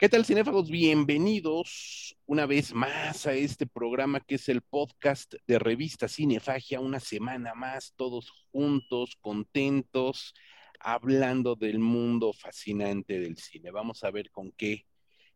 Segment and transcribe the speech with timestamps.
[0.00, 0.70] ¿Qué tal, cinéfagos?
[0.70, 6.80] Bienvenidos una vez más a este programa que es el podcast de revista Cinefagia.
[6.80, 10.32] Una semana más, todos juntos, contentos,
[10.78, 13.72] hablando del mundo fascinante del cine.
[13.72, 14.86] Vamos a ver con qué,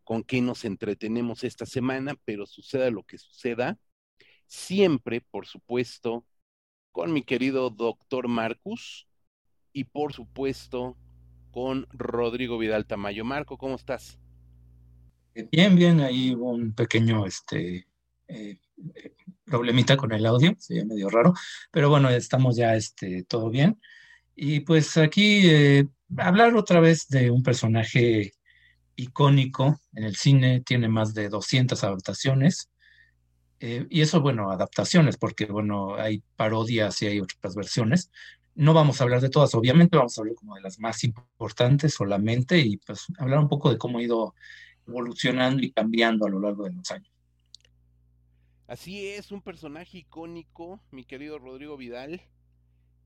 [0.03, 3.79] con qué nos entretenemos esta semana, pero suceda lo que suceda,
[4.47, 6.25] siempre, por supuesto,
[6.91, 9.07] con mi querido doctor Marcus
[9.75, 10.97] y por supuesto
[11.51, 13.27] con Rodrigo Vidal Tamayo.
[13.27, 14.24] Marco, ¿cómo estás?
[15.35, 17.89] Bien, bien, ahí hubo un pequeño este,
[18.29, 18.59] eh,
[19.45, 21.35] problemita con el audio, se medio raro,
[21.73, 23.81] pero bueno, estamos ya este, todo bien.
[24.37, 28.33] Y pues aquí eh, hablar otra vez de un personaje
[28.97, 32.71] icónico en el cine, tiene más de 200 adaptaciones.
[33.61, 38.11] Eh, y eso, bueno, adaptaciones, porque bueno, hay parodias y hay otras versiones.
[38.55, 41.95] No vamos a hablar de todas, obviamente vamos a hablar como de las más importantes
[41.95, 44.35] solamente y pues hablar un poco de cómo ha ido
[44.87, 47.11] evolucionando y cambiando a lo largo de los años.
[48.67, 52.23] Así es, un personaje icónico, mi querido Rodrigo Vidal,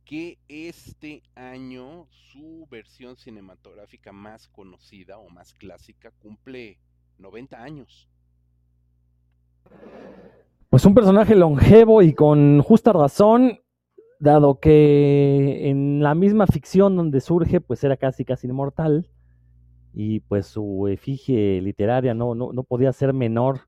[0.05, 6.79] que este año su versión cinematográfica más conocida o más clásica cumple
[7.19, 8.09] 90 años.
[10.71, 13.61] Pues un personaje longevo y con justa razón,
[14.21, 19.11] dado que en la misma ficción donde surge, pues era casi casi inmortal
[19.93, 23.61] y pues su efigie literaria no, no, no podía ser menor.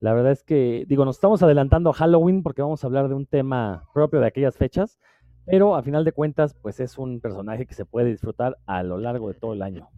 [0.00, 3.14] La verdad es que, digo, nos estamos adelantando a Halloween porque vamos a hablar de
[3.14, 4.98] un tema propio de aquellas fechas,
[5.46, 8.98] pero a final de cuentas, pues es un personaje que se puede disfrutar a lo
[8.98, 9.88] largo de todo el año.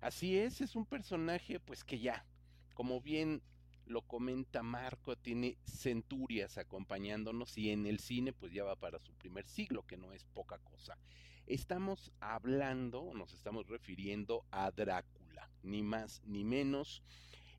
[0.00, 2.26] Así es, es un personaje pues que ya,
[2.74, 3.42] como bien
[3.86, 9.14] lo comenta Marco, tiene centurias acompañándonos y en el cine pues ya va para su
[9.14, 10.98] primer siglo, que no es poca cosa.
[11.46, 17.02] Estamos hablando, nos estamos refiriendo a Drácula, ni más ni menos.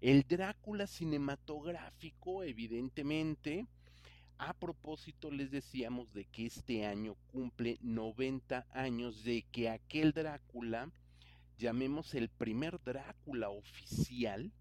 [0.02, 3.68] El Drácula cinematográfico, evidentemente,
[4.40, 10.92] a propósito les decíamos de que este año cumple 90 años de que aquel Drácula,
[11.60, 14.52] llamemos el primer Drácula oficial,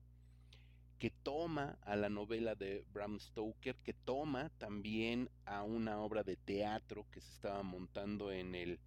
[0.99, 6.37] que toma a la novela de Bram Stoker, que toma también a una obra de
[6.37, 8.79] teatro que se estaba montando en el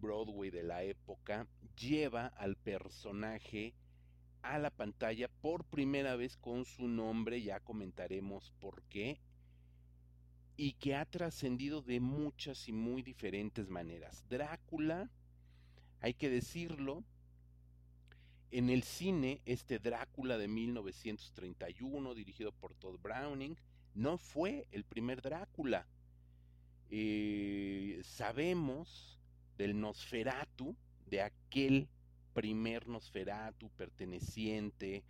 [0.00, 3.74] Broadway de la época, lleva al personaje
[4.42, 9.20] a la pantalla por primera vez con su nombre, ya comentaremos por qué,
[10.56, 14.24] y que ha trascendido de muchas y muy diferentes maneras.
[14.28, 15.10] Drácula,
[16.00, 17.04] hay que decirlo,
[18.50, 23.56] en el cine, este Drácula de 1931, dirigido por Todd Browning,
[23.94, 25.86] no fue el primer Drácula.
[26.90, 29.17] Eh, sabemos
[29.58, 30.74] del Nosferatu,
[31.10, 31.88] de aquel
[32.32, 35.04] primer Nosferatu perteneciente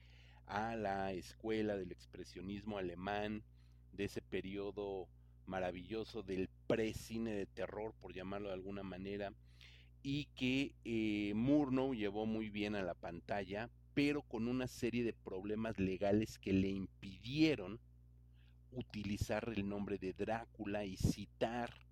[0.47, 3.45] a la escuela del expresionismo alemán,
[3.93, 5.07] de ese periodo
[5.47, 9.33] maravilloso del pre-cine de terror, por llamarlo de alguna manera,
[10.03, 15.13] y que eh, Murnau llevó muy bien a la pantalla, pero con una serie de
[15.13, 17.81] problemas legales que le impidieron
[18.73, 21.88] utilizar el nombre de Drácula y citar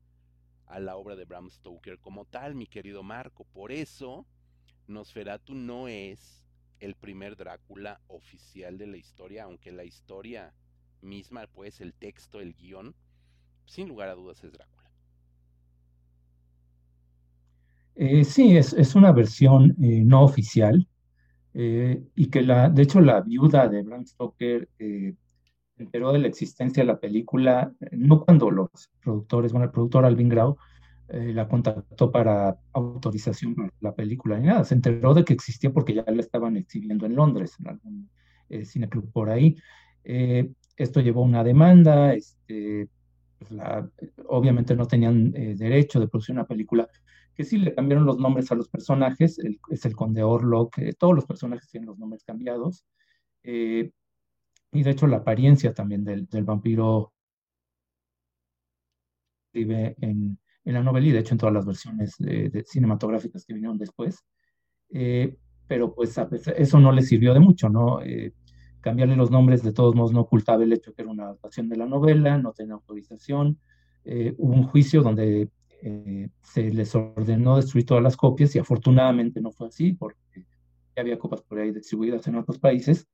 [0.66, 3.44] a la obra de Bram Stoker como tal, mi querido Marco.
[3.52, 4.26] Por eso,
[4.86, 6.44] Nosferatu no es
[6.80, 10.52] el primer Drácula oficial de la historia, aunque la historia
[11.00, 12.94] misma, pues el texto, el guion,
[13.64, 14.90] sin lugar a dudas es Drácula.
[17.94, 20.86] Eh, sí, es, una versión eh, no oficial
[21.54, 24.68] eh, y que la, de hecho la viuda de Bram Stoker
[25.78, 28.70] enteró de la existencia de la película, eh, no cuando los
[29.02, 30.56] productores, bueno, el productor Alvin Grau
[31.08, 35.72] eh, la contactó para autorización para la película ni nada, se enteró de que existía
[35.72, 38.10] porque ya la estaban exhibiendo en Londres, en algún
[38.48, 39.56] eh, cineclub por ahí.
[40.76, 42.88] esto llevó a una demanda, este,
[43.38, 43.50] pues
[44.26, 46.88] obviamente no tenían derecho de producir una película,
[47.34, 49.38] que sí le cambiaron los nombres a los personajes,
[49.70, 52.84] es el conde Orlok, todos los personajes tienen los nombres cambiados.
[54.72, 57.12] Y de hecho la apariencia también del, vampiro
[59.52, 62.16] vive en, la novela y de hecho en todas las versiones
[62.66, 64.24] cinematográficas que vinieron después.
[64.90, 65.36] Eh,
[65.66, 66.16] pero pues
[66.56, 68.00] eso no le sirvió de mucho, ¿no?
[68.02, 68.32] Eh,
[68.80, 71.76] cambiarle los nombres de todos modos no ocultaba el hecho que era una adaptación de
[71.76, 73.58] la novela, no tenía autorización.
[74.04, 75.50] Eh, hubo un juicio donde
[76.42, 80.46] se les ordenó destruir todas las copias y afortunadamente no fue así porque
[80.96, 83.06] había copias por ahí distribuidas en otros países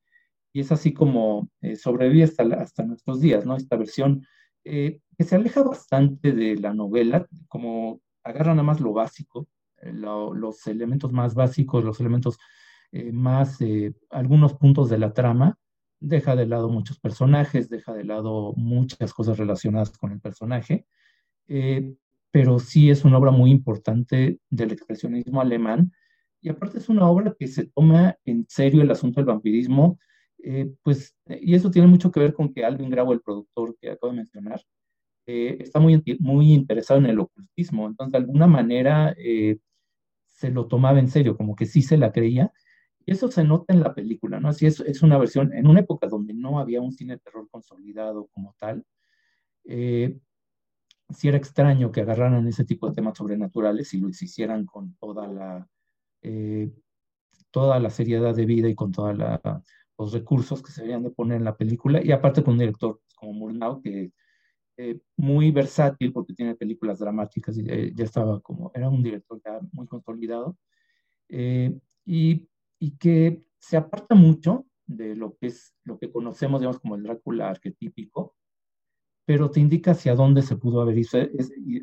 [0.53, 3.57] y es así como eh, sobrevive hasta, hasta nuestros días, ¿no?
[3.57, 4.25] Esta versión
[4.63, 9.47] eh, que se aleja bastante de la novela, como agarra nada más lo básico,
[9.81, 12.37] eh, los elementos más básicos, los elementos
[13.11, 13.57] más
[14.11, 15.57] algunos puntos de la trama,
[15.99, 20.85] deja de lado muchos personajes, deja de lado muchas cosas relacionadas con el personaje,
[22.29, 25.91] pero sí es una obra muy importante del expresionismo alemán.
[26.39, 29.97] Y aparte es una obra que se toma en serio el asunto del vampirismo,
[30.83, 34.11] pues, y eso tiene mucho que ver con que Alvin Grau, el productor que acabo
[34.11, 34.61] de mencionar,
[35.25, 39.57] eh, está muy, muy interesado en el ocultismo, entonces de alguna manera eh,
[40.31, 42.51] se lo tomaba en serio, como que sí se la creía,
[43.05, 44.49] y eso se nota en la película, ¿no?
[44.49, 47.47] Así es, es una versión, en una época donde no había un cine de terror
[47.49, 48.85] consolidado como tal,
[49.65, 50.17] eh,
[51.09, 55.27] sí era extraño que agarraran ese tipo de temas sobrenaturales y lo hicieran con toda
[55.27, 55.69] la,
[57.51, 59.17] toda la seriedad de vida y con todos
[60.03, 62.99] los recursos que se deberían de poner en la película, y aparte con un director
[63.15, 64.11] como Murnau, que
[64.77, 69.39] eh, muy versátil porque tiene películas dramáticas y eh, ya estaba como, era un director
[69.45, 70.57] ya muy consolidado
[71.29, 76.79] eh, y, y, que se aparta mucho de lo que es lo que conocemos, digamos,
[76.79, 78.35] como el Drácula arquetípico,
[79.25, 81.19] pero te indica hacia dónde se pudo haber ido,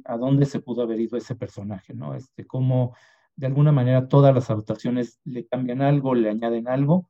[0.05, 2.15] a dónde se pudo haber ido ese personaje, ¿no?
[2.15, 2.95] Este, cómo
[3.37, 7.09] de alguna manera todas las adaptaciones le cambian algo, le añaden algo,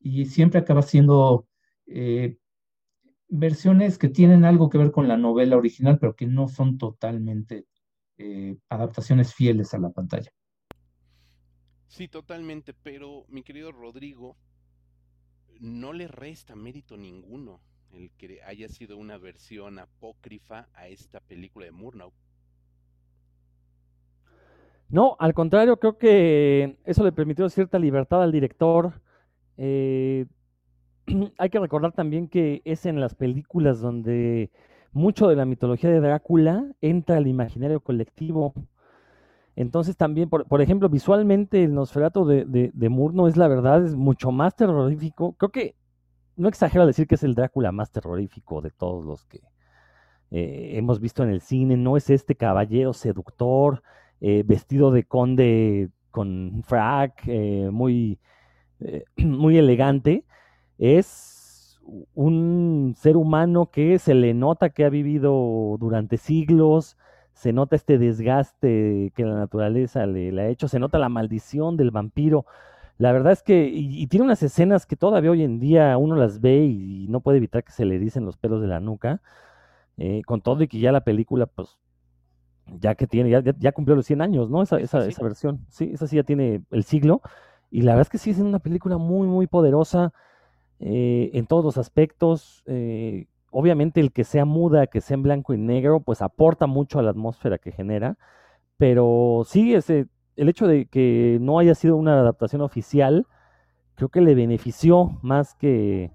[0.00, 1.46] y siempre acaba siendo
[3.30, 7.66] versiones que tienen algo que ver con la novela original, pero que no son totalmente
[8.18, 10.30] eh, adaptaciones fieles a la pantalla.
[11.86, 14.36] Sí, totalmente, pero mi querido Rodrigo,
[15.60, 17.60] no le resta mérito ninguno
[17.92, 22.12] el que haya sido una versión apócrifa a esta película de Murnau.
[24.88, 29.00] No, al contrario, creo que eso le permitió cierta libertad al director.
[29.62, 30.24] Eh,
[31.38, 34.50] hay que recordar también que es en las películas donde
[34.92, 38.54] mucho de la mitología de Drácula entra al imaginario colectivo.
[39.56, 44.32] Entonces también, por, ejemplo, visualmente el Nosferatu de, de, Murno es la verdad, es mucho
[44.32, 45.34] más terrorífico.
[45.34, 45.76] Creo que
[46.36, 49.42] no exagero decir que es el Drácula más terrorífico de todos los que
[50.30, 51.76] eh, hemos visto en el cine.
[51.76, 53.82] No es este caballero seductor,
[54.22, 57.26] eh, vestido de conde con frac,
[57.70, 58.18] muy,
[59.16, 60.24] muy elegante
[60.78, 61.80] es
[62.14, 66.96] un ser humano que se le nota que ha vivido durante siglos,
[67.32, 71.90] se nota este desgaste que la naturaleza le, ha hecho, se nota la maldición del
[71.90, 72.46] vampiro.
[72.98, 76.40] La verdad es que, y, tiene unas escenas que todavía hoy en día uno las
[76.40, 79.22] ve y, no puede evitar que se le dicen los pelos de la nuca,
[79.96, 81.78] eh, con todo y que ya la película, pues,
[82.78, 84.62] ya que tiene, ya, ya cumplió los 100 años, ¿no?
[84.62, 87.22] Esa, esa, esa versión, sí, esa sí ya tiene el siglo,
[87.70, 90.12] y la verdad es que sí es una película muy, muy poderosa,
[90.80, 92.62] eh, en todos los aspectos.
[92.66, 96.98] Eh, obviamente el que sea muda, que sea en blanco y negro, pues aporta mucho
[96.98, 98.16] a la atmósfera que genera,
[98.78, 100.06] pero sí, ese,
[100.36, 103.26] el hecho de que no haya sido una adaptación oficial,
[103.94, 106.12] creo que le benefició más que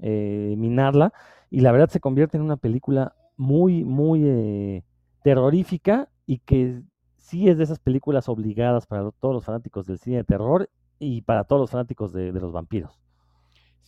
[0.00, 1.12] eh, minarla,
[1.50, 4.82] y la verdad se convierte en una película muy, muy
[5.22, 6.82] terrorífica y que
[7.16, 10.68] sí es de esas películas obligadas para todos los fanáticos del cine de terror
[11.00, 13.00] y para todos los fanáticos de los vampiros.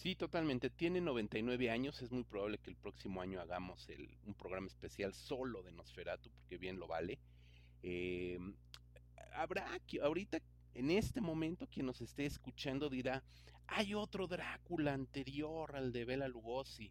[0.03, 0.69] Sí, totalmente.
[0.69, 2.03] Tiene 99 años.
[2.03, 3.87] Es muy probable que el próximo año hagamos
[4.26, 7.21] un programa especial solo de Nosferatu, porque bien lo vale.
[7.85, 8.37] Eh,
[9.35, 9.64] habrá
[10.02, 10.38] ahorita,
[10.75, 13.23] en este momento, quien nos esté escuchando dirá:
[13.69, 16.90] hay otro Drácula anterior al de Bela Lugosi.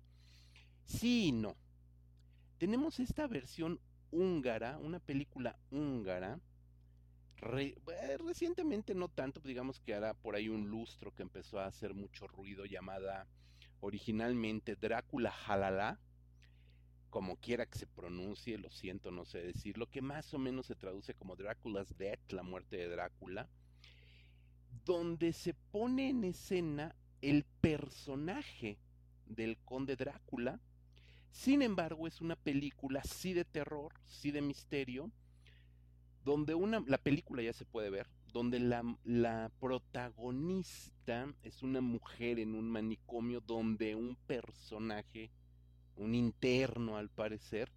[0.86, 1.58] Sí y no.
[2.60, 6.40] Tenemos esta versión húngara, una película húngara,
[7.42, 11.66] eh, recientemente no tanto, pues, digamos que era por ahí un lustro que empezó a
[11.66, 13.28] hacer mucho ruido, llamada
[13.80, 16.00] originalmente Drácula Jalala,
[17.10, 20.76] como quiera que se pronuncie, lo siento, no sé decirlo, que más o menos se
[20.76, 23.50] traduce como Drácula's Death, la muerte de Drácula,
[24.86, 28.78] donde se pone en escena el personaje
[29.26, 30.60] del conde Drácula,
[31.32, 35.12] sin embargo es una película sí de terror, sí de misterio,
[36.24, 42.40] donde una, la película ya se puede ver, donde la, la, protagonista es una mujer
[42.40, 45.32] en un manicomio donde un personaje,
[45.96, 47.72] un interno al parecer,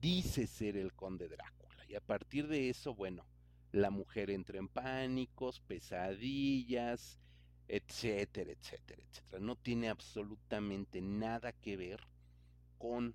[0.00, 1.84] dice ser el conde Drácula.
[1.88, 3.24] Y a partir de eso, bueno,
[3.72, 7.18] la mujer entra en pánicos, pesadillas,
[7.68, 9.40] etcétera, etcétera, etcétera.
[9.40, 12.00] No tiene absolutamente nada que ver
[12.78, 13.14] con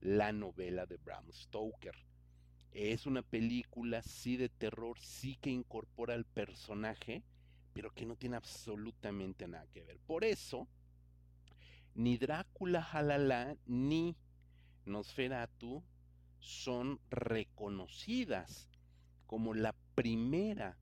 [0.00, 1.94] la novela de Bram Stoker.
[2.72, 7.22] Es una película, sí, de terror, sí que incorpora al personaje,
[7.72, 9.98] pero que no tiene absolutamente nada que ver.
[10.06, 10.68] Por eso,
[11.94, 14.16] ni Drácula Jalala ni
[14.84, 15.82] Nosferatu
[16.40, 18.68] son reconocidas
[19.26, 20.78] como la primera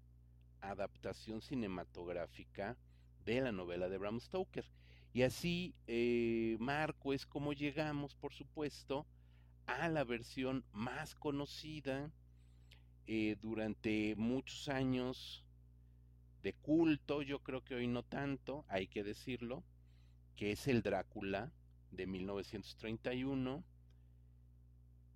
[0.60, 2.76] adaptación cinematográfica
[3.24, 4.64] de la novela de Bram Stoker.
[5.12, 9.06] Y así, eh, Marco, es como llegamos, por supuesto,
[9.66, 12.10] a la versión más conocida
[13.06, 15.44] eh, durante muchos años
[16.42, 19.64] de culto, yo creo que hoy no tanto, hay que decirlo,
[20.36, 21.52] que es el Drácula
[21.90, 23.64] de 1931,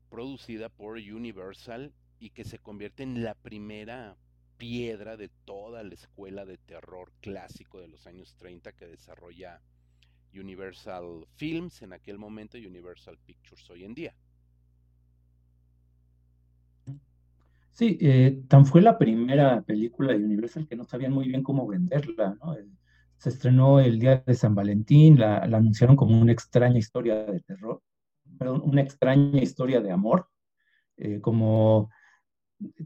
[0.08, 4.16] producida por Universal y que se convierte en la primera
[4.58, 9.60] piedra de toda la escuela de terror clásico de los años 30 que desarrolla
[10.34, 14.14] Universal Films en aquel momento y Universal Pictures hoy en día.
[17.72, 21.66] Sí, eh, tan fue la primera película de Universal que no sabían muy bien cómo
[21.66, 22.54] venderla, ¿no?
[23.20, 27.82] se estrenó el día de San Valentín, la, anunciaron como una extraña historia de terror,
[28.38, 30.28] perdón, una extraña historia de amor,
[30.96, 31.90] eh, como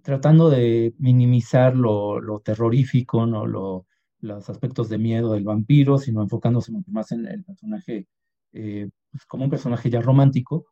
[0.03, 3.47] tratando de minimizar lo, terrorífico, ¿no?
[3.47, 8.09] los aspectos de miedo del vampiro, sino enfocándose mucho más en el personaje
[8.53, 10.67] eh, pues, como un personaje ya romántico.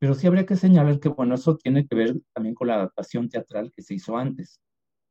[0.00, 3.28] Pero sí habría que señalar que, bueno, eso tiene que ver también con la adaptación
[3.28, 4.58] teatral que se hizo antes.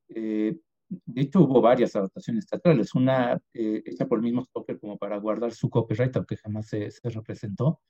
[0.09, 0.57] Eh,
[0.89, 5.17] de hecho, hubo varias adaptaciones teatrales, una eh, hecha por el mismo Stoker como para
[5.19, 7.81] guardar su copyright, aunque jamás se, representó,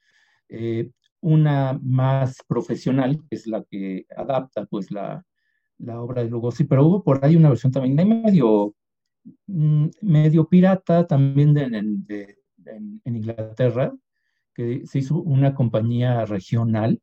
[0.50, 0.92] eh,
[1.22, 5.26] una más profesional, que es la que adapta pues la,
[5.78, 8.76] la obra de Lugosi, pero hubo por ahí una versión también medio,
[9.48, 13.94] mm, medio pirata también en Inglaterra,
[14.60, 17.02] que se hizo una compañía regional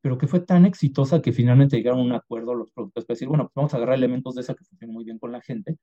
[0.00, 3.28] pero que fue tan exitosa que finalmente llegaron a un acuerdo los productores para decir,
[3.28, 5.76] bueno, pues vamos a agarrar elementos de esa que funcionan muy bien con la gente.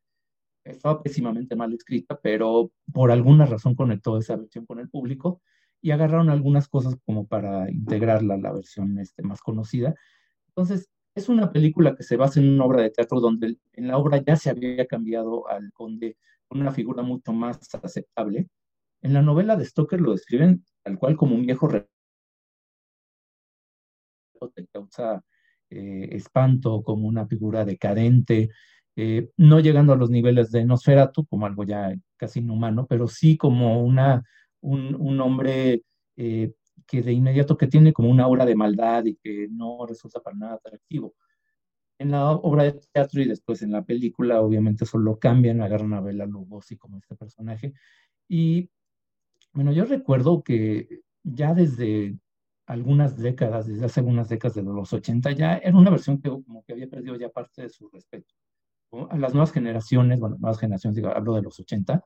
[0.64, 5.42] Estaba pésimamente mal escrita, pero por alguna razón conectó esa versión con el público
[5.82, 9.94] y agarraron algunas cosas como para integrarla a la versión este, más conocida.
[10.48, 13.98] Entonces, es una película que se basa en una obra de teatro donde en la
[13.98, 16.18] obra ya se había cambiado al conde
[16.48, 18.48] con una figura mucho más aceptable.
[19.02, 21.68] En la novela de Stoker lo describen tal cual como un viejo
[24.54, 25.24] te causa
[25.70, 28.50] eh, espanto como una figura decadente,
[28.96, 33.38] eh, no llegando a los niveles de Nosferatu como algo ya casi inhumano, pero sí
[33.38, 34.24] como una,
[34.62, 35.84] un, hombre
[36.16, 36.54] eh,
[36.86, 40.38] que de inmediato que tiene como una aura de maldad y que no resulta para
[40.38, 41.16] nada atractivo.
[42.00, 45.94] En la obra de teatro y después en la película, obviamente eso lo cambian, agarran
[45.94, 47.74] a Bela Lugosi como este personaje.
[48.30, 48.70] Y
[49.58, 52.16] bueno, yo recuerdo que ya desde
[52.68, 56.64] algunas décadas, desde hace algunas décadas de los 80, ya era una versión que como
[56.64, 58.36] que había perdido ya parte de su respeto.
[59.10, 62.06] A las nuevas generaciones, bueno, nuevas generaciones, digo, hablo de los 80,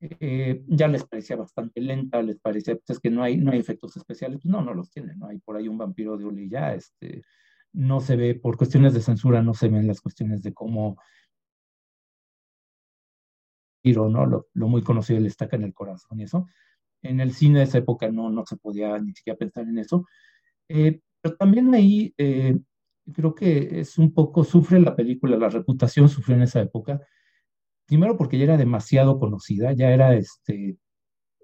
[0.00, 3.96] eh, ya les parecía bastante lenta, les parecía pues, que no hay, no hay efectos
[3.96, 6.72] especiales, pues no, no los tienen, no hay por ahí un vampiro de Uli ya,
[6.72, 7.24] este,
[7.72, 10.98] no se ve, por cuestiones de censura, no se ven las cuestiones de cómo
[13.94, 14.26] ¿no?
[14.26, 16.46] Lo, lo muy conocido le estaca en el corazón y eso
[17.08, 20.04] en el cine de esa época no, no se podía ni siquiera pensar en eso.
[20.68, 22.58] Eh, pero también ahí eh,
[23.12, 27.00] creo que es un poco, sufre la película, la reputación sufrió en esa época.
[27.86, 30.76] Primero porque ya era demasiado conocida, ya era este,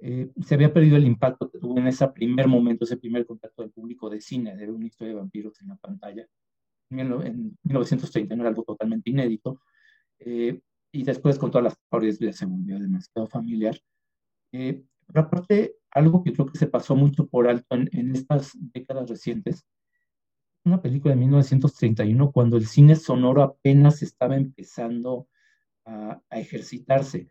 [0.01, 3.63] eh, se había perdido el impacto que tuvo en ese primer momento, ese primer contacto
[3.63, 6.27] del público de cine, de una historia de vampiros en la pantalla.
[6.91, 9.61] En 1930 era algo totalmente inédito.
[10.95, 13.79] y después con todas las parodias ya se volvió demasiado familiar.
[15.13, 19.67] Pero aparte, algo que creo que se pasó mucho por alto en, estas décadas recientes,
[20.65, 25.29] una película de 1931 cuando el cine sonoro apenas estaba empezando
[25.85, 27.29] a, ejercitarse.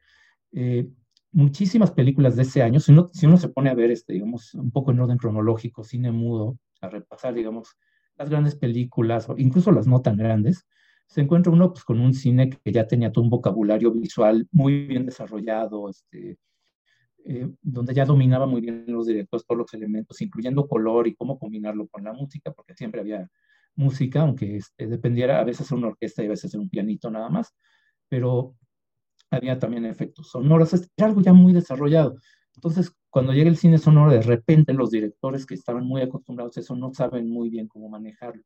[0.51, 0.87] Eh,
[1.31, 4.53] muchísimas películas de ese año, si uno, si uno se pone a ver, este, digamos,
[4.53, 7.77] un poco en orden cronológico, cine mudo, a repasar, digamos,
[8.17, 10.67] las grandes películas, incluso las no tan grandes,
[11.07, 14.85] se encuentra uno pues, con un cine que ya tenía todo un vocabulario visual muy
[14.85, 16.37] bien desarrollado, este,
[17.25, 21.37] eh, donde ya dominaba muy bien los directores todos los elementos, incluyendo color y cómo
[21.37, 23.29] combinarlo con la música, porque siempre había
[23.75, 27.09] música, aunque este, dependiera a veces de una orquesta y a veces de un pianito
[27.09, 27.53] nada más,
[28.09, 28.55] pero
[29.29, 32.15] había también efectos sonoros, era algo ya muy desarrollado.
[32.55, 36.59] Entonces, cuando llega el cine sonoro, de repente los directores que estaban muy acostumbrados a
[36.59, 38.43] eso no saben muy bien cómo manejarlo.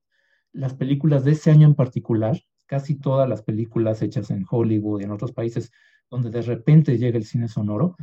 [0.51, 5.03] Las películas de ese año en particular, casi todas las películas hechas en Hollywood y
[5.05, 5.71] en otros países,
[6.09, 7.95] donde de repente llega el cine sonoro,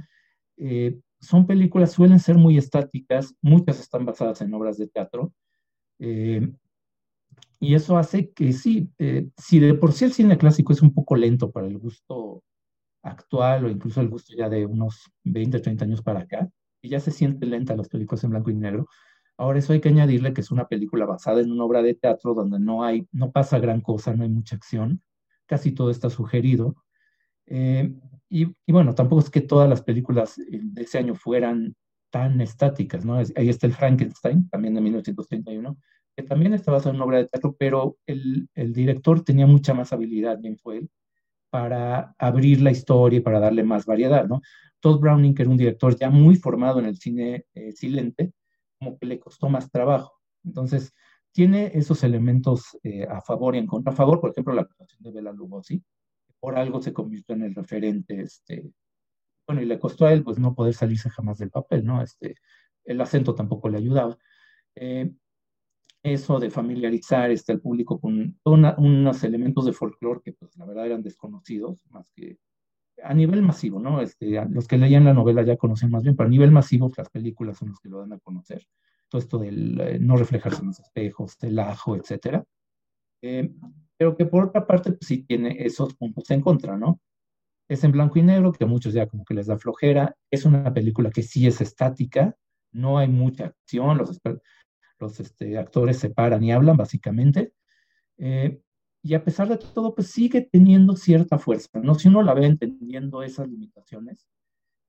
[0.57, 5.33] eh, son películas, suelen ser muy estáticas, muchas están basadas en obras de teatro,
[5.99, 6.53] eh,
[7.61, 10.93] y eso hace que sí, eh, si de por sí el cine clásico es un
[10.93, 12.43] poco lento para el gusto
[13.03, 16.51] actual o incluso el gusto ya de unos 20, 30 años para acá,
[16.83, 18.89] y ya se siente lenta las películas en blanco y negro,
[19.37, 22.35] ahora eso hay que añadirle que es una película basada en una obra de teatro
[22.35, 25.03] donde no hay, no pasa gran cosa, no hay mucha acción,
[25.47, 26.77] casi todo está sugerido,
[27.47, 27.95] Eh,
[28.29, 31.75] y, bueno, tampoco es que todas las películas de ese año fueran
[32.11, 33.17] tan estáticas, ¿no?
[33.17, 35.77] ahí está el Frankenstein, también de 1931,
[36.17, 39.75] que también está basado en una obra de teatro, pero el, el director tenía mucha
[39.75, 40.91] más habilidad, bien fue él,
[41.51, 44.41] para abrir la historia y para darle más variedad, ¿no?
[44.81, 48.33] Todd Browning, que era un director ya muy formado en el cine eh, silente,
[48.79, 50.19] como que le costó más trabajo.
[50.45, 50.93] Entonces,
[51.31, 53.93] tiene esos elementos eh, a favor y en contra.
[53.93, 55.83] A favor, por ejemplo, la actuación de Bela Lugosi,
[56.43, 58.69] por algo se convirtió en el referente, este,
[59.47, 62.03] bueno, y le costó a él pues no poder salirse jamás del papel, ¿no?
[62.03, 62.35] Este,
[62.85, 64.19] el acento tampoco le ayudaba.
[64.75, 65.13] Eh,
[66.03, 70.87] eso de familiarizar este, al público con unos elementos de folclore que pues la verdad
[70.87, 72.39] eran desconocidos, más que
[73.05, 74.01] a nivel masivo, ¿no?
[74.01, 77.09] Este, los que leían la novela ya conocen más bien, pero a nivel masivo las
[77.09, 78.67] películas son los que lo dan a conocer.
[79.09, 82.45] Todo esto del eh, no reflejarse en los espejos, el ajo, etcétera.
[83.23, 83.49] Eh,
[84.03, 87.01] pero que por otra parte pues, sí tiene esos puntos en contra, ¿no?
[87.69, 90.17] Es en blanco y negro, que a muchos ya como que les da flojera.
[90.29, 92.37] Es una película que sí es estática,
[92.73, 94.21] no hay mucha acción, los,
[94.99, 97.53] los este, actores se paran y hablan básicamente.
[98.19, 98.61] Eh,
[99.05, 101.95] y a pesar de todo, pues sigue teniendo cierta fuerza, ¿no?
[101.95, 104.27] Si uno la ve entendiendo esas limitaciones,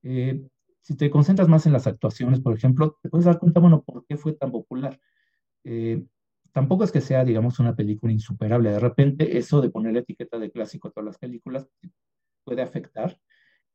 [0.02, 0.42] eh,
[0.82, 4.08] si te concentras más en las actuaciones, por ejemplo, te puedes dar cuenta, bueno, ¿por
[4.08, 5.00] qué fue tan popular?
[5.66, 6.04] Eh,
[6.54, 8.72] tampoco es que sea, digamos, una película insuperable.
[8.72, 11.68] De repente, eso de poner la etiqueta de clásico a todas las películas
[12.46, 13.20] puede afectar.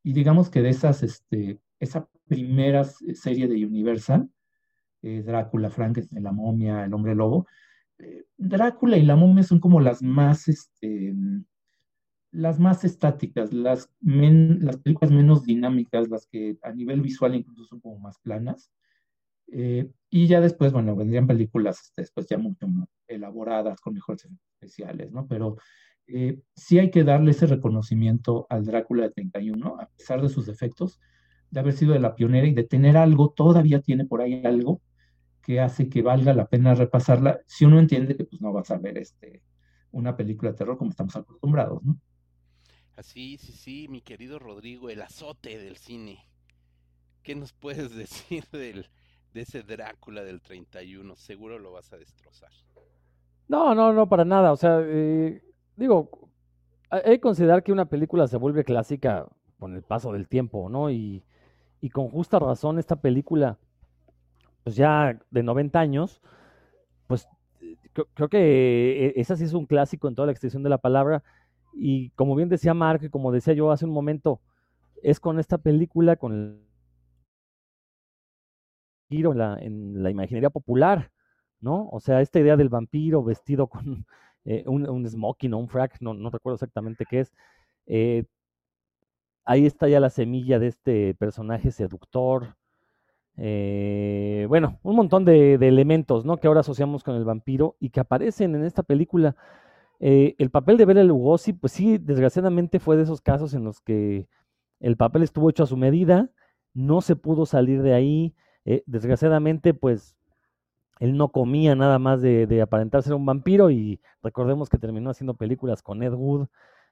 [0.03, 4.31] Y digamos que de esas, este, esa primera serie de Universal,
[5.03, 7.47] eh, Drácula, Frankenstein, la momia, el hombre lobo,
[7.99, 11.15] eh, Drácula y la momia son como las más, este,
[12.31, 17.81] las más estáticas, las, las películas menos dinámicas, las que a nivel visual incluso son
[17.81, 18.71] como más planas.
[19.53, 24.27] Eh, y ya después, bueno, vendrían películas este, después ya mucho más elaboradas, con mejores
[24.55, 25.27] especiales, ¿no?
[25.27, 25.57] Pero
[26.07, 30.47] eh, sí hay que darle ese reconocimiento al Drácula de 31, a pesar de sus
[30.47, 31.01] defectos,
[31.51, 34.81] de haber sido de la pionera y de tener algo, todavía tiene por ahí algo
[35.43, 38.79] que hace que valga la pena repasarla, si uno entiende que pues no vas a
[38.79, 39.43] ver este,
[39.93, 41.99] una película de terror como estamos acostumbrados, ¿no?
[42.97, 46.19] Así, sí, sí, mi querido Rodrigo, el azote del cine.
[47.23, 48.89] ¿Qué nos puedes decir del,
[49.39, 51.17] ese Drácula del 31?
[51.17, 52.51] Seguro lo vas a destrozar.
[53.49, 54.53] No, no, no, para nada.
[54.53, 55.43] O sea, eh,
[55.77, 56.11] digo,
[56.91, 59.27] hay que considerar que una película se vuelve clásica
[59.59, 60.91] con el paso del tiempo, ¿no?
[60.91, 61.25] Y,
[61.93, 63.57] con justa razón esta película
[64.65, 66.21] pues ya de 90 años,
[67.07, 67.29] pues
[68.15, 71.23] creo, que e, esa sí es un clásico en toda la extensión de la palabra.
[71.73, 74.41] Y como bien decía Mark, como decía yo hace un momento,
[75.03, 76.61] es con esta película, con
[79.09, 81.11] giro en la, en imaginería popular,
[81.61, 81.89] ¿no?
[81.91, 84.07] O sea, esta idea del vampiro vestido con
[84.45, 87.33] eh, un, smoking o un frac, no, recuerdo exactamente qué es.
[87.87, 88.25] Eh,
[89.45, 92.57] ahí está ya la semilla de este personaje seductor,
[93.41, 96.39] eh, bueno, un montón de, elementos, ¿no?
[96.39, 99.37] Que ahora asociamos con el vampiro y que aparecen en esta película.
[100.01, 103.81] Eh, el papel de Bela Lugosi, pues sí, desgraciadamente fue de esos casos en los
[103.81, 104.29] que
[104.81, 106.31] el papel estuvo hecho a su medida,
[106.75, 108.35] no se pudo salir de ahí.
[108.71, 110.15] Eh, desgraciadamente, pues
[111.01, 115.33] él no comía nada más de, aparentar ser un vampiro y recordemos que terminó haciendo
[115.33, 116.49] películas con Ed Wood.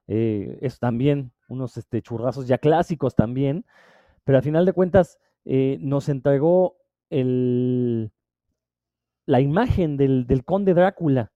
[0.06, 3.66] es también unos este, churrazos ya clásicos también,
[4.24, 6.78] pero al final de cuentas eh, nos entregó
[7.10, 8.10] el,
[9.26, 11.30] la imagen del, del, conde Drácula.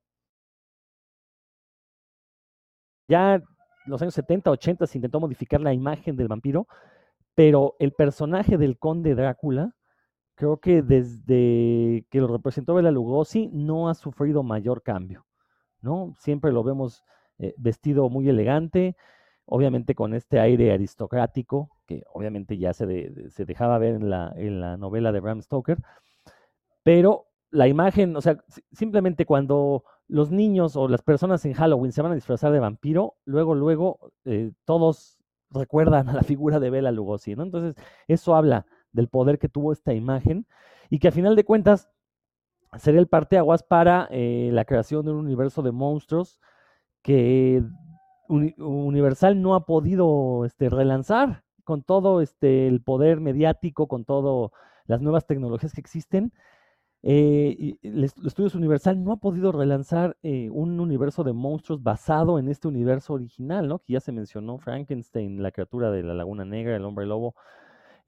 [3.08, 3.44] Ya en
[3.84, 6.66] los años 70, 80 se intentó modificar la imagen del vampiro,
[7.34, 9.74] pero el personaje del conde Drácula,
[10.40, 15.26] creo que desde que lo representó Bela Lugosi, no ha sufrido mayor cambio.
[15.82, 16.14] ¿no?
[16.18, 17.04] Siempre lo vemos
[17.38, 18.96] eh, vestido muy elegante,
[19.44, 24.78] obviamente con este aire aristocrático, que obviamente ya se, dejaba ver en la, en la,
[24.78, 25.76] novela de Bram Stoker,
[26.82, 32.00] pero la imagen, o sea, simplemente cuando los niños o las personas en Halloween se
[32.00, 35.18] van a disfrazar de vampiro, luego, luego, eh, todos
[35.50, 37.42] recuerdan a la figura de Bela Lugosi, ¿no?
[37.42, 37.74] Entonces,
[38.08, 40.46] eso habla del poder que tuvo esta imagen
[40.88, 41.90] y que a final de cuentas
[42.78, 46.40] sería el parteaguas para eh, la creación de un universo de monstruos
[47.02, 47.62] que
[48.28, 54.52] Universal no ha podido este, relanzar con todo este, el poder mediático, con todas
[54.86, 56.32] las nuevas tecnologías que existen.
[57.02, 62.48] Eh, los estudios Universal no ha podido relanzar eh, un universo de monstruos basado en
[62.48, 63.78] este universo original, ¿no?
[63.78, 67.34] Que ya se mencionó Frankenstein, la criatura de la Laguna Negra, el hombre lobo.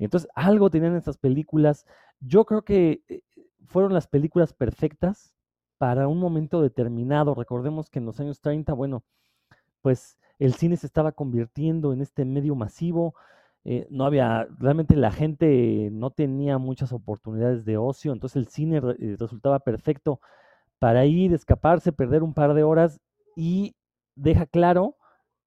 [0.05, 1.87] Entonces, algo tenían estas películas.
[2.21, 3.23] Yo creo que eh,
[3.67, 5.35] fueron las películas perfectas
[5.79, 7.35] para un momento determinado.
[7.35, 9.05] Recordemos que en los años 30, bueno,
[9.81, 13.15] pues el cine se estaba convirtiendo en este medio masivo,
[13.65, 18.79] eh, no había, realmente la gente no tenía muchas oportunidades de ocio, entonces el cine
[18.79, 20.21] eh, resultaba perfecto
[20.81, 23.01] para ir, escaparse, perder un par de horas
[23.37, 23.77] y
[24.17, 24.97] deja claro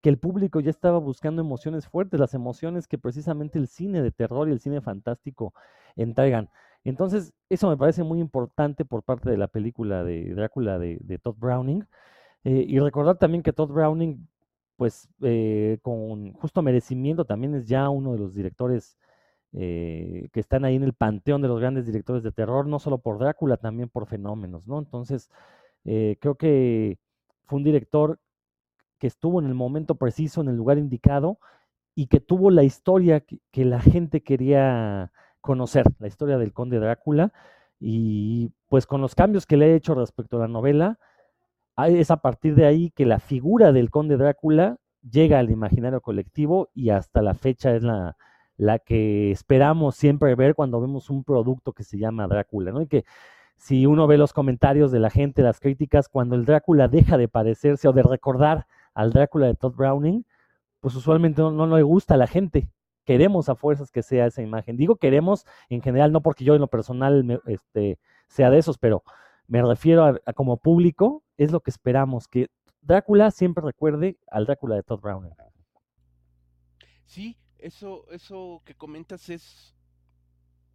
[0.05, 4.11] que el público ya estaba buscando emociones fuertes, las emociones que precisamente el cine de
[4.11, 5.55] terror y el cine fantástico
[5.95, 6.47] entregan.
[6.83, 11.37] Entonces, eso me parece muy importante por parte de la película de Drácula de, Todd
[11.39, 11.87] Browning.
[12.43, 14.27] Eh, y recordar también que Todd Browning
[14.75, 18.99] pues eh, con justo merecimiento también es ya uno de los directores
[19.53, 22.99] eh, que están ahí en el panteón de los grandes directores de terror, no solo
[22.99, 24.77] por Drácula, también por fenómenos, ¿no?
[24.77, 25.31] Entonces,
[25.83, 26.99] creo que
[27.45, 28.19] fue un director
[28.99, 31.39] que estuvo en el momento preciso, en el lugar indicado,
[31.95, 37.31] y que tuvo la historia que, la gente quería conocer, la historia del conde Drácula,
[37.79, 40.99] y pues con los cambios que le he hecho respecto a la novela,
[41.87, 44.77] es a partir de ahí que la figura del conde Drácula
[45.09, 48.17] llega al imaginario colectivo y hasta la fecha es la,
[48.57, 52.81] la que esperamos siempre ver cuando vemos un producto que se llama Drácula, ¿no?
[52.81, 53.05] Y que
[53.57, 57.27] si uno ve los comentarios de la gente, las críticas, cuando el Drácula deja de
[57.27, 60.25] parecerse o de recordar al Drácula de Todd Browning,
[60.79, 62.69] pues usualmente no, no, le gusta a la gente.
[63.03, 64.77] Queremos a fuerzas que sea esa imagen.
[64.77, 69.03] Digo queremos en general, no porque yo en lo personal este, sea de esos, pero
[69.47, 72.47] me refiero a, como público, es lo que esperamos, que
[72.81, 75.33] Drácula siempre recuerde al Drácula de Todd Browning.
[77.05, 79.75] Sí, eso, eso que comentas es,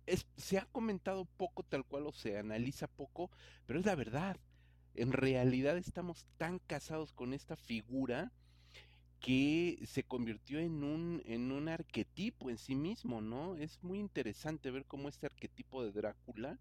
[0.06, 3.30] es, se ha comentado poco tal cual o se analiza poco,
[3.66, 4.36] pero es la verdad.
[4.94, 8.32] En realidad estamos tan casados con esta figura
[9.20, 13.54] que se convirtió en un, en un arquetipo en sí mismo, ¿no?
[13.56, 16.58] Es muy interesante ver cómo este arquetipo de Drácula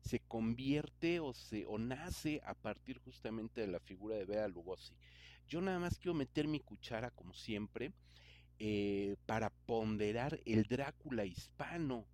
[0.00, 4.94] se convierte o, se, o nace a partir justamente de la figura de Bela Lugosi.
[5.48, 7.92] Yo nada más quiero meter mi cuchara, como siempre,
[8.58, 12.06] eh, para ponderar el Drácula hispano,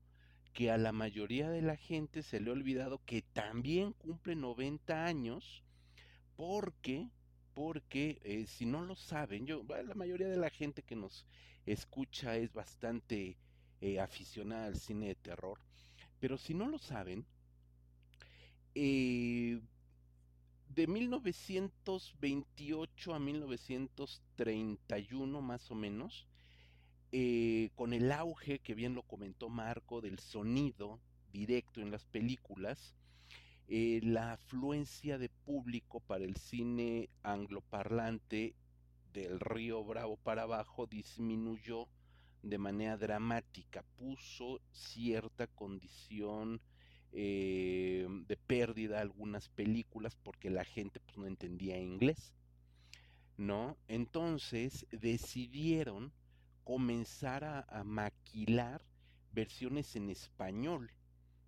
[0.53, 5.05] que a la mayoría de la gente se le ha olvidado que también cumple 90
[5.05, 5.65] años,
[6.37, 7.09] porque,
[7.55, 11.27] porque eh, si no lo saben, yo, la mayoría de la gente que nos
[11.67, 13.37] escucha es bastante
[13.81, 15.59] eh, aficionada al cine de terror,
[16.19, 17.25] pero si no lo saben,
[18.75, 19.61] eh,
[20.75, 26.27] de 1928 a 1931 más o menos,
[27.13, 31.01] eh, con el auge, que bien lo comentó Marco, del sonido
[31.33, 32.95] directo en las películas,
[33.69, 38.55] eh, la afluencia de público para el cine angloparlante
[39.13, 41.89] del río Bravo para abajo disminuyó
[42.43, 46.61] de manera dramática, puso cierta condición
[47.13, 52.33] eh, de pérdida algunas películas porque la gente pues, no entendía inglés,
[53.37, 53.77] ¿no?
[53.89, 56.13] Entonces decidieron
[56.71, 58.81] comenzar a, maquilar
[59.33, 60.93] versiones en español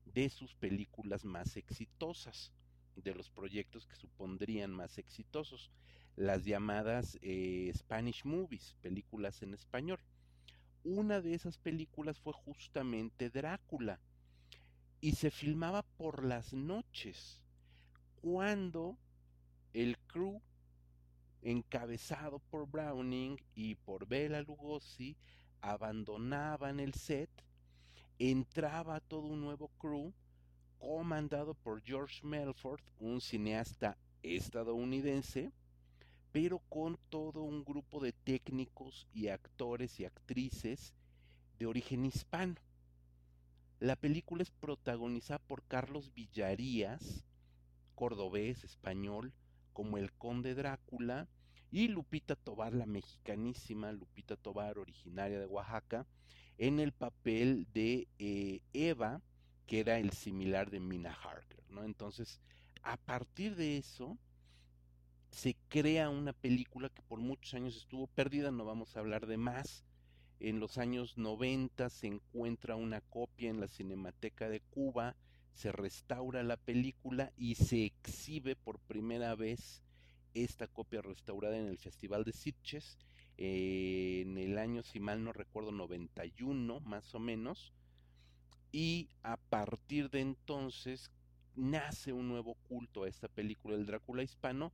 [0.04, 2.50] de sus películas más exitosas,
[2.96, 5.70] de los proyectos que supondrían más exitosos,
[6.16, 10.00] las llamadas eh, Spanish Movies, películas en español.
[10.82, 14.00] Una de esas películas fue justamente Drácula,
[15.00, 17.40] y se filmaba por las noches,
[18.20, 18.98] cuando
[19.72, 20.42] el crew
[21.42, 25.16] encabezado por Browning y por Bela Lugosi
[25.60, 27.30] abandonaban el set,
[28.18, 30.12] entraba todo un nuevo crew
[30.78, 35.52] comandado por George Melford, un cineasta estadounidense,
[36.32, 40.94] pero con todo un grupo de técnicos y actores y actrices
[41.58, 42.54] de origen hispano.
[43.78, 47.24] La película es protagonizada por Carlos Villarías,
[47.94, 49.32] cordobés, español,
[49.72, 51.28] como el conde Drácula,
[51.70, 56.06] y Lupita Tobar, la mexicanísima Lupita Tobar, originaria de Oaxaca,
[56.58, 59.22] en el papel de eh, Eva,
[59.66, 61.82] que era el similar de Mina Harker, ¿no?
[61.82, 62.40] Entonces,
[62.82, 64.18] a partir de eso,
[65.30, 69.38] se crea una película que por muchos años estuvo perdida, no vamos a hablar de
[69.38, 69.84] más,
[70.40, 75.16] en los años 90 se encuentra una copia en la Cinemateca de Cuba,
[75.52, 79.82] se restaura la película y se exhibe por primera vez
[80.34, 82.98] esta copia restaurada en el Festival de Sitges
[83.38, 87.72] eh, en el año, si mal no recuerdo, 91 más o menos.
[88.70, 91.10] Y a partir de entonces
[91.54, 94.72] nace un nuevo culto a esta película, el Drácula hispano,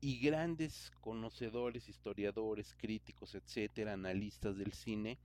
[0.00, 5.18] y grandes conocedores, historiadores, críticos, etcétera, analistas del cine,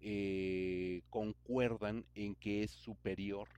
[0.00, 3.48] eh, concuerdan en que es superior,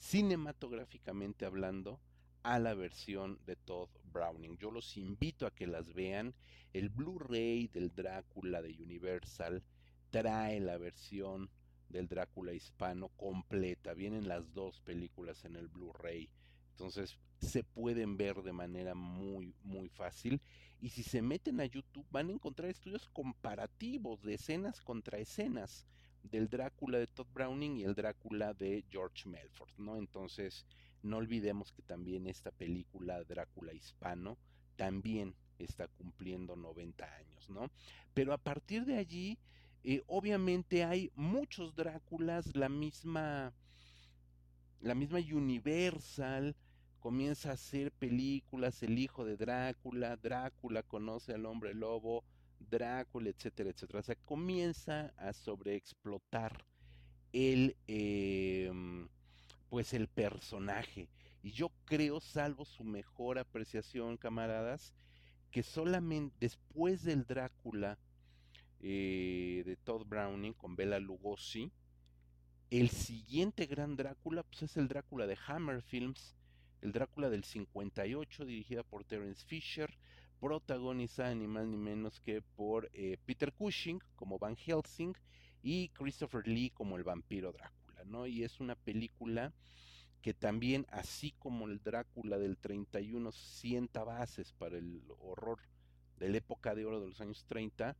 [0.00, 2.00] cinematográficamente hablando,
[2.42, 4.56] a la versión de Todd Browning.
[4.56, 6.34] Yo los invito a que las vean.
[6.72, 9.62] El Blu-ray del Drácula de Universal
[10.10, 11.50] trae la versión
[11.90, 13.92] del Drácula hispano completa.
[13.92, 16.30] Vienen las dos películas en el Blu-ray.
[16.70, 20.40] Entonces se pueden ver de manera muy, muy fácil.
[20.80, 25.86] Y si se meten a YouTube van a encontrar estudios comparativos de escenas contra escenas
[26.22, 29.96] del Drácula de Todd Browning y el Drácula de George Melford, ¿no?
[29.96, 30.66] Entonces,
[31.02, 34.36] no olvidemos que también esta película Drácula hispano
[34.76, 37.70] también está cumpliendo 90 años, ¿no?
[38.14, 39.38] Pero a partir de allí,
[39.82, 43.52] eh, obviamente hay muchos Dráculas, la misma,
[44.80, 46.56] la misma Universal
[47.00, 52.24] comienza a hacer películas, El hijo de Drácula, Drácula conoce al hombre lobo,
[52.68, 54.00] Drácula, etcétera, etcétera.
[54.00, 56.64] O sea, comienza a sobreexplotar
[57.32, 59.08] el, em,
[59.68, 61.08] pues el personaje.
[61.42, 64.92] Y yo creo, salvo su mejor apreciación, camaradas,
[65.50, 67.98] que solamente después del Drácula
[68.82, 71.72] eh, de Todd Browning con Bela Lugosi,
[72.70, 76.36] el siguiente gran Drácula pues es el Drácula de Hammer Films,
[76.82, 79.92] el Drácula del 58 dirigida por Terence Fisher,
[80.40, 85.14] protagonizada ni más ni menos que por eh, Peter Cushing como Van Helsing
[85.62, 88.26] y Christopher Lee como el vampiro Drácula, ¿no?
[88.26, 89.52] Y es una película
[90.22, 95.60] que también, así como el Drácula del 31 sienta bases para el horror
[96.18, 97.96] de la época de oro de los años 30,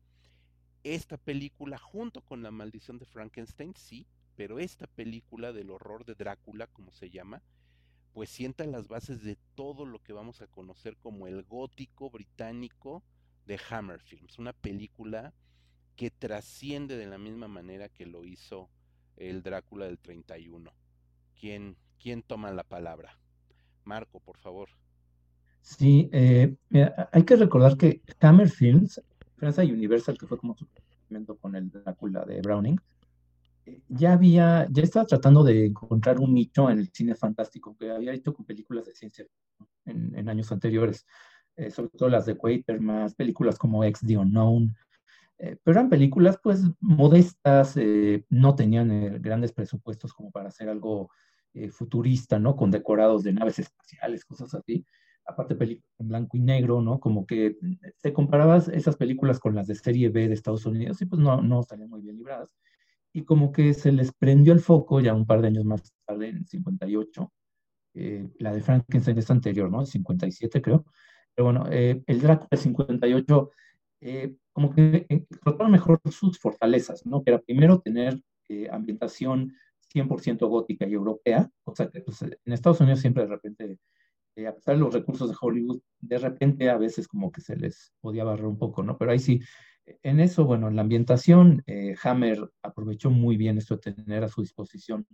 [0.83, 6.15] esta película, junto con La maldición de Frankenstein, sí, pero esta película del horror de
[6.15, 7.43] Drácula, como se llama,
[8.13, 13.03] pues sienta las bases de todo lo que vamos a conocer como el gótico británico
[13.47, 15.33] de Hammer Films, una película
[15.97, 18.69] que trasciende de la misma manera que lo hizo
[19.17, 20.73] el Drácula del 31.
[21.39, 23.19] ¿Quién, quién toma la palabra?
[23.85, 24.69] Marco, por favor.
[25.61, 26.57] Sí, eh,
[27.13, 29.01] hay que recordar que Hammer Films,
[29.37, 30.67] Francia Universal, que fue como su
[31.41, 32.81] con el Drácula de Browning,
[33.89, 38.13] ya había, ya estaba tratando de encontrar un nicho en el cine fantástico que había
[38.13, 39.27] hecho con películas de ciencia
[39.85, 41.07] en, en años anteriores,
[41.57, 42.37] eh, sobre todo las de
[42.81, 44.75] más películas como X The Unknown,
[45.39, 51.11] eh, pero eran películas pues modestas, eh, no tenían grandes presupuestos como para hacer algo
[51.73, 52.55] futurista, ¿no?
[52.55, 54.87] Con decorados de naves espaciales, cosas así.
[55.25, 57.01] Aparte películas en blanco y negro, ¿no?
[57.01, 57.57] Como que
[58.01, 61.43] te comparabas esas películas con las de serie B de Estados Unidos y pues no,
[61.43, 62.55] no salían muy bien libradas
[63.13, 66.29] y como que se les prendió el foco ya un par de años más tarde,
[66.29, 67.33] en 58.
[67.95, 69.85] Eh, la de Frankenstein es anterior, ¿no?
[69.85, 70.85] 57 creo.
[71.35, 73.51] Pero bueno, eh, el Drácula de 58,
[74.03, 77.23] eh, como que explotaron mejor sus fortalezas, ¿no?
[77.23, 78.21] Que era primero tener
[78.73, 79.55] ambientación
[79.95, 83.79] 100% gótica y europea, o sea que pues, en Estados Unidos siempre de repente,
[84.45, 87.93] a pesar de los recursos de Hollywood, de repente a veces como que se les
[88.01, 88.99] podía barrer un poco, ¿no?
[88.99, 89.41] Pero ahí sí,
[90.03, 94.29] en eso, bueno, en la ambientación, eh, Hammer aprovechó muy bien esto de tener a
[94.29, 95.07] su disposición,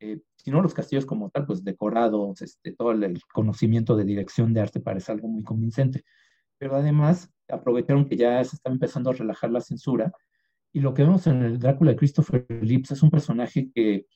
[0.00, 4.52] eh, si no los castillos como tal, pues decorados, este, todo el conocimiento de dirección
[4.52, 6.04] de arte parece algo muy convincente.
[6.58, 10.12] Pero además aprovecharon que ya se está empezando a relajar la censura
[10.72, 14.06] y lo que vemos en el Drácula de Christopher Lips es un personaje que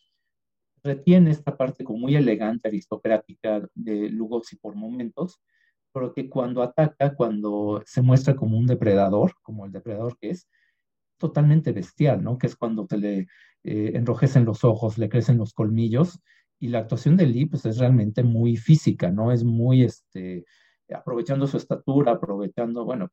[0.83, 5.41] retiene esta parte como muy elegante, aristocrática de Lugosi por momentos,
[5.97, 10.47] pero que cuando ataca, cuando se muestra como un depredador, como el depredador que es,
[11.17, 12.37] totalmente bestial, ¿no?
[12.37, 13.19] Que es cuando se le
[13.65, 16.21] eh, enrojecen los ojos, le crecen los colmillos,
[16.59, 19.33] y la actuación de Lee, pues es realmente muy física, ¿no?
[19.33, 20.45] Es muy, este,
[20.93, 23.09] aprovechando su estatura, aprovechando, bueno,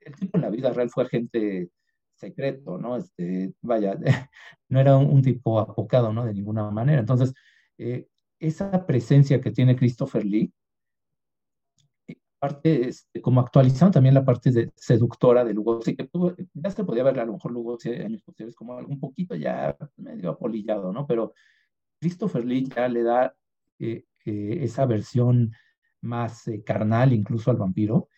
[0.00, 1.70] el tipo en la vida real fue agente
[2.16, 2.96] secreto, ¿no?
[2.96, 3.96] Este, vaya,
[4.68, 6.24] no era un, tipo apocado, ¿no?
[6.24, 6.98] De ninguna manera.
[6.98, 7.32] Entonces,
[7.78, 8.08] eh,
[8.40, 10.52] esa presencia que tiene Christopher Lee,
[12.44, 16.10] parte, este, como actualizando también la parte de seductora de Lugosi, que
[16.52, 20.28] ya se podía ver a lo mejor Lugosi años posteriores como un poquito ya medio
[20.28, 21.06] apolillado, ¿no?
[21.06, 21.32] Pero
[21.98, 23.34] Christopher Lee ya le da
[23.78, 25.52] eh, eh, esa versión
[26.02, 28.08] más eh, carnal incluso al vampiro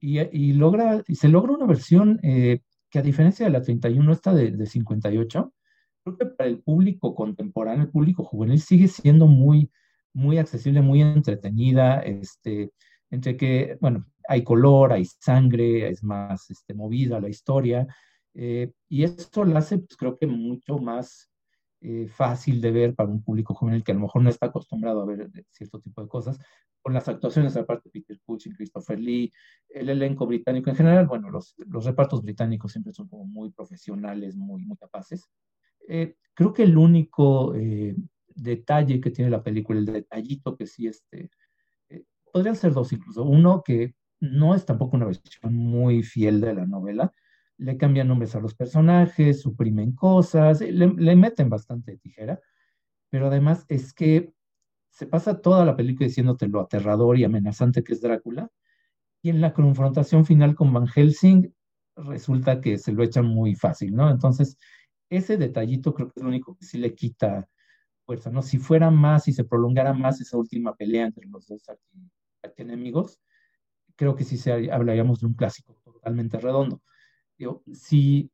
[0.00, 4.34] y, y, logra, y se logra una versión que a diferencia de la 31, esta
[4.34, 5.54] de, de 58,
[6.02, 9.70] creo que para el público contemporáneo, el público juvenil, sigue siendo muy,
[10.12, 12.72] muy accesible, muy entretenida, este,
[13.10, 17.86] entre que, bueno, hay color, hay sangre, es más este, movida la historia,
[18.34, 21.30] eh, y esto lo hace, pues, creo que mucho más
[21.80, 25.02] eh, fácil de ver para un público juvenil que a lo mejor no está acostumbrado
[25.02, 26.38] a ver cierto tipo de cosas,
[26.82, 29.32] con las actuaciones aparte de Peter Cushing, Christopher Lee,
[29.68, 34.36] el elenco británico en general, bueno, los, los repartos británicos siempre son como muy profesionales,
[34.36, 35.28] muy, muy capaces.
[35.88, 37.52] Eh, creo que el único
[38.34, 41.30] detalle que tiene la película, el detallito que sí este,
[42.32, 43.24] podrían ser dos incluso.
[43.24, 47.12] Uno que no es tampoco una versión muy fiel de la novela.
[47.58, 52.40] Le cambian nombres a los personajes, suprimen cosas, le, meten bastante tijera,
[53.10, 54.32] pero además es que
[54.90, 58.50] se pasa toda la película diciéndote lo aterrador y amenazante que es Drácula,
[59.22, 61.54] y en la confrontación final con Van Helsing
[61.96, 64.10] resulta que se lo echan muy fácil, ¿no?
[64.10, 64.56] Entonces,
[65.10, 67.48] ese detallito creo que es lo único que sí le quita
[68.06, 68.42] fuerza, ¿no?
[68.42, 71.62] Si fuera más, si se prolongara más esa última pelea entre los dos
[72.56, 73.20] enemigos,
[73.96, 76.82] creo que sí se, hablaríamos de un clásico totalmente redondo.
[77.38, 78.30] Yo, si,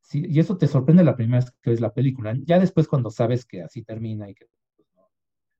[0.00, 3.10] si, y eso te sorprende la primera vez que ves la película, ya después cuando
[3.10, 4.46] sabes que así termina y que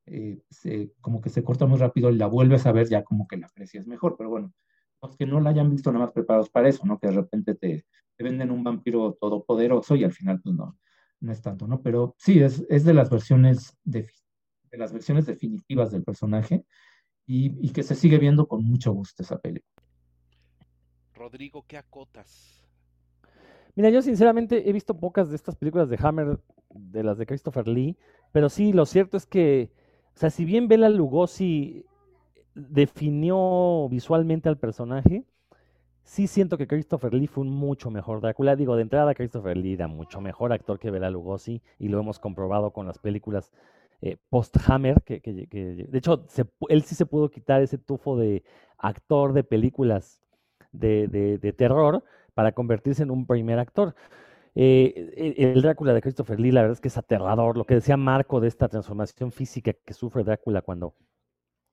[0.06, 3.38] eh, como que se corta muy rápido y la vuelves a ver, ya como que
[3.38, 4.52] la aprecias mejor, pero bueno,
[5.00, 6.98] los que no la hayan visto nada más preparados para eso, ¿no?
[6.98, 7.86] Que de repente te,
[8.18, 10.78] venden un vampiro todopoderoso y al final pues no,
[11.20, 11.82] no es tanto, ¿no?
[11.82, 14.08] Pero sí, es, es de las versiones de,
[14.70, 16.64] de, las versiones definitivas del personaje
[17.26, 19.72] y, y, que se sigue viendo con mucho gusto esa película.
[21.14, 22.64] Rodrigo, ¿qué acotas?
[23.76, 26.38] Mira, yo sinceramente he visto pocas de estas películas de Hammer,
[26.70, 27.96] de las de Christopher Lee,
[28.32, 29.70] pero sí, lo cierto es que,
[30.14, 31.84] o sea, si bien Bela Lugosi
[32.54, 35.24] definió visualmente al personaje,
[36.04, 38.54] sí siento que Christopher Lee fue un mucho mejor Drácula.
[38.54, 42.18] Digo, de entrada Christopher Lee era mucho mejor actor que Bela Lugosi y lo hemos
[42.18, 43.50] comprobado con las películas
[44.06, 46.26] eh, post-Hammer, que, de hecho
[46.68, 48.44] él sí se pudo quitar ese tufo de
[48.76, 50.20] actor de películas
[50.72, 53.94] de, terror para convertirse en un primer actor.
[54.54, 57.56] Eh, el Drácula de Christopher Lee, la verdad es que es aterrador.
[57.56, 60.94] Lo que decía Marco de esta transformación física que sufre Drácula cuando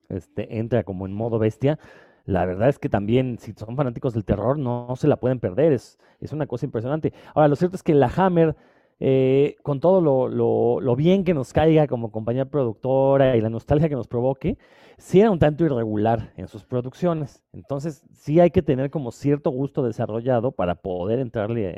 [0.07, 1.79] este, entra como en modo bestia,
[2.23, 5.73] la verdad es que también, si son fanáticos del terror, no, se la pueden perder.
[5.73, 7.11] Es, es, una cosa impresionante.
[7.35, 8.55] Ahora, lo cierto es que la Hammer,
[9.01, 13.95] eh, con todo lo, bien que nos caiga como compañía productora y la nostalgia que
[13.95, 14.57] nos provoque,
[14.97, 17.43] sí era un tanto irregular en sus producciones.
[17.51, 21.77] Entonces, sí hay que tener como cierto gusto desarrollado para poder entrarle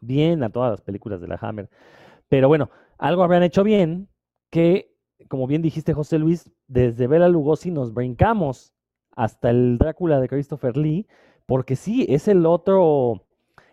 [0.00, 1.70] bien a todas las películas de la Hammer.
[2.28, 4.08] Pero bueno, algo habrán hecho bien
[4.50, 4.94] que
[5.28, 8.72] como bien dijiste, José Luis, desde Bela Lugosi nos brincamos
[9.16, 11.06] hasta el Drácula de Christopher Lee,
[11.46, 13.23] porque sí, es el otro,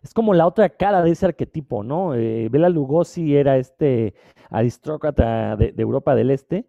[0.02, 2.16] es como la otra cara de ese arquetipo, ¿no?
[2.16, 4.14] Eh, Bela Lugosi era este
[4.50, 6.66] aristócrata de, Europa del Este,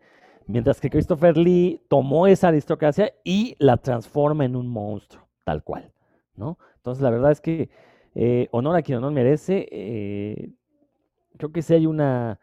[0.46, 5.92] mientras que Christopher Lee tomó esa aristocracia y la transforma en un monstruo, tal cual,
[6.36, 6.58] ¿no?
[6.76, 7.70] Entonces, la verdad es que
[8.14, 10.50] eh, honor a quien honor merece, eh,
[11.38, 12.38] creo que sí hay una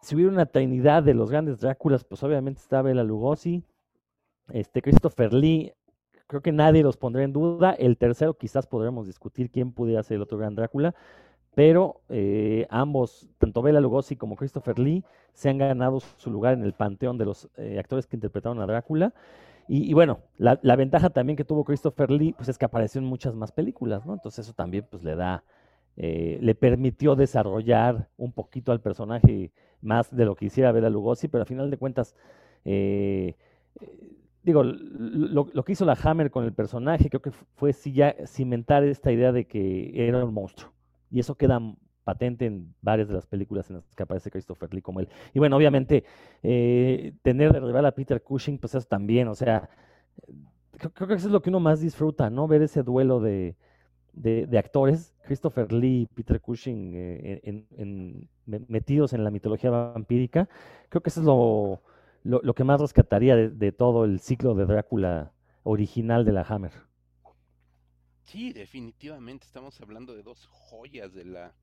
[0.00, 3.64] si hubiera una trinidad de los grandes Dráculas, pues obviamente está Bela Lugosi,
[4.52, 5.72] este Christopher Lee,
[6.28, 7.72] creo que nadie los pondría en duda.
[7.72, 10.94] El tercero quizás podremos discutir quién pudiera ser el otro gran Drácula,
[11.56, 16.62] pero eh, ambos, tanto Bela Lugosi como Christopher Lee, se han ganado su lugar en
[16.62, 19.12] el panteón de los eh, actores que interpretaron a Drácula.
[19.70, 23.34] Y, bueno, la, ventaja también que tuvo Christopher Lee, pues es que apareció en muchas
[23.34, 24.14] más películas, ¿no?
[24.14, 25.44] Entonces eso también pues le da,
[25.98, 31.28] eh, le permitió desarrollar un poquito al personaje más de lo que hiciera Bela Lugosi,
[31.28, 32.14] pero a final de cuentas,
[32.64, 33.36] eh,
[33.80, 34.16] eh,
[34.48, 38.82] digo, lo, que hizo la Hammer con el personaje, creo que fue sí ya cimentar
[38.82, 40.72] esta idea de que era un monstruo.
[41.10, 41.60] Y eso queda
[42.04, 45.08] patente en varias de las películas en las que aparece Christopher Lee como él.
[45.34, 46.04] Y bueno, obviamente,
[46.42, 49.68] eh, tener de rival a Peter Cushing, pues eso también, o sea,
[50.94, 52.48] creo, que eso es lo que uno más disfruta, ¿no?
[52.48, 53.54] Ver ese duelo de,
[54.14, 57.64] de, actores, Christopher Lee y Peter Cushing eh,
[58.46, 60.48] metidos en la mitología vampírica,
[60.88, 61.82] creo que eso es lo,
[62.22, 66.72] lo, que más rescataría de, todo el ciclo de Drácula original de la Hammer.
[68.22, 71.54] Sí, definitivamente estamos hablando de dos joyas de la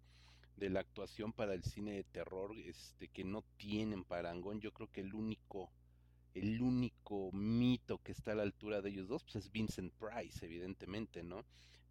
[0.58, 4.89] de la actuación para el cine de terror este que no tienen parangón yo creo
[4.89, 5.70] que el único
[6.34, 10.46] el único mito que está a la altura de ellos dos pues es Vincent Price
[10.46, 11.44] evidentemente no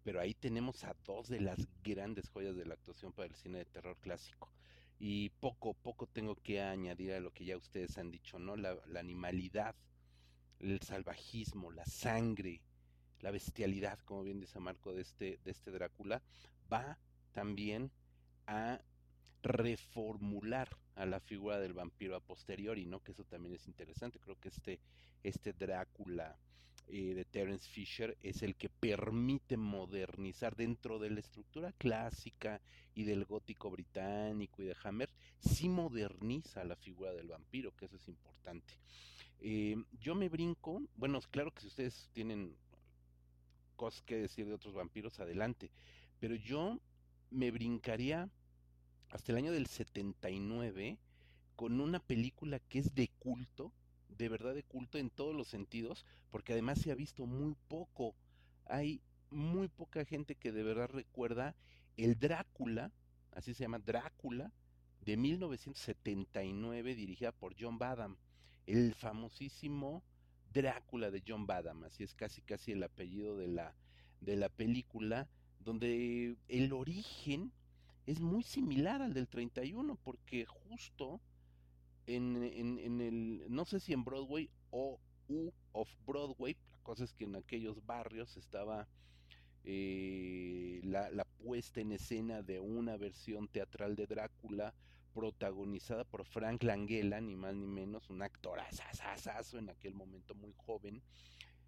[0.05, 3.57] pero ahí tenemos a dos de las grandes joyas de la actuación para el cine
[3.57, 4.51] de terror clásico.
[4.99, 8.55] Y poco, poco tengo que añadir a lo que ya ustedes han dicho, ¿no?
[8.55, 9.75] La, animalidad,
[10.59, 12.61] el salvajismo, la sangre,
[13.19, 16.21] la bestialidad, como bien dice Marco, de este, de este Drácula,
[16.71, 16.97] va
[17.33, 17.91] también
[18.47, 18.79] a
[19.43, 23.03] reformular a la figura del vampiro a posteriori, ¿no?
[23.03, 24.19] Que eso también es interesante.
[24.19, 24.79] Creo que este,
[25.23, 26.37] este Drácula
[26.87, 32.61] eh, de Terence Fisher es el que permite modernizar dentro de la estructura clásica
[32.93, 35.09] y del gótico británico y de Hammer,
[35.39, 38.73] sí moderniza la figura del vampiro, que eso es importante.
[39.39, 42.55] Eh, yo me brinco, bueno, claro que si ustedes tienen
[43.75, 45.69] cosas que decir de otros vampiros, adelante,
[46.19, 46.79] pero yo
[47.31, 48.29] me brincaría
[49.09, 50.97] hasta el año del 79
[51.55, 53.71] con una película que es de culto,
[54.17, 58.15] de verdad de culto en todos los sentidos, porque además se ha visto muy poco.
[58.65, 61.55] Hay muy poca gente que de verdad recuerda
[61.97, 62.91] el Drácula,
[63.31, 64.51] así se llama Drácula,
[65.01, 68.17] de 1979, dirigida por John Badham,
[68.65, 70.03] el famosísimo
[70.51, 73.75] Drácula de John Badham, así es casi casi el apellido de la,
[74.21, 75.27] de la película,
[75.59, 77.51] donde el origen
[78.05, 81.19] es muy similar al del 31, porque justo
[82.07, 87.13] en, en, el, no sé si en Broadway o U of Broadway, la cosa es
[87.13, 88.87] que en aquellos barrios estaba
[89.63, 94.73] eh, la, la, puesta en escena de una versión teatral de Drácula
[95.15, 100.53] protagonizada por Frank Langella, ni más ni menos, un actor asasasazo en aquel momento muy
[100.57, 101.01] joven,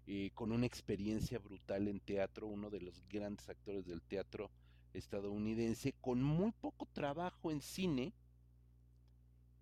[0.06, 4.50] eh, con una experiencia brutal en teatro, uno de los grandes actores del teatro
[4.92, 8.12] estadounidense, con muy poco trabajo en cine,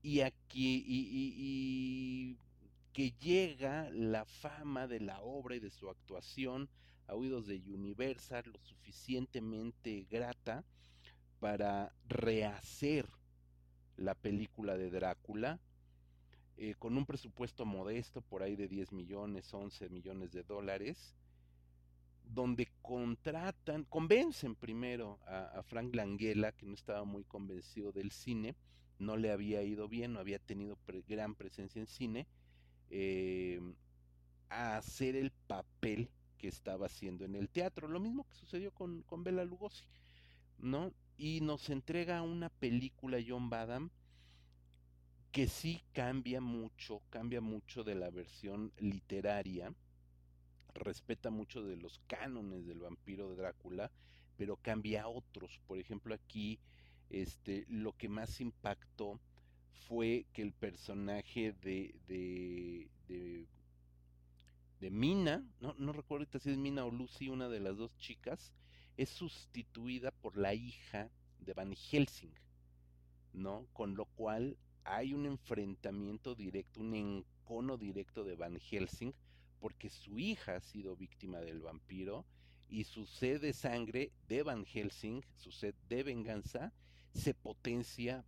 [0.07, 2.39] y aquí y,
[2.93, 6.69] que llega la fama de la obra y de su actuación
[7.09, 10.65] a oídos de Universal lo suficientemente grata
[11.41, 13.05] para rehacer
[13.97, 15.59] la película de Drácula,
[16.57, 21.17] eh, con un presupuesto modesto, por ahí de 10 millones, 11 millones de dólares,
[22.23, 28.55] donde contratan, convencen primero a, Frank Langella, que no estaba muy convencido del cine,
[28.99, 30.79] no le había ido bien, no había tenido
[31.09, 32.27] gran presencia en cine,
[32.91, 33.61] eh,
[34.49, 39.03] a hacer el papel que estaba haciendo en el teatro, lo mismo que sucedió con,
[39.03, 39.85] con Bela Lugosi,
[40.59, 40.93] ¿no?
[41.19, 43.91] y nos entrega una película John Badham
[45.33, 49.73] que sí cambia mucho, cambia mucho de la versión literaria,
[50.75, 53.91] respeta mucho de los cánones del vampiro de Drácula,
[54.37, 55.61] pero cambia a otros.
[55.67, 56.59] Por ejemplo, aquí
[57.11, 59.21] este, lo que más impactó
[59.89, 63.47] fue que el personaje de, de, de,
[64.81, 68.53] de Mina, no, no recuerdo si es Mina o Lucy, una de las dos chicas,
[68.97, 72.33] es sustituida por la hija de Van Helsing,
[73.33, 73.67] ¿no?
[73.73, 79.13] Con lo cual hay un enfrentamiento directo, un encono directo de Van Helsing,
[79.61, 82.25] porque su hija ha sido víctima del vampiro
[82.69, 86.73] y su sed de sangre de Van Helsing, su sed de venganza,
[87.17, 88.25] se potencia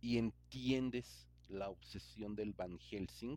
[0.00, 3.36] y entiendes la obsesión del Van Helsing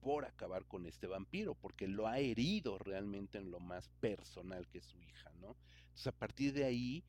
[0.00, 4.80] por acabar con este vampiro, porque lo ha herido realmente en lo más personal que
[4.80, 5.56] su hija, ¿no?
[5.82, 7.04] Entonces a partir de ahí,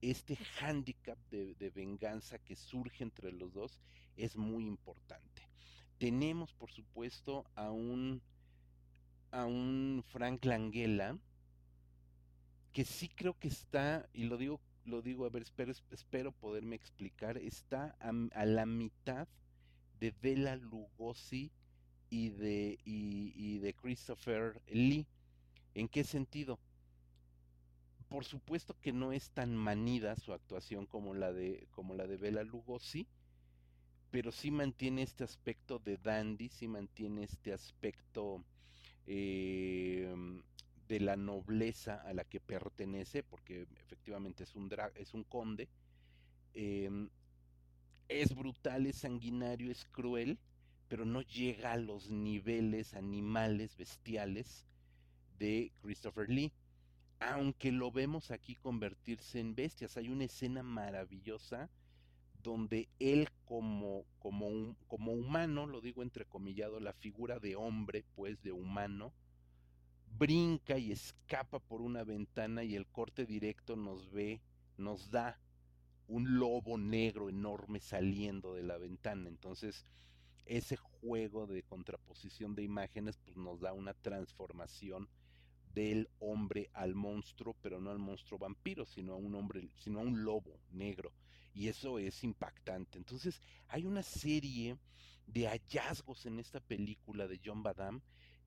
[0.00, 3.78] este hándicap de, de, venganza que surge entre los dos
[4.16, 5.48] es muy importante.
[5.98, 8.20] Tenemos, por supuesto, a un,
[9.30, 11.16] a un Frank Langella,
[12.72, 16.76] que sí creo que está, y lo digo, lo digo, a ver, espero, espero poderme
[16.76, 19.28] explicar, está a, la mitad
[20.00, 21.50] de Bela Lugosi
[22.10, 25.06] y de, y, de Christopher Lee.
[25.74, 26.58] ¿En qué sentido?
[28.08, 32.18] Por supuesto que no es tan manida su actuación como la de, como la de
[32.18, 33.06] Bela Lugosi,
[34.10, 38.44] pero sí mantiene este aspecto de dandy, sí mantiene este aspecto
[39.06, 40.14] eh,
[40.88, 45.68] de la nobleza a la que pertenece, porque efectivamente es un, es un conde.
[46.54, 47.08] Em,
[48.08, 50.38] es brutal, es sanguinario, es cruel,
[50.88, 54.66] pero no llega a los niveles animales, bestiales
[55.38, 56.52] de Christopher Lee.
[57.20, 61.70] Aunque lo vemos aquí convertirse en bestias, hay una escena maravillosa
[62.42, 68.42] donde él como, como, un, como humano, lo digo entrecomillado, la figura de hombre, pues
[68.42, 69.12] de humano,
[70.18, 74.40] brinca y escapa por una ventana y el corte directo nos ve,
[74.76, 75.40] nos da
[76.08, 79.28] un lobo negro enorme saliendo de la ventana.
[79.28, 79.86] Entonces,
[80.44, 85.08] ese juego de contraposición de imágenes pues nos da una transformación
[85.74, 90.02] del hombre al monstruo, pero no al monstruo vampiro, sino a un hombre, sino a
[90.02, 91.12] un lobo negro.
[91.54, 92.98] Y eso es impactante.
[92.98, 94.76] Entonces, hay una serie
[95.26, 98.02] de hallazgos en esta película de John Badham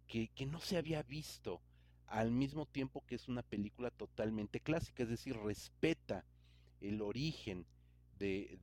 [0.08, 1.62] que, no se había visto,
[2.08, 6.24] al mismo tiempo que es una película totalmente clásica, es decir, respeta
[6.82, 7.66] el origen
[8.20, 8.58] de,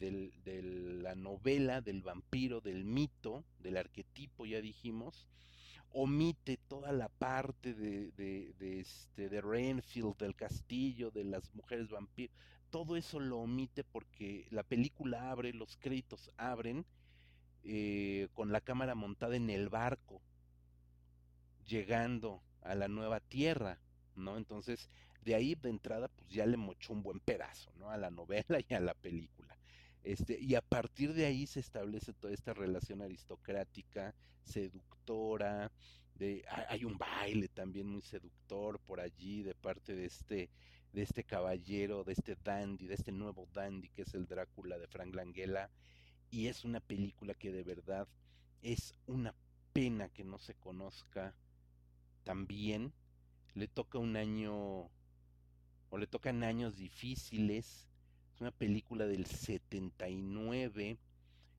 [1.02, 5.26] la novela, del vampiro, del mito, del arquetipo, ya dijimos,
[5.90, 12.34] omite toda la parte de, de, este, de Renfield, del castillo, de las mujeres vampiros,
[12.70, 16.86] todo eso lo omite porque la película abre, los créditos abren
[17.64, 20.22] eh, con la cámara montada en el barco,
[21.72, 23.78] llegando a la nueva tierra,
[24.14, 24.36] ¿no?
[24.36, 24.90] Entonces,
[25.24, 27.90] de ahí de entrada, pues ya le mochó un buen pedazo, ¿no?
[27.90, 29.56] A la novela y a la película.
[30.04, 34.14] Este, y a partir de ahí se establece toda esta relación aristocrática,
[34.44, 35.72] seductora,
[36.16, 40.50] de, hay un baile también muy seductor por allí de parte de este,
[40.92, 44.88] de este caballero, de este dandy, de este nuevo dandy que es el Drácula de
[44.88, 45.70] Frank Langella,
[46.30, 48.06] y es una película que de verdad
[48.60, 49.34] es una
[49.72, 51.34] pena que no se conozca
[52.24, 52.92] tan bien.
[53.54, 54.90] Le toca un año,
[55.90, 57.88] o le tocan años difíciles.
[58.34, 60.98] Es una película del 79.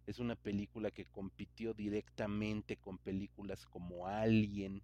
[0.08, 4.82] Es una película que compitió directamente con películas como Alien,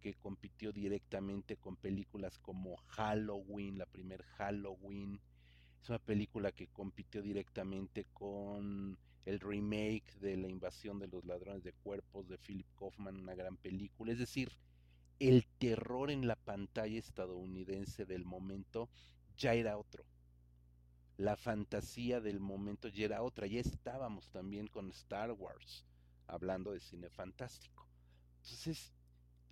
[0.00, 5.20] que compitió directamente con películas como Halloween, la primer Halloween.
[5.82, 11.62] Es una película que compitió directamente con el remake de La invasión de los ladrones
[11.62, 14.12] de cuerpos de Philip Kaufman, una gran película.
[14.12, 14.50] Es decir,
[15.20, 18.88] el terror en la pantalla estadounidense del momento
[19.36, 20.04] ya era otro.
[21.18, 23.46] La fantasía del momento ya era otra.
[23.46, 25.84] Ya estábamos también con Star Wars,
[26.26, 27.86] hablando de cine fantástico.
[28.42, 28.94] Entonces,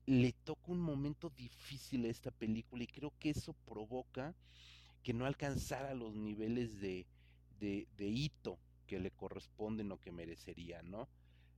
[0.06, 4.34] le toca un momento difícil a esta película y creo que eso provoca
[5.02, 7.06] que no alcanzara los niveles de,
[7.60, 11.08] de, hito que le corresponden o que merecería, ¿no?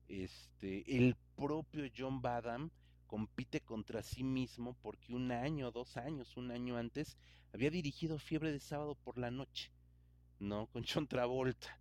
[0.09, 2.71] Este, el propio John Badham
[3.11, 7.17] compite contra sí mismo porque un año, dos años, un año antes
[7.53, 9.73] había dirigido Fiebre de Sábado por la Noche,
[10.39, 10.69] ¿no?
[10.69, 11.77] Con John Travolta.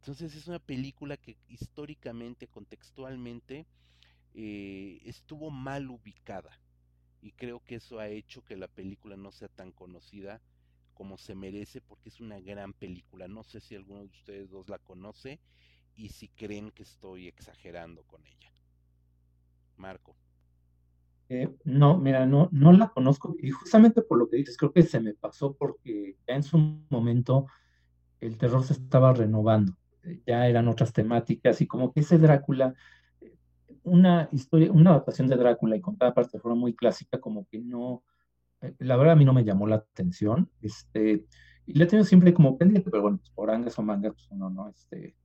[0.00, 3.66] Entonces es una película que históricamente, contextualmente,
[4.32, 6.58] eh, estuvo mal ubicada.
[7.20, 10.40] Y creo que eso ha hecho que la película no sea tan conocida
[10.94, 13.28] como se merece porque es una gran película.
[13.28, 15.38] No sé si alguno de ustedes dos la conoce
[15.96, 18.50] y si creen que estoy exagerando con ella.
[19.76, 20.16] Marco.
[21.28, 23.34] Eh, no, mira, no, no la conozco.
[23.40, 26.58] Y justamente por lo que dices, creo que se me pasó porque ya en su
[26.88, 27.46] momento
[28.20, 29.76] el terror se estaba renovando,
[30.26, 32.74] ya eran otras temáticas y como que ese Drácula,
[33.82, 37.58] una historia, una adaptación de Drácula y contada parte de forma muy clásica, como que
[37.58, 38.02] no,
[38.62, 41.26] eh, la verdad a mí no me llamó la atención, este,
[41.66, 44.28] y la he tenido siempre como pendiente, pero bueno, pues, por angas o mangas, pues
[44.30, 45.16] uno no, este,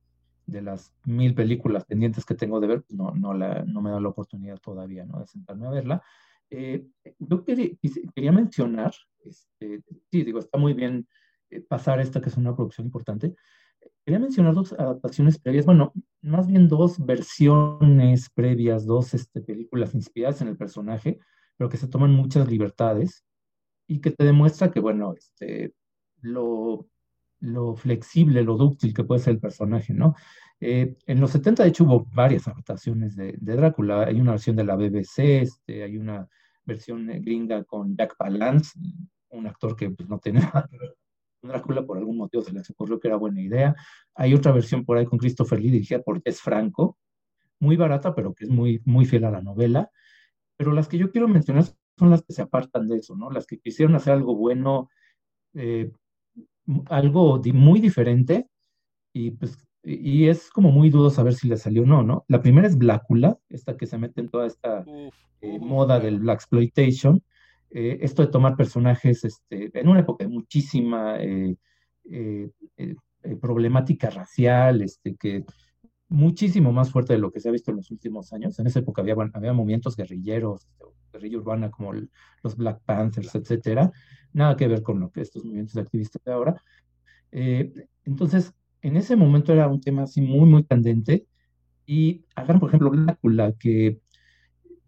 [0.52, 3.90] de las mil películas pendientes que tengo de ver, pues no, no, la, no me
[3.90, 5.18] da la oportunidad todavía, ¿no?
[5.20, 6.02] De sentarme a verla.
[6.50, 6.86] Eh,
[7.18, 7.70] yo quería,
[8.14, 8.92] quería mencionar,
[9.24, 11.08] este, sí, digo, está muy bien
[11.50, 13.34] eh, pasar esta que es una producción importante.
[14.04, 20.42] Quería mencionar dos adaptaciones previas, bueno, más bien dos versiones previas, dos este, películas inspiradas
[20.42, 21.18] en el personaje,
[21.56, 23.24] pero que se toman muchas libertades
[23.86, 25.74] y que te demuestra que, bueno, este,
[26.20, 26.86] lo,
[27.42, 30.14] lo flexible, lo dúctil que puede ser el personaje, ¿no?
[30.60, 34.04] Eh, en los 70, de hecho, hubo varias adaptaciones de, Drácula.
[34.04, 36.28] Hay una versión de la BBC, este, hay una
[36.64, 38.78] versión gringa con Jack Palance,
[39.30, 40.20] un actor que pues, no
[41.40, 43.74] con Drácula, por algún motivo se les ocurrió que era buena idea.
[44.14, 46.96] Hay otra versión por ahí con Christopher Lee, dirigida por Jess Franco,
[47.58, 49.90] muy barata, pero que es muy, muy fiel a la novela.
[50.56, 51.64] Pero las que yo quiero mencionar
[51.98, 53.30] son las que se apartan de eso, ¿no?
[53.30, 54.88] Las que quisieron hacer algo bueno,
[55.54, 55.90] eh,
[56.86, 58.48] algo muy diferente,
[59.12, 62.24] y pues y es como muy dudo saber si le salió o no, ¿no?
[62.28, 64.84] La primera es Blácula, esta que se mete en toda esta
[65.40, 67.22] eh, moda del Black Exploitation,
[67.70, 71.18] eh, esto de tomar personajes este, en una época de muchísima
[73.40, 75.44] problemática racial, este, que
[76.12, 78.58] muchísimo más fuerte de lo que se ha visto en los últimos años.
[78.58, 80.68] En esa época había, había movimientos guerrilleros,
[81.12, 83.90] guerrilla urbana como los Black Panthers, etcétera.
[84.32, 86.62] Nada que ver con lo que estos movimientos de activistas de ahora.
[87.32, 87.72] Eh,
[88.04, 88.52] entonces,
[88.82, 91.26] en ese momento era un tema así muy, muy candente.
[91.86, 94.00] Y hagan, por ejemplo, Blácula, que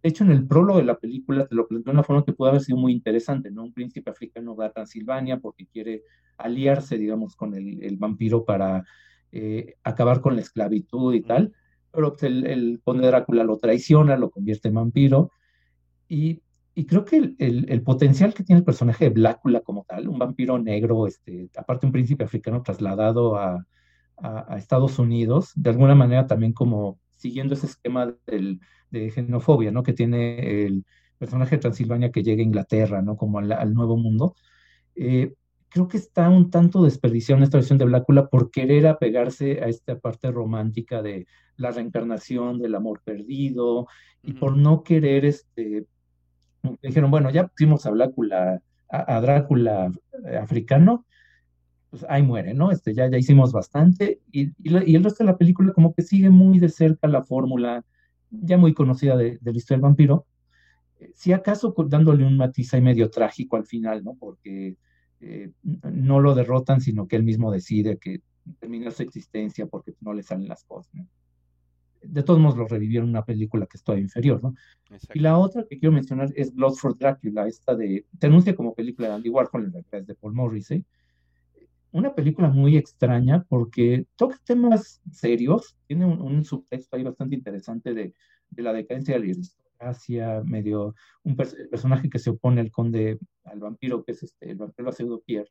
[0.02, 2.34] de hecho en el prólogo de la película te lo planteó de una forma que
[2.34, 3.64] puede haber sido muy interesante, ¿no?
[3.64, 6.02] Un príncipe africano va a Transilvania porque quiere
[6.36, 8.84] aliarse, digamos, con el, el vampiro para
[9.37, 11.53] eh, acabar con la esclavitud y tal,
[11.91, 15.32] pero pues, el, el, conde Drácula lo traiciona, lo convierte en vampiro,
[16.09, 16.41] y,
[16.74, 20.20] y creo que el, el, potencial que tiene el personaje de Blácula como tal, un
[20.20, 23.66] vampiro negro, este, aparte un príncipe africano trasladado a,
[24.18, 28.61] a, Estados Unidos, de alguna manera también como siguiendo ese esquema del,
[28.91, 29.82] de xenofobia, ¿no?
[29.82, 30.85] Que tiene el
[31.18, 33.16] personaje de Transilvania que llega a Inglaterra, ¿no?
[33.16, 34.37] Como al, al Nuevo Mundo.
[34.95, 35.35] Eh,
[35.74, 39.66] creo que está un tanto desperdiciado en esta versión de Blácula por querer apegarse a
[39.66, 43.88] esta parte romántica de la reencarnación, del amor perdido,
[44.22, 45.84] y por no querer, este,
[46.80, 49.90] dijeron, bueno, ya pusimos a Blácula, a, Drácula
[50.30, 51.06] eh, africano,
[51.90, 52.70] pues ahí muere, ¿no?
[52.70, 56.30] Este, ya, ya hicimos bastante, y, y, el resto de la película como que sigue
[56.30, 57.84] muy de cerca la fórmula
[58.30, 60.24] ya muy conocida de, de la historia del vampiro,
[61.00, 64.14] eh, si acaso dándole un matiz ahí medio trágico al final, ¿no?
[64.14, 64.76] Porque
[65.20, 68.20] eh, no lo derrotan, sino que él mismo decide que
[68.58, 70.92] terminar su existencia porque no le salen las cosas.
[72.02, 74.54] De todos modos lo revivieron en una película que es todavía inferior, ¿no?
[75.14, 78.74] Y la otra que quiero mencionar es Blood for Dracula, esta de, te anuncia como
[78.74, 80.84] película de Andy Warhol, en realidad es de Paul Morrissey.
[81.92, 88.12] Una película muy extraña porque toca temas serios, tiene un, subtexto ahí bastante interesante de,
[88.50, 89.26] de la decadencia de la
[89.78, 94.56] aristocracia, medio un personaje que se opone al conde, al vampiro, que es este, el
[94.56, 95.50] vampiro pseudo Pierre,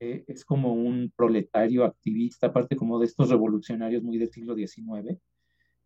[0.00, 5.18] eh, es como un proletario activista, aparte como de estos revolucionarios muy del siglo XIX,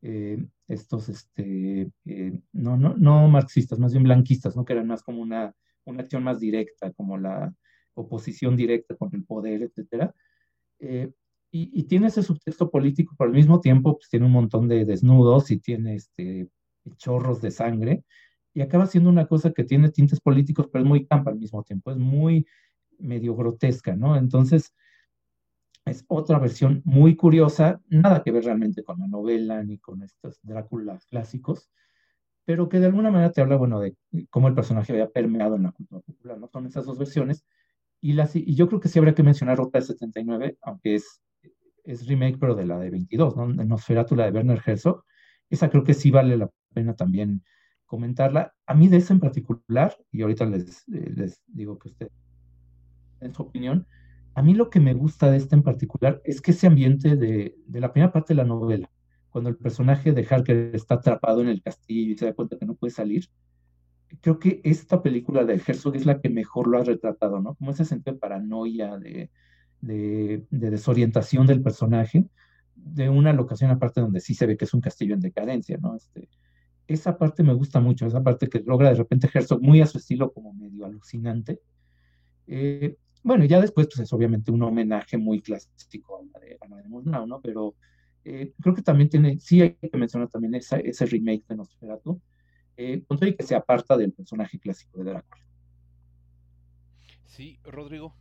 [0.03, 4.65] eh, estos, este, eh, no, no, no marxistas, más bien blanquistas, ¿no?
[4.65, 5.55] que eran más como una,
[5.85, 7.55] una acción más directa, como la
[7.95, 10.11] oposición directa con el poder, etc.
[11.51, 15.51] y, tiene ese subtexto político, pero al mismo tiempo pues, tiene un montón de desnudos
[15.51, 16.51] y tiene este,
[16.97, 18.05] chorros de sangre,
[18.55, 21.63] y acaba siendo una cosa que tiene tintes políticos, pero es muy campa al mismo
[21.63, 22.47] tiempo, es muy
[22.99, 24.17] medio grotesca, ¿no?
[24.17, 24.75] Entonces,
[25.85, 30.41] es otra versión muy curiosa, nada que ver realmente con la novela ni con estos
[30.43, 31.71] Dráculas clásicos,
[32.45, 33.97] pero que de alguna manera te habla, bueno, de
[34.31, 36.49] cómo el personaje había permeado en la cultura popular, ¿no?
[36.49, 37.45] Son esas dos versiones.
[38.01, 41.21] Y, la, y yo creo que sí habría que mencionar otra de 79, aunque es,
[41.85, 43.53] es remake, pero de la de 22, ¿no?
[43.53, 45.05] De Nosferatu, la de Werner Herzog.
[45.51, 47.43] Esa creo que sí vale la pena también
[47.87, 48.55] comentarla.
[48.67, 52.11] A mí de esa en particular, y ahorita les, les digo que usted
[53.21, 53.87] en su opinión.
[54.35, 57.57] A mí lo que me gusta de esta en particular es que ese ambiente de,
[57.67, 58.91] de la primera parte de la novela,
[59.31, 62.67] cuando el personaje de Harker está atrapado en el castillo y se da cuenta que
[62.67, 63.25] no puede salir,
[64.21, 67.55] creo que esta película de Herzog es la que mejor lo ha retratado, ¿no?
[67.55, 69.31] Como ese sentido de paranoia, de,
[69.81, 72.27] de, de, desorientación del personaje,
[72.75, 75.97] de una locación aparte donde sí se ve que es un castillo en decadencia, ¿no?
[75.97, 76.29] Este,
[76.87, 79.99] esa parte me gusta mucho, esa parte que logra de repente Herzog muy a su
[79.99, 81.61] estilo como medio alucinante.
[82.47, 86.69] Eh, bueno, ya después, pues es obviamente un homenaje muy clásico a la de, a
[86.69, 87.41] la ¿no?
[87.41, 87.75] Pero
[88.25, 92.21] eh, creo que también tiene, sí hay que mencionar también ese remake de Nosferatu,
[92.77, 95.45] eh, con que se aparta del personaje clásico de Drácula.
[97.25, 98.15] Sí, Rodrigo.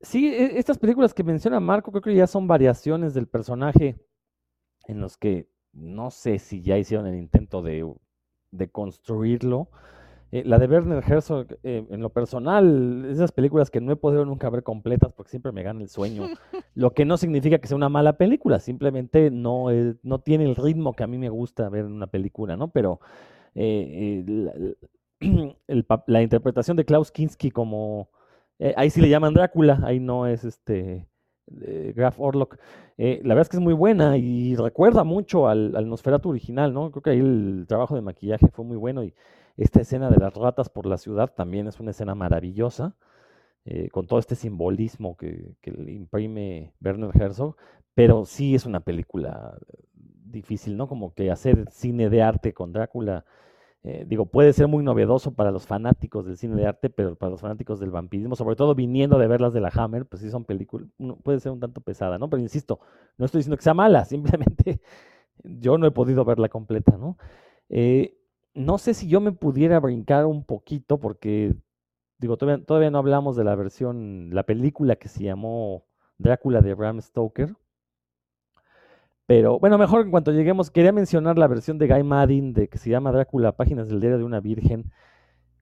[0.00, 3.96] Sí, e, estas películas que menciona Marco creo que ya son variaciones del personaje
[4.86, 7.92] en los que no sé si ya hicieron el intento de,
[8.50, 9.68] de construirlo
[10.34, 14.24] eh, la de Werner Herzog, eh, en lo personal, esas películas que no he podido
[14.24, 16.24] nunca ver completas porque siempre me gana el sueño.
[16.74, 19.66] Lo que no significa que sea una mala película, simplemente no,
[20.02, 22.66] no tiene el ritmo que a mí me gusta ver en una película, ¿no?
[22.72, 22.98] Pero
[23.54, 24.74] eh,
[26.06, 28.10] la, interpretación de Klaus Kinski como.
[28.76, 31.08] Ahí sí le llaman Drácula, ahí no es este.
[31.46, 32.56] Graf Orlok.
[32.96, 36.90] la verdad es que es muy buena y recuerda mucho al, al Nosferatu original, ¿no?
[36.90, 39.14] Creo que ahí el trabajo de maquillaje fue muy bueno y
[39.56, 42.96] esta escena de las ratas por la ciudad también es una escena maravillosa,
[43.64, 45.54] eh, con todo este simbolismo que,
[45.86, 47.56] imprime Werner Herzog,
[47.94, 49.56] pero sí es una película
[49.94, 50.88] difícil, ¿no?
[50.88, 53.24] Como que hacer cine de arte con Drácula,
[53.86, 57.30] eh, digo, puede ser muy novedoso para los fanáticos del cine de arte, pero para
[57.30, 60.46] los fanáticos del vampirismo, sobre todo viniendo de verlas de la Hammer, pues sí son
[60.46, 60.88] películas,
[61.22, 62.30] puede ser un tanto pesada, ¿no?
[62.30, 62.80] Pero insisto,
[63.18, 64.80] no estoy diciendo que sea mala, simplemente
[65.42, 67.18] yo no he podido verla completa, ¿no?
[67.68, 68.16] Eh,
[68.54, 71.54] no sé si yo me pudiera brincar un poquito porque,
[72.18, 75.84] digo, todavía, todavía no hablamos de la versión, la película que se llamó
[76.18, 77.54] Drácula de Bram Stoker.
[79.26, 82.78] Pero bueno, mejor en cuanto lleguemos, quería mencionar la versión de Guy Maddin de que
[82.78, 84.90] se llama Drácula, Páginas del Diario de una Virgen,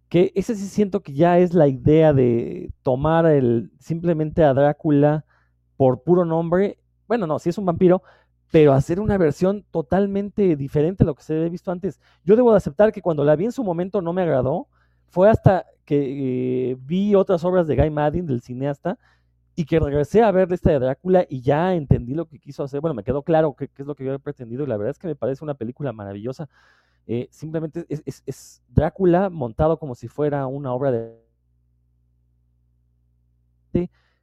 [0.08, 5.24] que ese sí siento que ya es la idea de tomar el simplemente a Drácula
[5.76, 6.78] por puro nombre.
[7.06, 8.02] Bueno, no, si es un vampiro,
[8.50, 12.00] pero hacer una versión totalmente diferente a lo que se había visto antes.
[12.24, 14.68] Yo debo de aceptar que cuando la vi en su momento no me agradó,
[15.08, 18.98] fue hasta que eh, vi otras obras de Guy Maddin, del cineasta,
[19.55, 22.80] y que regresé a ver esta de Drácula y ya entendí lo que quiso hacer.
[22.80, 25.09] Bueno, me quedó claro qué, es lo que había pretendido y la verdad es que
[25.09, 26.48] me parece una película maravillosa.
[27.07, 31.22] Eh, simplemente es, Drácula montado como si fuera una obra de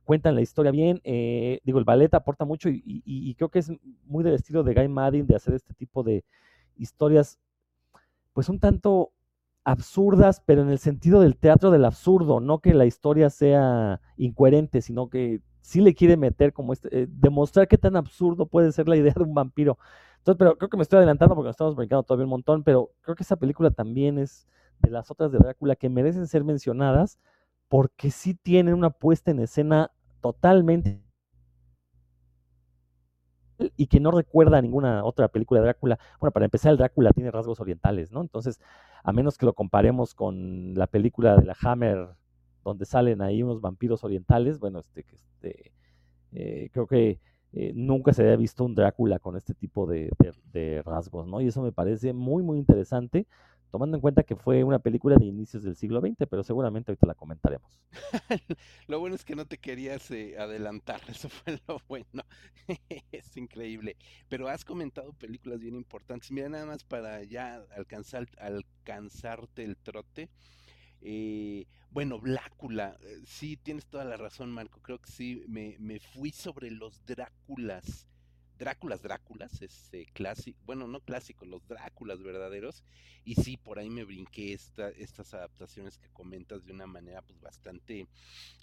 [0.09, 0.99] cuentan la historia bien.
[1.03, 3.71] Eh, digo, el ballet aporta mucho y, creo que es
[4.05, 6.25] muy del estilo de Guy Maddin de hacer este tipo de
[6.77, 7.37] historias,
[8.33, 9.11] pues un tanto
[9.71, 14.81] absurdas, pero en el sentido del teatro del absurdo, no que la historia sea incoherente,
[14.81, 18.87] sino que sí le quiere meter como este, eh, demostrar qué tan absurdo puede ser
[18.87, 19.77] la idea de un vampiro.
[20.17, 22.91] Entonces, pero creo que me estoy adelantando porque nos estamos brincando todavía un montón, pero
[23.01, 24.47] creo que esa película también es
[24.79, 27.19] de las otras de Drácula que merecen ser mencionadas
[27.67, 29.91] porque sí tienen una puesta en escena
[30.21, 31.01] totalmente
[33.75, 35.99] y que no recuerda ninguna otra película de Drácula.
[36.19, 38.21] Bueno, para empezar, el Drácula tiene rasgos orientales, ¿no?
[38.21, 38.59] Entonces,
[39.03, 42.09] a menos que lo comparemos con la película de la Hammer
[42.63, 44.59] donde salen ahí unos vampiros orientales.
[44.59, 45.71] Bueno, este, este
[46.33, 47.19] eh, creo que
[47.53, 50.09] eh, nunca se había visto un Drácula con este tipo de,
[50.85, 51.41] rasgos, ¿no?
[51.41, 53.27] Y eso me parece muy, muy interesante
[53.69, 57.07] tomando en cuenta que fue una película de inicios del siglo XX, pero seguramente ahorita
[57.07, 57.79] la comentaremos.
[58.87, 62.23] lo bueno es que no te querías eh, adelantar, eso fue lo bueno.
[63.11, 63.97] es increíble.
[64.27, 66.31] Pero has comentado películas bien importantes.
[66.31, 70.29] Mira, nada más para ya alcanzar, alcanzarte el trote.
[71.01, 74.81] Eh, bueno, Blácula, eh, sí, tienes toda la razón, Marco.
[74.81, 78.07] Creo que sí, me, me fui sobre los Dráculas
[78.59, 82.83] Dráculas, Dráculas, es clásico, bueno, no clásico, los Dráculas verdaderos,
[83.23, 87.39] y sí, por ahí me brinqué esta, estas adaptaciones que comentas de una manera pues
[87.39, 88.07] bastante eh,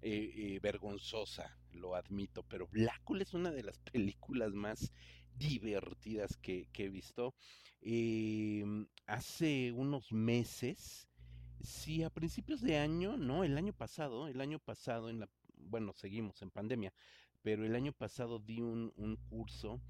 [0.03, 4.93] eh, vergonzosa, lo admito, pero Blácula es una de las películas más
[5.39, 7.35] divertidas que, he visto.
[7.81, 11.09] Em, hace unos meses,
[11.63, 15.95] sí, a principios de año, no, el año pasado, el año pasado, en la, bueno,
[15.95, 16.93] seguimos en pandemia,
[17.47, 18.91] pero el año pasado di un,
[19.31, 19.81] curso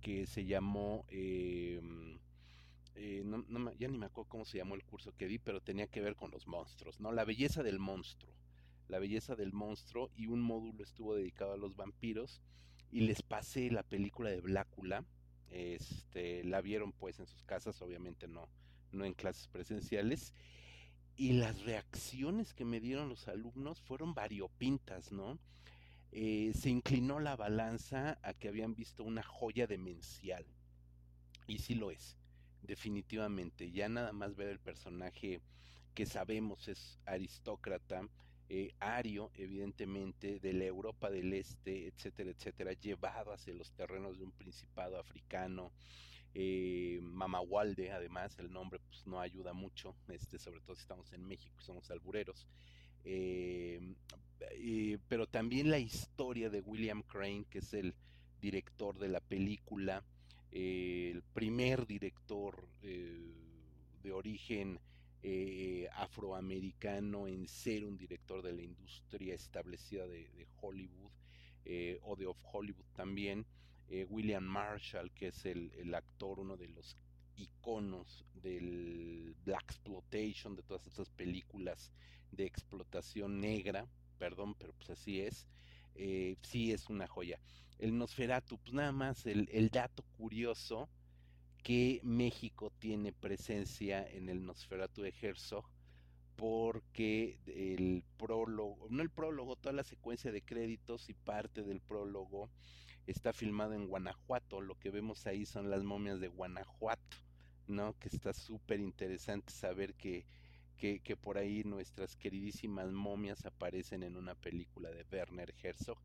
[0.00, 2.18] que se llamó, em,
[2.94, 3.22] eh,
[3.78, 6.16] ya ni me acuerdo cómo se llamó el curso que di, pero tenía que ver
[6.16, 7.12] con los monstruos, ¿no?
[7.12, 8.32] La belleza del monstruo,
[8.88, 12.40] la belleza del monstruo y un módulo estuvo dedicado a los vampiros
[12.90, 15.04] y les pasé la película de Blácula,
[15.50, 18.48] este, la vieron pues en sus casas, obviamente no,
[18.92, 20.32] no en clases presenciales,
[21.16, 25.38] y las reacciones que me dieron los alumnos fueron variopintas, ¿no?
[26.16, 30.46] Eh, se inclinó la balanza a que habían visto una joya demencial.
[31.48, 32.16] Y sí lo es,
[32.62, 33.72] definitivamente.
[33.72, 35.42] Ya nada más ver el personaje
[35.94, 38.08] que sabemos es aristócrata,
[38.48, 44.24] eh, ario, evidentemente, de la Europa del Este, etcétera, etcétera, llevado hacia los terrenos de
[44.24, 45.72] un principado africano.
[46.34, 51.24] Eh, Mamawalde, además, el nombre pues no ayuda mucho, este, sobre todo si estamos en
[51.26, 52.48] México y somos albureros.
[53.04, 53.80] Eh,
[54.52, 57.94] eh, pero también la historia de William Crane, que es el
[58.40, 60.04] director de la película,
[60.50, 64.78] eh, el primer director de origen
[65.92, 71.10] afroamericano en ser un director de la industria establecida de, Hollywood
[72.02, 73.46] o de Of Hollywood también.
[74.10, 76.96] William Marshall, que es el actor, uno de los
[77.36, 81.90] iconos del Black Exploitation, de todas estas películas
[82.30, 83.86] de explotación negra,
[84.18, 85.46] perdón, pero pues así es,
[85.94, 87.38] eh, sí es una joya.
[87.78, 90.88] El Nosferatu, pues nada más el, el dato curioso
[91.62, 95.64] que México tiene presencia en el Nosferatu de Herzog,
[96.36, 102.50] porque el prólogo, no el prólogo, toda la secuencia de créditos y parte del prólogo
[103.06, 104.60] está filmado en Guanajuato.
[104.60, 107.16] Lo que vemos ahí son las momias de Guanajuato,
[107.66, 107.98] ¿no?
[107.98, 110.26] Que está súper interesante saber que
[110.76, 115.98] que, por ahí nuestras queridísimas momias aparecen en una película de Werner Herzog.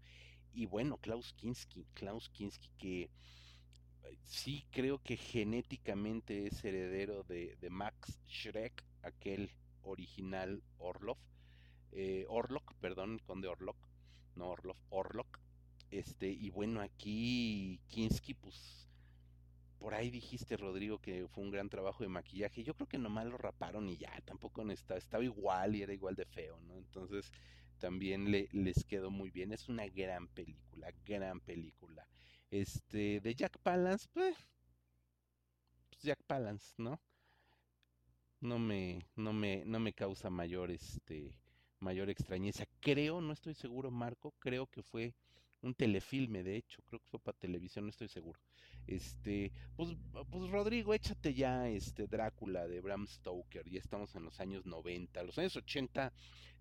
[0.53, 7.57] Y bueno, Klaus Kinski, Klaus Kinski que eh, sí creo que genéticamente es heredero de,
[7.69, 9.51] Max Schreck, aquel
[9.83, 11.17] original Orlov,
[11.91, 13.77] eh, Orlok, perdón, conde Orlok,
[14.35, 15.39] no Orlov, Orlok.
[15.91, 18.88] Este, y bueno, aquí Kinski, pues
[19.79, 22.63] por ahí dijiste, Rodrigo, que fue un gran trabajo de maquillaje.
[22.63, 26.15] Yo creo que nomás lo raparon y ya, tampoco estaba, estaba igual y era igual
[26.15, 26.77] de feo, ¿no?
[26.77, 27.31] Entonces
[27.79, 29.53] también le, les quedó muy bien.
[29.53, 32.05] Es una gran película, gran película.
[32.51, 34.35] Este, de Jack Palance, pues,
[35.89, 36.99] pues Jack Palance, ¿no?
[38.41, 41.37] No me, no me, no me causa mayor, este,
[41.79, 42.65] mayor extrañeza.
[42.81, 45.15] Creo, no estoy seguro, Marco, creo que fue
[45.61, 48.39] un telefilme, de hecho, creo que fue para televisión, no estoy seguro.
[48.87, 49.95] Este, pues,
[50.31, 55.23] pues Rodrigo, échate ya este Drácula de Bram Stoker, ya estamos en los años 90,
[55.23, 56.11] los años 80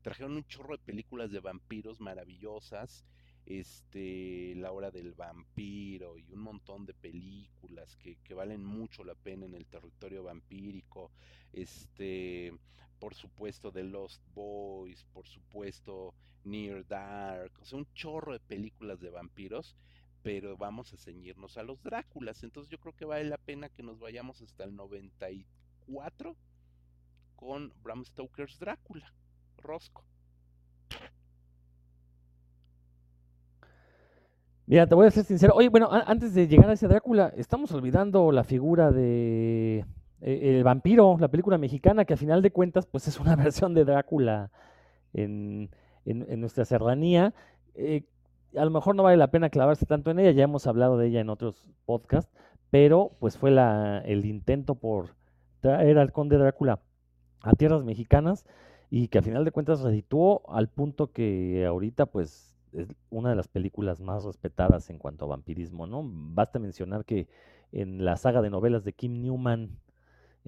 [0.02, 3.04] trajeron un chorro de películas de vampiros maravillosas,
[3.46, 9.14] este, La hora del vampiro y un montón de películas que, que valen mucho la
[9.14, 11.10] pena en el territorio vampírico,
[11.52, 12.52] este,
[12.98, 16.14] por supuesto The Lost Boys, por supuesto
[16.44, 19.76] Near Dark, o sea, un chorro de películas de vampiros
[20.22, 22.42] pero vamos a ceñirnos a los Dráculas.
[22.42, 26.36] Entonces yo creo que vale la pena que nos vayamos hasta el 94
[27.36, 29.12] con Bram Stoker's Drácula,
[29.58, 30.04] Rosco.
[34.66, 35.54] Mira, te voy a ser sincero.
[35.54, 39.86] Oye, bueno, antes de llegar a ese Drácula, estamos olvidando la figura de
[40.20, 43.72] eh, el vampiro, la película mexicana, que a final de cuentas, pues es una versión
[43.72, 44.50] de Drácula
[45.14, 45.70] en,
[46.04, 47.32] en, nuestra serranía.
[47.74, 48.02] Eh,
[48.56, 51.08] a lo mejor no vale la pena clavarse tanto en ella, ya hemos hablado de
[51.08, 52.32] ella en otros podcasts,
[52.70, 55.14] pero pues fue el intento por
[55.60, 56.80] traer al conde Drácula
[57.42, 58.44] a tierras mexicanas.
[58.90, 63.36] y que a final de cuentas redituó al punto que ahorita pues es una de
[63.36, 66.02] las películas más respetadas en cuanto a vampirismo, ¿no?
[66.04, 67.28] Basta mencionar que
[67.72, 69.78] en la saga de novelas de Kim Newman,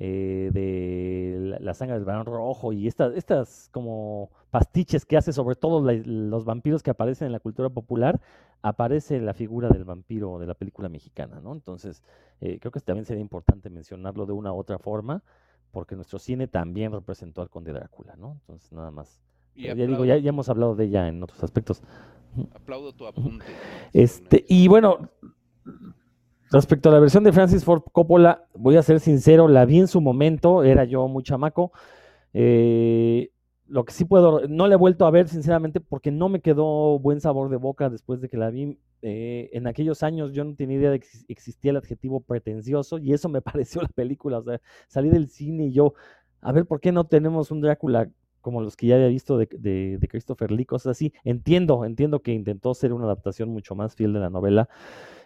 [0.03, 5.57] eh, de la, sangre del varón rojo y estas, estas como pastiches que hace sobre
[5.57, 8.18] todo los vampiros que aparecen en la cultura popular,
[8.62, 11.53] aparece la figura del vampiro de la película mexicana, ¿no?
[11.53, 12.03] Entonces,
[12.40, 15.22] eh, creo que también sería importante mencionarlo de una u otra forma,
[15.70, 18.38] porque nuestro cine también representó al conde Drácula, ¿no?
[18.40, 19.20] Entonces, nada más.
[19.55, 21.82] ya digo, ya, ya hemos hablado de ella en otros aspectos.
[22.55, 23.44] Aplaudo tu apunte.
[23.92, 25.11] Este, y bueno,
[26.51, 29.88] respecto a la versión de Francis Ford Coppola, voy a ser sincero, la vi en
[29.88, 31.72] su momento, era yo muy chamaco.
[32.32, 33.30] Eh,
[33.66, 36.98] lo que sí puedo, no la he vuelto a ver sinceramente porque no me quedó
[36.98, 38.78] buen sabor de boca después de que la vi.
[39.03, 43.12] Eh, en aquellos años yo no tenía idea de que existía el adjetivo pretencioso y
[43.12, 44.38] eso me pareció la película.
[44.38, 45.94] O sea, salí del cine y yo,
[46.40, 48.11] a ver, ¿por qué no tenemos un Drácula
[48.41, 51.12] como los que ya había visto de, de, Christopher Lee, cosas así.
[51.24, 54.68] Entiendo, entiendo que intentó ser una adaptación mucho más fiel de la novela,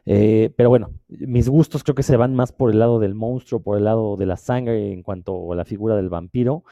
[0.07, 3.62] eh, pero bueno, mis gustos creo que se van más por el lado del monstruo,
[3.62, 6.65] por el lado de la sangre en cuanto a la figura del vampiro.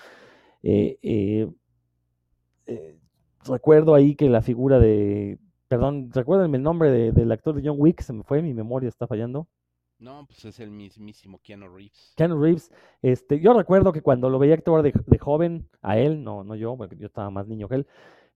[0.63, 1.49] Eh, eh,
[3.47, 5.39] recuerdo ahí que la figura de,
[5.69, 9.07] perdón, recuerden el nombre del actor de John Wick, se me fue, mi memoria está
[9.07, 9.49] fallando.
[10.03, 12.13] No, pues es el mismísimo Keanu Reeves.
[12.17, 12.73] Keanu Reeves,
[13.03, 16.77] este, yo recuerdo que cuando lo veía actuar de, joven, a él, no, no yo,
[16.77, 17.87] porque yo estaba más niño que él,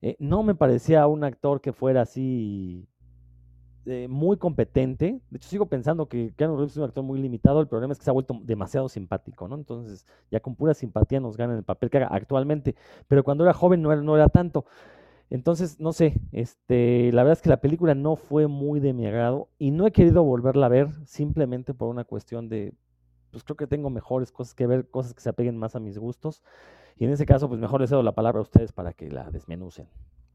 [0.01, 2.87] eh, no me parecía un actor que fuera así
[3.85, 5.21] eh, muy competente.
[5.29, 7.61] De hecho, sigo pensando que Keanu Reeves es un actor muy limitado.
[7.61, 9.57] El problema es que se ha vuelto demasiado simpático, ¿no?
[9.57, 12.77] Entonces, ya con pura simpatía nos gana el papel que haga actualmente.
[13.09, 14.67] Pero cuando era joven no era, no era tanto.
[15.29, 19.07] Entonces, no sé, este, la verdad es que la película no fue muy de mi
[19.07, 22.75] agrado y no he querido volverla a ver simplemente por una cuestión de,
[23.33, 25.99] pues creo que tengo mejores cosas que ver, cosas que se apeguen más a mis
[25.99, 26.43] gustos.
[26.97, 29.31] Y en ese caso, pues mejor les cedo la palabra a ustedes para que la
[29.31, 29.89] desmenucen.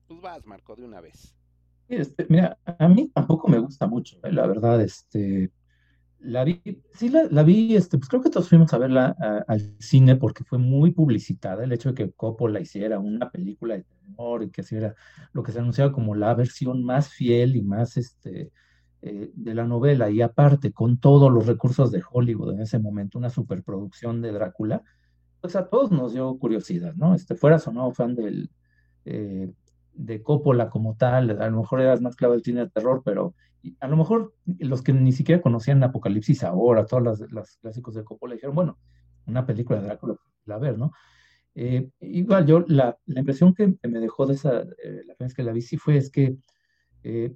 [0.08, 1.36] Pues vas, Marco, de una vez.
[1.88, 4.32] Este, mira, a mí tampoco me gusta mucho, ¿eh?
[4.32, 5.52] la verdad, este,
[6.24, 6.62] la vi,
[6.94, 9.16] sí la, vi, este, pues creo que todos fuimos a verla
[9.48, 13.86] al cine porque fue muy publicitada, el hecho de que Coppola hiciera una película de
[14.44, 14.94] y que así era
[15.34, 18.52] lo que se anunciaba como la versión más fiel y más este,
[19.02, 23.18] eh, de la novela, y aparte con todos los recursos de Hollywood en ese momento,
[23.18, 24.84] una superproducción de Drácula,
[25.40, 27.16] pues a todos nos dio curiosidad, ¿no?
[27.16, 28.52] Este, fueras o no fan del,
[29.06, 29.52] eh,
[29.94, 33.34] de Coppola como tal, a lo mejor eras más clave del cine de terror, pero
[33.80, 38.36] a lo mejor los que ni siquiera conocían Apocalipsis ahora, todos los, clásicos de Coppola,
[38.36, 38.80] dijeron, bueno,
[39.26, 40.92] una película de Drácula, la ver, ¿no?
[41.54, 45.44] Eh, igual yo, la, la impresión que, me dejó de esa, eh, la vez que
[45.44, 46.38] la vi, sí fue es que
[47.04, 47.36] eh,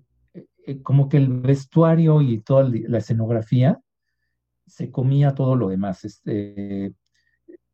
[0.82, 3.80] como que el vestuario y toda la escenografía
[4.66, 6.06] se comía todo lo demás.
[6.06, 6.94] Este,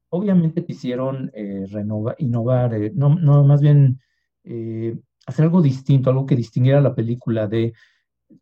[0.09, 4.01] obviamente quisieron renovar, innovar, no, no, más bien
[5.25, 7.73] hacer algo distinto, algo que distinguiera la película de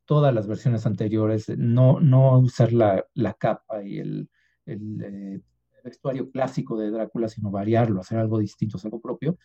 [0.05, 4.29] todas las versiones anteriores, no, no usar la, la capa y el,
[4.65, 5.43] el
[5.83, 9.37] vestuario clásico de Drácula, sino variarlo, hacer algo distinto, hacer algo propio.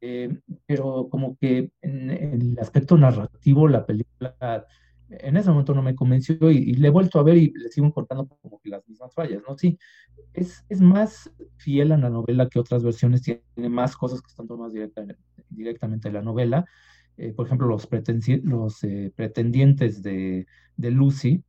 [0.00, 4.66] Eh, pero como que en, el aspecto narrativo, la película
[5.10, 7.86] en ese momento no me convenció y, le he vuelto a ver y le sigo
[7.86, 9.56] encontrando como que las mismas fallas, ¿no?
[9.56, 9.78] Sí,
[10.34, 14.46] es, es más fiel a la novela que otras versiones, tiene más cosas que están
[14.46, 14.74] tomadas
[15.48, 16.66] directamente de la novela.
[17.18, 17.88] Eh, por ejemplo, los,
[18.44, 20.46] los eh, pretendientes de,
[20.76, 21.42] de Lucy,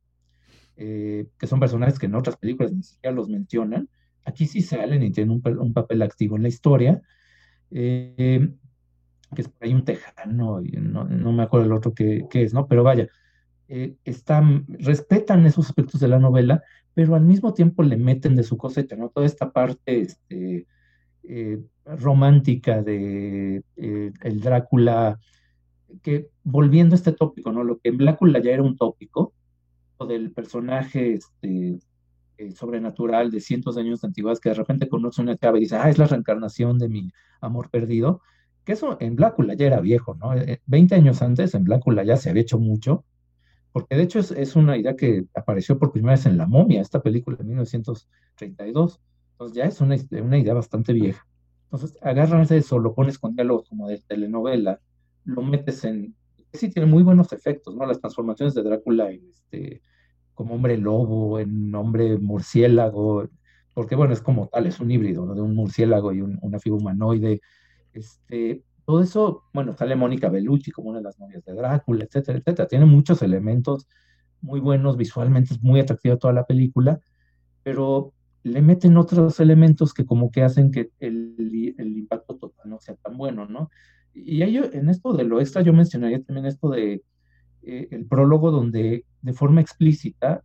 [0.76, 3.90] que son personajes que en otras películas ni siquiera los mencionan,
[4.24, 7.00] Aquí sí salen y tienen un, papel activo en la historia,
[7.70, 8.48] eh,
[9.34, 12.66] que es por ahí un tejano, y no, me acuerdo el otro que, es, ¿no?
[12.66, 13.08] Pero vaya,
[13.68, 16.62] eh, están, respetan esos aspectos de la novela,
[16.94, 19.08] pero al mismo tiempo le meten de su cosecha, ¿no?
[19.08, 20.66] Toda esta parte este,
[21.24, 25.18] eh, romántica de el Drácula,
[26.02, 27.64] que volviendo a este tópico, ¿no?
[27.64, 29.34] Lo que en Drácula ya era un tópico,
[30.06, 31.78] del personaje este,
[32.38, 35.62] eh, sobrenatural de cientos de años de antigüedad que de repente conoce una chava y
[35.62, 37.10] dice, ah, es la reencarnación de mi
[37.40, 38.22] amor perdido,
[38.64, 40.30] que eso en Blácula ya era viejo, ¿no?
[40.66, 43.04] 20 eh, años antes en Blácula ya se había hecho mucho,
[43.72, 47.02] porque de hecho es, una idea que apareció por primera vez en La momia, esta
[47.02, 49.00] película de 1932,
[49.32, 51.26] entonces ya es una, una idea bastante vieja.
[51.64, 54.80] Entonces agarras eso, lo pones con diálogos como de telenovela,
[55.24, 56.14] lo metes en...
[56.52, 57.86] Sí, tiene muy buenos efectos, ¿no?
[57.86, 59.82] Las transformaciones de Drácula en, este,
[60.34, 63.28] como hombre lobo, en hombre murciélago,
[63.74, 65.34] porque bueno, es como tal, es un híbrido, ¿no?
[65.34, 67.40] De un murciélago y una figura humanoide.
[67.92, 72.38] Este, todo eso, bueno, sale Mónica Bellucci como una de las novias de Drácula, etcétera,
[72.38, 72.68] etcétera.
[72.68, 73.86] Tiene muchos elementos
[74.40, 77.00] muy buenos, visualmente es muy atractiva toda la película,
[77.62, 78.12] pero
[78.42, 81.34] le meten otros elementos que como que hacen que el,
[81.76, 83.70] el impacto total no sea tan bueno, ¿no?
[84.14, 87.02] Y en esto de lo extra yo mencionaría también esto de
[87.62, 90.42] eh, el prólogo donde de forma explícita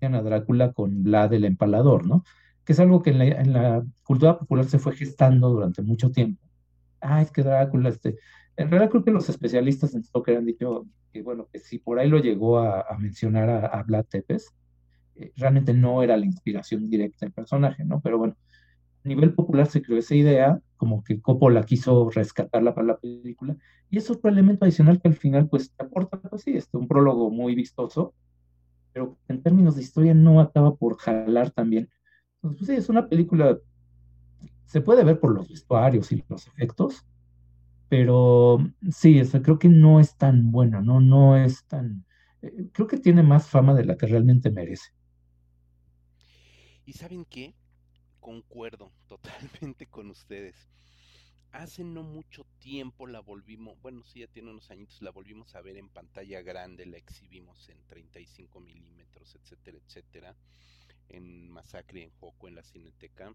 [0.00, 2.24] a Drácula con Vlad el empalador, ¿no?
[2.64, 6.46] Que es algo que en la, cultura popular se fue gestando durante mucho tiempo.
[7.00, 8.16] Ah, es que Drácula, este...
[8.56, 11.98] En realidad creo que los especialistas en Stoker han dicho que, bueno, que si por
[11.98, 14.52] ahí lo llegó a, mencionar a, Vlad Tepes,
[15.14, 18.00] eh, realmente no era la inspiración directa del personaje, ¿no?
[18.00, 18.36] Pero bueno,
[19.04, 23.56] a nivel popular se creó esa idea, como que Coppola quiso rescatarla para la película,
[23.90, 26.88] y es otro elemento adicional que al final, pues, te aporta, pues sí, este, un
[26.88, 28.14] prólogo muy vistoso,
[28.94, 31.90] pero en términos de historia no acaba por jalar también.
[32.36, 33.58] Entonces, pues sí, es una película,
[34.64, 37.04] se puede ver por los vestuarios y los efectos,
[37.88, 38.58] pero
[38.90, 42.04] sí, creo que no es tan buena, no, no es tan,
[42.42, 44.90] eh, creo que tiene más fama de la que realmente merece.
[46.84, 47.54] ¿Y saben qué?
[48.20, 50.68] Concuerdo totalmente con ustedes.
[51.52, 55.62] Hace no mucho tiempo la volvimos, bueno, sí, ya tiene unos añitos, la volvimos a
[55.62, 60.36] ver en pantalla grande, la exhibimos en 35 milímetros, etcétera, etcétera,
[61.08, 63.34] en Masacre en Joco, en la Cineteca.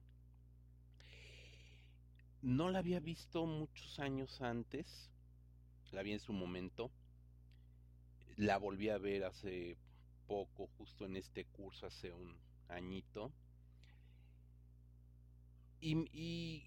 [2.44, 5.10] No la había visto muchos años antes,
[5.92, 6.92] la vi en su momento,
[8.36, 9.78] la volví a ver hace
[10.28, 13.32] poco, justo en este curso, hace un añito.
[15.86, 16.64] Y,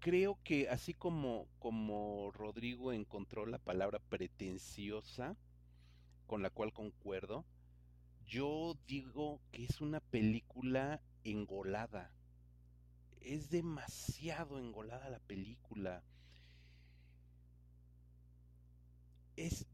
[0.00, 5.36] creo que así como, como Rodrigo encontró la palabra pretenciosa,
[6.26, 7.44] con la cual concuerdo,
[8.26, 12.12] yo digo que es una película engolada
[13.24, 16.02] es demasiado engolada la película.
[19.36, 19.66] Es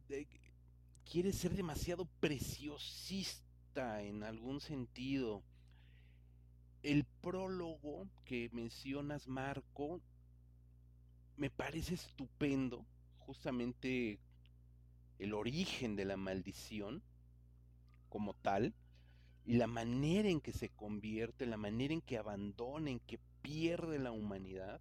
[1.11, 5.43] quiere ser demasiado preciosista en algún sentido.
[6.83, 10.01] El prólogo que mencionas, Marco,
[11.37, 12.85] me parece estupendo,
[13.19, 14.19] justamente
[15.19, 17.03] el origen de la maldición
[18.09, 18.75] como tal,
[19.45, 23.99] y la manera en que se convierte, la manera en que abandona, en que pierde
[23.99, 24.81] la humanidad,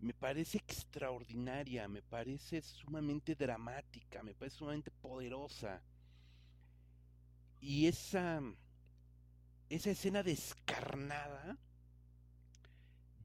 [0.00, 5.82] me parece extraordinaria, me parece sumamente dramática, me parece sumamente poderosa.
[7.60, 8.42] Y esa,
[9.68, 11.58] esa escena descarnada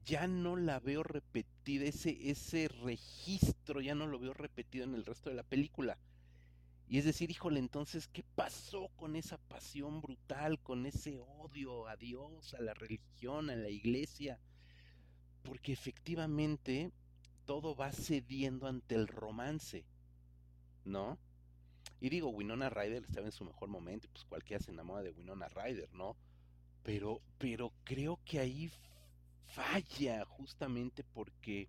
[0.04, 5.04] ya no la veo repetida, ese, ese registro ya no lo veo repetido en el
[5.04, 5.96] resto de la película.
[6.88, 11.96] Y es decir, híjole, entonces, ¿qué pasó con esa pasión brutal, con ese odio a
[11.96, 14.38] Dios, a la religión, a la iglesia?
[15.42, 16.92] Porque efectivamente
[17.46, 19.84] todo va cediendo ante el romance,
[20.84, 21.18] ¿no?
[22.00, 25.48] Y digo, Winona Ryder estaba en su mejor momento, pues cualquiera se enamora de Winona
[25.48, 26.16] Ryder, ¿no?
[26.82, 28.70] Pero, pero creo que ahí
[29.46, 31.68] falla justamente porque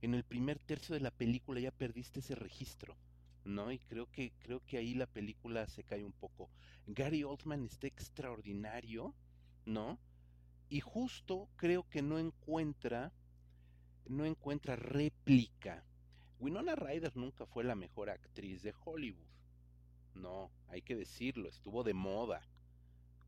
[0.00, 2.96] en el primer tercio de la película ya perdiste ese registro
[3.44, 3.72] ¿no?
[3.72, 6.48] Y creo que, creo que ahí la película se cae un poco.
[6.86, 9.14] Gary Oldman está extraordinario,
[9.64, 9.98] ¿no?
[10.68, 13.12] Y justo creo que no encuentra,
[14.06, 15.84] no encuentra réplica.
[16.38, 19.26] Winona Ryder nunca fue la mejor actriz de Hollywood.
[20.14, 22.46] No, hay que decirlo, estuvo de moda,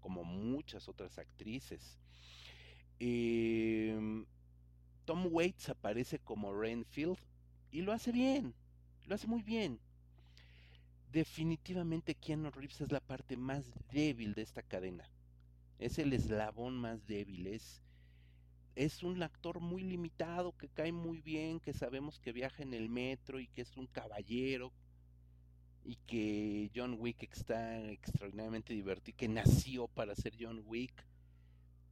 [0.04, 1.98] como muchas otras actrices.
[3.00, 4.26] Em,
[5.06, 7.16] Tom Waits aparece como Renfield
[7.70, 8.54] y lo hace bien,
[9.06, 9.80] lo hace muy bien
[11.14, 15.08] definitivamente Keanu Reeves es la parte más débil de esta cadena.
[15.78, 17.46] Es el eslabón más débil.
[17.46, 17.80] Es,
[18.74, 22.88] es un actor muy limitado, que cae muy bien, que sabemos que viaja en el
[22.88, 24.72] metro y que es un caballero.
[25.84, 31.06] Y que John Wick está extraordinariamente divertido, que nació para ser John Wick.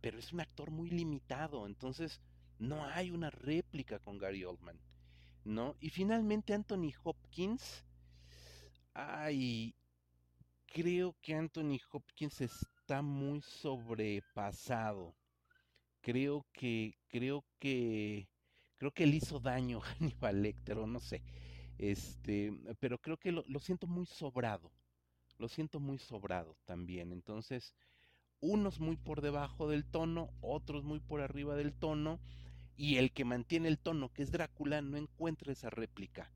[0.01, 1.66] Pero es un actor muy limitado.
[1.66, 2.20] Entonces
[2.59, 4.80] no hay una réplica con Gary Oldman.
[5.45, 5.76] ¿No?
[5.80, 7.84] Y finalmente Anthony Hopkins
[8.95, 9.74] Ay,
[10.66, 15.14] creo que Anthony Hopkins está muy sobrepasado.
[16.03, 18.28] Creo que, creo que,
[18.76, 21.22] creo que le hizo daño a Hannibal Lecter, o no sé.
[21.79, 24.70] Este, pero creo que lo, siento muy sobrado.
[25.39, 27.12] Lo siento muy sobrado también.
[27.12, 27.75] Entonces,
[28.41, 32.20] unos muy por debajo del tono, otros muy por arriba del tono,
[32.77, 36.33] y el que mantiene el tono, que es Drácula, no encuentra esa réplica,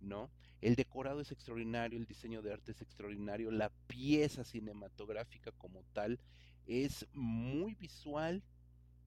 [0.00, 0.30] ¿no?
[0.60, 6.20] El decorado es extraordinario, el diseño de arte es extraordinario, la pieza cinematográfica como tal
[6.66, 8.42] es muy visual,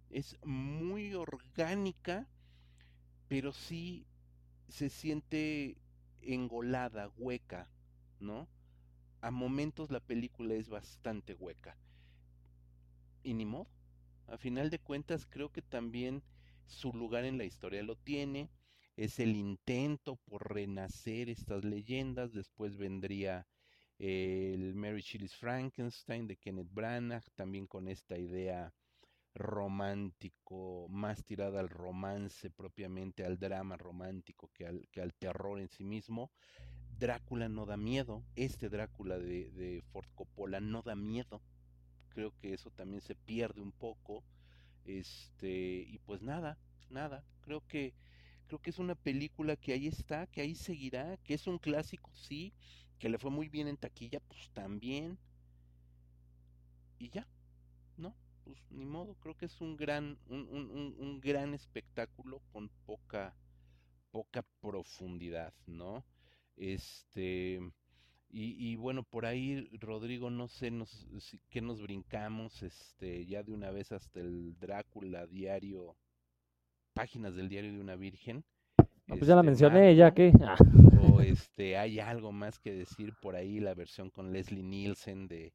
[0.09, 2.27] es muy orgánica,
[3.27, 4.05] pero sí
[4.71, 5.77] se siente
[6.21, 7.71] engolada, hueca,
[8.19, 8.49] ¿no?
[9.21, 11.77] A momentos la película es bastante hueca.
[13.23, 13.69] y ni modo.
[14.27, 16.23] A final de cuentas, creo que también
[16.65, 18.49] su lugar en la historia lo tiene.
[18.95, 22.33] Es el intento por renacer estas leyendas.
[22.33, 23.47] Después vendría
[23.99, 28.73] el Mary Shelley's Frankenstein de Kenneth Branagh, también con esta idea
[29.33, 35.69] romántico, más tirada al romance propiamente, al drama romántico que al, que al terror en
[35.69, 36.31] sí mismo.
[36.97, 41.41] Drácula no da miedo, este Drácula de, de Ford Coppola no da miedo,
[42.09, 44.23] creo que eso también se pierde un poco,
[44.85, 46.59] este, y pues nada,
[46.89, 47.95] nada, creo que,
[48.47, 52.11] creo que es una película que ahí está, que ahí seguirá, que es un clásico,
[52.13, 52.53] sí,
[52.99, 55.17] que le fue muy bien en taquilla, pues también,
[56.99, 57.27] y ya,
[57.97, 58.15] ¿no?
[58.53, 63.35] Pues ni modo, creo que es un gran, un, un, un gran espectáculo con poca,
[64.11, 66.03] poca profundidad, ¿no?
[66.55, 67.59] Este,
[68.29, 73.43] y, y, bueno, por ahí, Rodrigo, no sé nos, si, qué nos brincamos, este, ya
[73.43, 75.95] de una vez hasta el Drácula diario,
[76.93, 78.45] páginas del diario de una virgen.
[79.07, 80.31] No, pues ya la mencioné, Marco, ya que.
[80.41, 80.55] Ah.
[81.01, 85.53] O este, hay algo más que decir por ahí, la versión con Leslie Nielsen de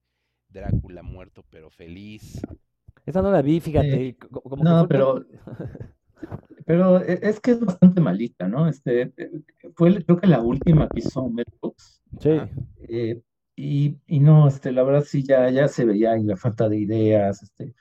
[0.49, 2.40] Drácula muerto pero feliz.
[3.07, 4.09] Esa no la vi, fíjate.
[4.09, 5.24] Eh, como no, pero,
[6.66, 8.68] pero e, es que es bastante malita, ¿no?
[8.68, 9.30] Este, eh,
[9.74, 12.02] fue creo que la última que hizo Mel Brooks.
[12.20, 12.40] Sí.
[12.88, 13.22] Eh,
[13.54, 16.78] y, y, no, este, la verdad sí ya, ya se veía ahí la falta de
[16.78, 17.42] ideas.
[17.42, 17.74] Este,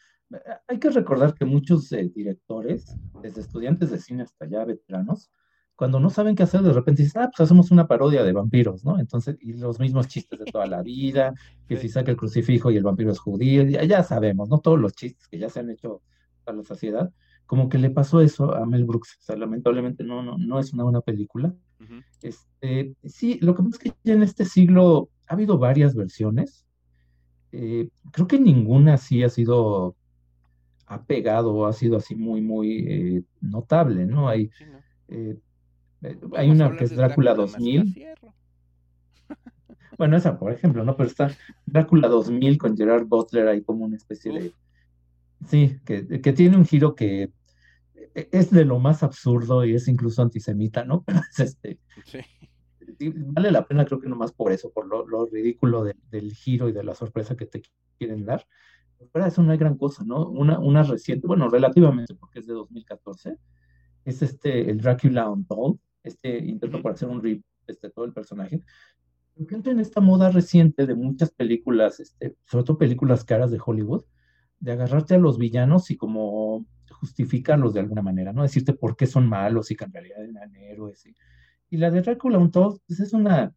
[0.67, 5.31] hay que recordar que muchos eh, directores, desde estudiantes de cine hasta ya veteranos,
[5.75, 8.85] cuando no saben qué hacer, de repente dicen, ah, pues hacemos una parodia de vampiros,
[8.85, 8.97] ¿no?
[8.97, 11.33] Entonces, y los mismos chistes de toda la vida,
[11.67, 11.83] que sí.
[11.83, 14.59] si saca el crucifijo y el vampiro es judío, ya, ya, sabemos, ¿no?
[14.59, 16.01] Todos los chistes que ya se han hecho
[16.45, 17.11] a la sociedad,
[17.45, 20.73] como que le pasó eso a Mel Brooks, o sea, lamentablemente no, no, no es
[20.73, 21.53] una buena película.
[21.79, 22.03] Uh -huh.
[22.21, 26.65] este, sí, lo que pasa es que ya en este siglo ha habido varias versiones,
[27.51, 29.95] eh, creo que ninguna sí ha sido,
[30.85, 34.29] ha pegado o ha sido así muy, muy eh, notable, ¿no?
[34.29, 34.49] Hay...
[34.57, 34.79] Sí, no.
[35.07, 35.37] Eh,
[36.35, 38.07] hay una que es Drácula, Drácula 2000.
[39.97, 40.95] bueno, esa por ejemplo, ¿no?
[40.95, 41.31] Pero está
[41.65, 44.37] Drácula 2000 con Gerard Butler ahí como una especie Uf.
[44.39, 44.53] de...
[45.47, 47.31] Sí, que, que, tiene un giro que
[48.15, 51.03] es de lo más absurdo y es incluso antisemita, ¿no?
[51.05, 51.79] Pero es este...
[52.05, 52.19] Sí.
[52.99, 56.69] Vale la pena creo que nomás por eso, por lo, lo ridículo de, del giro
[56.69, 57.61] y de la sorpresa que te
[57.97, 58.45] quieren dar.
[59.11, 60.29] Pero eso no hay gran cosa, ¿no?
[60.29, 63.37] Una, una reciente, bueno, relativamente porque es de 2014,
[64.05, 68.61] es este, el Drácula Untold, este intento por hacer un rip este, todo el personaje,
[69.35, 73.59] porque entra en esta moda reciente de muchas películas, este, sobre todo películas caras de
[73.63, 74.05] Hollywood,
[74.59, 76.65] de agarrarte a los villanos y como
[76.99, 78.43] justificarlos de alguna manera, ¿no?
[78.43, 81.05] Decirte por qué son malos y que en realidad eran héroes.
[81.05, 81.15] Y,
[81.69, 83.53] y la de Drácula Untold, pues es una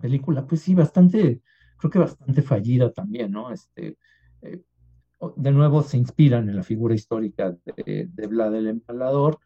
[0.00, 1.40] película, pues sí, bastante,
[1.78, 3.50] creo que bastante fallida también, ¿no?
[3.50, 3.96] Este,
[4.42, 4.62] eh,
[5.36, 9.38] de nuevo se inspiran en la figura histórica de, de Vlad el Empalador,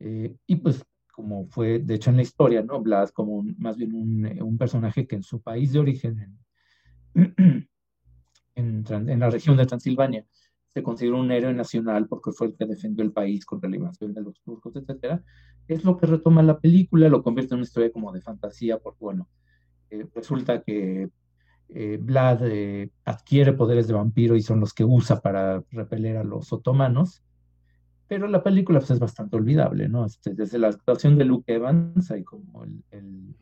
[0.00, 2.80] eh, y pues como fue, de hecho, en la historia, ¿no?
[2.80, 6.38] Blas como más bien un, eh, un, personaje que en su país de origen,
[7.14, 7.68] en,
[8.56, 10.26] en, la región de Transilvania,
[10.66, 14.12] se consideró un héroe nacional porque fue el que defendió el país contra la invasión
[14.12, 15.22] de los turcos, etcétera.
[15.68, 19.04] Es lo que retoma la película, lo convierte en una historia como de fantasía, porque,
[19.04, 19.28] bueno,
[19.90, 21.10] eh, resulta que
[21.68, 22.40] eh, Vlad
[23.04, 27.22] adquiere poderes de vampiro y son los que usa para repeler a los otomanos
[28.08, 30.04] pero la película pues, es bastante olvidable, ¿no?
[30.04, 33.34] Este, desde la actuación de Luke Evans, hay como el, el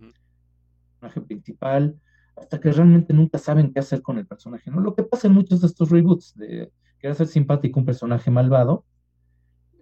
[1.01, 1.97] personaje principal,
[2.37, 4.81] hasta que realmente nunca saben qué hacer con el personaje, ¿no?
[4.81, 8.85] Lo que pasa en muchos de estos reboots, de querer hacer simpático un personaje malvado,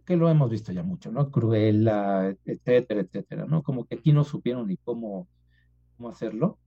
[0.05, 1.31] que lo hemos visto ya mucho, ¿no?
[1.31, 3.63] Cruella, etcétera, etcétera, ¿no?
[3.63, 5.29] Como que aquí no supieron ni cómo,
[5.97, 6.59] cómo hacerlo.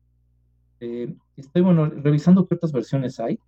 [0.79, 3.39] Eh, estoy, bueno, revisando qué otras versiones hay.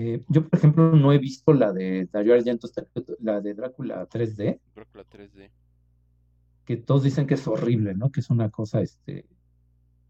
[0.00, 2.68] Eh, yo, por ejemplo, no he visto la de Dario Argento,
[3.18, 4.60] la de Drácula 3D.
[4.72, 5.50] Drácula 3D.
[6.64, 8.12] Que todos dicen que es horrible, ¿no?
[8.12, 9.26] Que es una cosa este,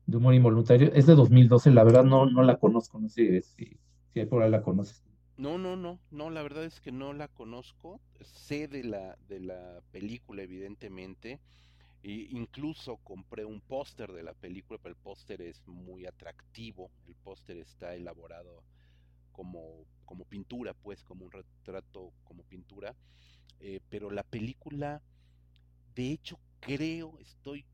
[0.05, 0.93] de humor involuntario.
[0.93, 3.78] Es de 2012, la verdad no, no la conozco, no sé si,
[4.12, 5.02] si hay por ahí la conoces.
[5.39, 7.98] No, no, no, no, la verdad es que no la conozco.
[8.20, 11.40] Sé de la, de la película, evidentemente.
[12.02, 16.90] E incluso compré un póster de la película, pero el póster es muy atractivo.
[17.06, 18.62] El póster está elaborado
[19.39, 22.97] como, como pintura, pues, como un retrato como pintura.
[23.60, 25.01] Eh, pero la película,
[25.94, 27.65] de hecho, creo, estoy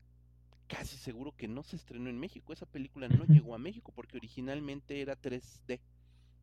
[0.67, 2.53] casi seguro que no se estrenó en México.
[2.53, 5.79] Esa película no llegó a México porque originalmente era 3D,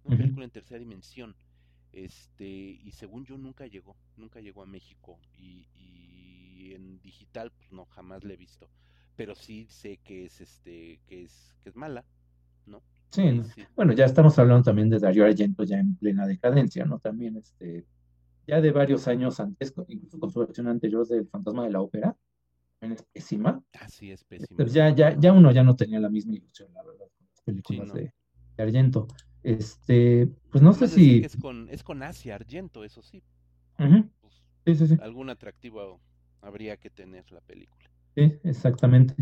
[0.03, 1.37] una película en tercera dimensión.
[1.93, 5.21] Este, y según yo nunca llegó, nunca llegó a México.
[5.39, 8.69] Y, y en digital, pues no, jamás la he visto.
[9.15, 12.05] Pero sí sé que es este, que es, que es mala,
[12.67, 12.83] ¿no?
[13.13, 13.43] Sí,
[13.77, 16.99] bueno, ya estamos hablando también de Dario Argento ya en plena decadencia, ¿no?
[16.99, 17.85] También este,
[18.47, 22.17] ya de varios años antes, incluso con su versión anterior del Fantasma de la Ópera,
[22.81, 23.63] también es pésima.
[23.79, 24.57] Así es pésima.
[24.57, 27.41] Pues ya, ya, ya uno ya no tenía la misma ilusión, la verdad, con las
[27.43, 28.13] películas de,
[28.57, 29.09] Argento.
[29.43, 31.19] Este, pues no sé si.
[31.23, 33.23] Es con, es con Asia Argento, eso sí.
[33.77, 34.99] Pues, sí, sí, sí.
[35.03, 36.01] Algún atractivo
[36.41, 37.91] habría que tener la película.
[38.15, 39.15] Sí, exactamente.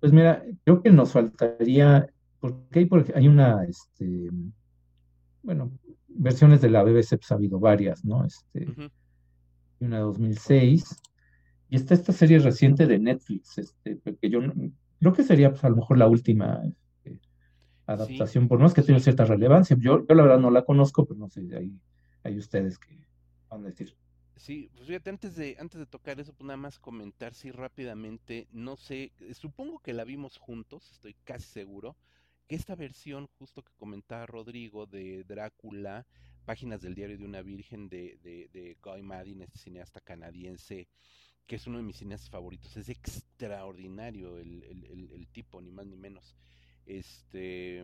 [0.00, 2.08] Pues mira, creo que nos faltaría,
[2.54, 4.30] porque hay, porque hay una, este,
[5.42, 5.70] bueno,
[6.08, 8.24] versiones de la BBC, pues ha habido varias, ¿no?
[8.24, 8.66] Este,
[9.80, 11.02] Una 2006,
[11.68, 14.40] y está esta serie reciente de Netflix, este, que yo
[15.00, 17.20] creo que sería, pues a lo mejor la última este,
[17.86, 19.76] adaptación, por no es que tenga cierta relevancia.
[19.78, 21.72] Yo, yo la verdad no la conozco, pero no sé, ahí
[22.22, 22.98] hay ustedes que
[23.48, 23.96] van a decir.
[24.36, 28.48] Sí, pues fíjate, antes de, antes de tocar eso, pues nada más comentar, sí, rápidamente,
[28.52, 31.96] no sé, supongo que la vimos juntos, estoy casi seguro,
[32.46, 36.06] que esta versión, justo que comentaba Rodrigo, de Drácula,
[36.44, 40.88] Páginas del Diario de una Virgen de, de, de Guy Maddin, este cineasta canadiense,
[41.46, 45.86] que es uno de mis cineastas favoritos, es extraordinario el, el, el tipo, ni más
[45.86, 46.36] ni menos.
[46.86, 47.82] Este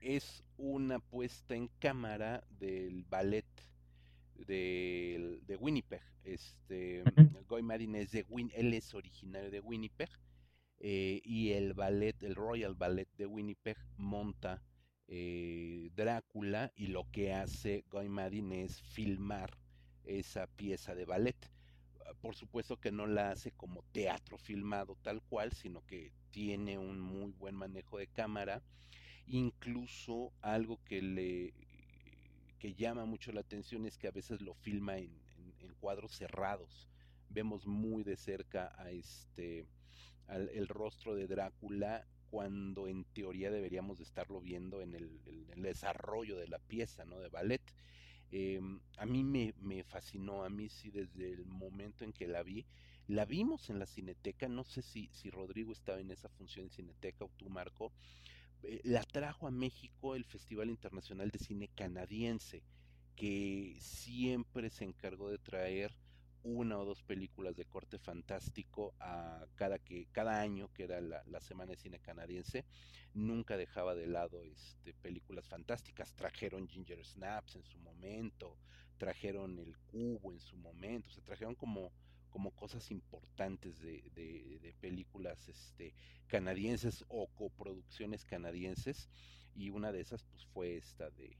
[0.00, 3.46] es una puesta en cámara del ballet
[4.34, 6.02] de, de Winnipeg.
[6.24, 7.02] Este,
[7.48, 10.10] Goy Madin es de Win, él es originario de Winnipeg
[10.80, 14.62] eh, y el ballet, el Royal Ballet de Winnipeg monta
[15.08, 19.58] eh, Drácula y lo que hace Goy Madin es filmar
[20.04, 21.50] esa pieza de ballet.
[22.20, 27.00] Por supuesto que no la hace como teatro filmado tal cual, sino que tiene un
[27.00, 28.62] muy buen manejo de cámara.
[29.26, 31.54] Incluso algo que le
[32.58, 35.10] que llama mucho la atención es que a veces lo filma en,
[35.80, 36.88] cuadros cerrados.
[37.28, 39.68] Vemos muy de cerca a este
[40.28, 45.20] el rostro de Drácula cuando en teoría deberíamos de estarlo viendo en el,
[45.56, 47.18] desarrollo de la pieza, ¿no?
[47.18, 47.62] De ballet.
[48.30, 52.42] Em, a mí me, me, fascinó, a mí sí desde el momento en que la
[52.42, 52.66] vi,
[53.06, 56.70] la vimos en la Cineteca, no sé si, si Rodrigo estaba en esa función en
[56.70, 57.90] Cineteca o tú Marco,
[58.62, 62.62] eh, la trajo a México el Festival Internacional de Cine Canadiense,
[63.16, 65.92] que siempre se encargó de traer
[66.42, 71.40] una o dos películas de corte fantástico a cada que cada año que era la,
[71.40, 72.64] semana de cine canadiense
[73.14, 76.14] nunca dejaba de lado este películas fantásticas.
[76.14, 78.56] Trajeron Ginger Snaps en su momento
[78.98, 81.92] trajeron el cubo en su momento se trajeron como
[82.30, 85.94] como cosas importantes de, de, películas este,
[86.26, 89.08] canadienses o coproducciones canadienses
[89.54, 91.36] y una de esas pues fue esta de,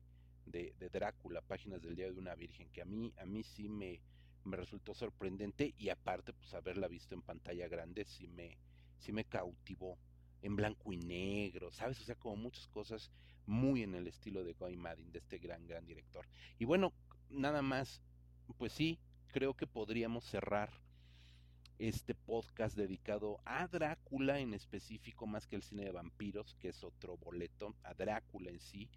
[0.46, 4.00] de, Drácula, Páginas del Día de una Virgen, que a mí, a mí sí me,
[4.48, 8.58] me resultó sorprendente y aparte pues haberla visto en pantalla grande sí me,
[8.98, 9.98] sí me cautivó
[10.42, 12.00] en blanco y negro, ¿sabes?
[12.00, 13.10] O sea, como muchas cosas
[13.46, 16.26] muy en el estilo de Guy Maddin, de este gran, gran director.
[16.58, 16.92] Y bueno,
[17.30, 18.02] nada más,
[18.56, 18.98] pues sí,
[19.28, 20.70] creo que podríamos cerrar
[21.78, 26.82] este podcast dedicado a Drácula en específico, más que el cine de vampiros, que es
[26.82, 28.90] otro boleto, a Drácula en sí,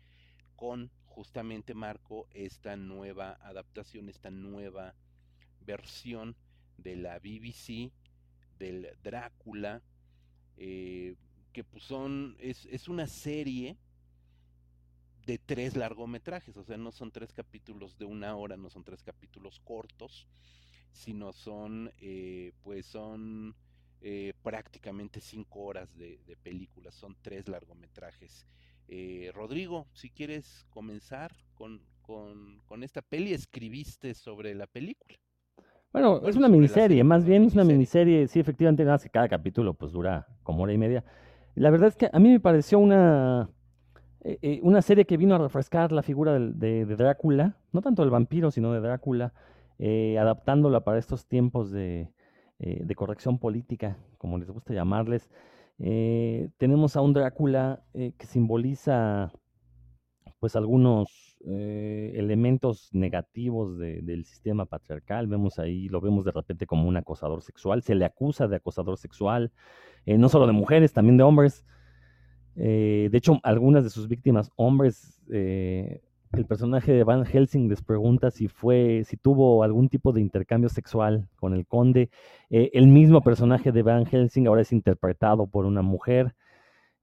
[0.55, 4.95] con justamente Marco esta nueva adaptación, esta nueva
[5.65, 6.35] versión
[6.77, 7.91] de la BBC
[8.57, 9.81] del Drácula,
[10.57, 11.15] eh,
[11.53, 13.77] que pues son, es, es una serie
[15.25, 19.03] de tres largometrajes, o sea, no son tres capítulos de una hora, no son tres
[19.03, 20.27] capítulos cortos,
[20.91, 23.55] sino son, eh, pues son
[24.01, 28.47] eh, prácticamente cinco horas de, de película, son tres largometrajes.
[29.33, 35.17] Rodrigo, si quieres comenzar con, con, esta peli, escribiste sobre la película.
[35.93, 39.27] Bueno, es una miniserie, más bien es una miniserie, sí, efectivamente, nada más que cada
[39.27, 41.03] capítulo pues dura como hora y media.
[41.53, 43.49] La verdad es que a mí me pareció una,
[44.61, 48.51] una serie que vino a refrescar la figura de, de, Drácula, no tanto del vampiro,
[48.51, 49.34] sino de Drácula,
[49.80, 52.09] eh, adaptándola para estos tiempos de,
[52.59, 55.30] eh, de, corrección política, como les gusta llamarles.
[55.77, 59.34] Eh, tenemos a un Drácula que simboliza
[60.39, 65.27] pues algunos elementos negativos del sistema patriarcal.
[65.27, 67.81] Vemos ahí, lo vemos de repente como un acosador sexual.
[67.81, 69.51] Se le acusa de acosador sexual,
[70.05, 71.65] no solo de mujeres, también de hombres.
[72.55, 75.19] de hecho, algunas de sus víctimas, hombres,
[76.34, 80.69] el personaje de Van Helsing les pregunta si fue, si tuvo algún tipo de intercambio
[80.69, 82.09] sexual con el conde.
[82.49, 86.34] Eh, el mismo personaje de Van Helsing ahora es interpretado por una mujer.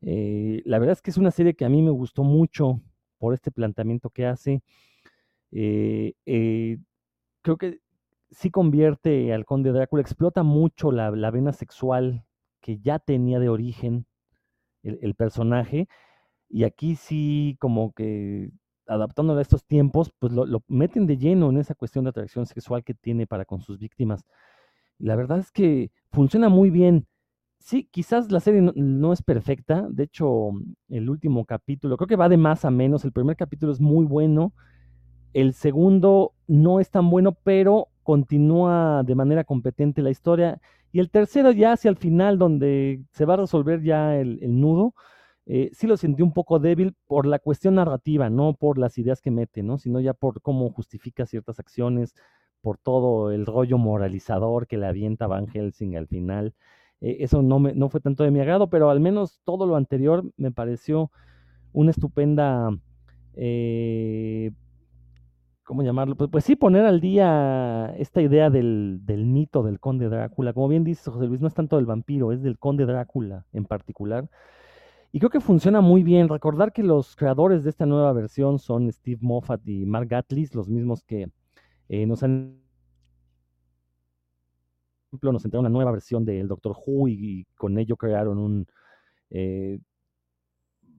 [0.00, 2.80] Eh, la verdad es que es una serie que a mí me gustó mucho
[3.18, 4.62] por este planteamiento que hace.
[5.52, 6.78] Eh,
[7.42, 7.80] creo que
[8.30, 12.24] sí convierte al conde Drácula, explota mucho la, vena sexual
[12.60, 14.06] que ya tenía de origen
[14.82, 15.88] el personaje
[16.48, 18.50] y aquí sí como que
[18.86, 22.82] adaptándolo a estos tiempos, pues lo, meten de lleno en esa cuestión de atracción sexual
[22.84, 24.24] que tiene para con sus víctimas.
[24.98, 27.06] La verdad es que funciona muy bien.
[27.68, 29.86] Sí, quizás la serie no, es perfecta.
[29.90, 30.52] De hecho,
[30.88, 33.04] el último capítulo, creo que va de más a menos.
[33.04, 34.54] El primer capítulo es muy bueno.
[35.34, 40.58] El segundo no es tan bueno, pero continúa de manera competente la historia.
[40.92, 44.94] Y el tercero ya hacia el final, donde se va a resolver ya el, nudo,
[45.44, 49.20] eh, sí lo sentí un poco débil por la cuestión narrativa, no por las ideas
[49.20, 49.76] que mete, ¿no?
[49.76, 52.14] sino ya por cómo justifica ciertas acciones,
[52.62, 56.54] por todo el rollo moralizador que le avienta Van Helsing al final.
[57.00, 59.76] Eh, eso no, me, no fue tanto de mi agrado, pero al menos todo lo
[59.76, 61.10] anterior me pareció
[61.72, 62.70] una estupenda,
[63.34, 64.50] eh,
[65.64, 66.16] ¿cómo llamarlo?
[66.16, 70.52] Pues, pues, sí, poner al día esta idea del, del, mito del conde Drácula.
[70.52, 73.64] Como bien dice José Luis, no es tanto del vampiro, es del conde Drácula en
[73.64, 74.28] particular.
[75.12, 76.28] Y creo que funciona muy bien.
[76.28, 80.68] Recordar que los creadores de esta nueva versión son Steve Moffat y Mark Gatlis, los
[80.68, 81.30] mismos que
[81.88, 82.60] eh, nos han
[85.08, 88.66] ejemplo, nos entraron una nueva versión del Doctor Who y, con ello crearon un,
[89.30, 89.78] eh,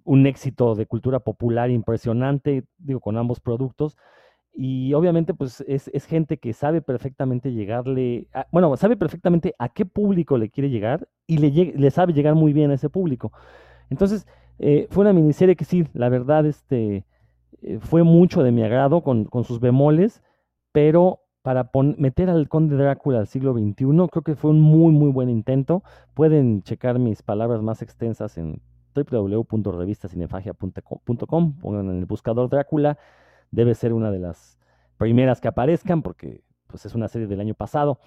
[0.03, 3.97] un éxito de cultura popular impresionante, digo, con ambos productos.
[4.53, 9.85] Y obviamente, pues es, es gente que sabe perfectamente llegarle, bueno, sabe perfectamente a qué
[9.85, 13.31] público le quiere llegar y le, sabe llegar muy bien a ese público.
[13.89, 14.27] Entonces,
[14.57, 17.05] eh, fue una miniserie que sí, la verdad, este,
[17.79, 20.21] fue mucho de mi agrado con, con sus bemoles
[20.71, 21.65] pero para
[21.97, 25.81] meter al conde Drácula al siglo XXI, creo que fue un muy, muy buen intento.
[26.13, 28.61] Pueden checar mis palabras más extensas en
[28.93, 32.99] www.revistasinefagia.com, pongan en el buscador Drácula,
[33.49, 34.59] debe ser una de las
[34.99, 37.97] primeras que aparezcan porque pues, es una serie del año pasado.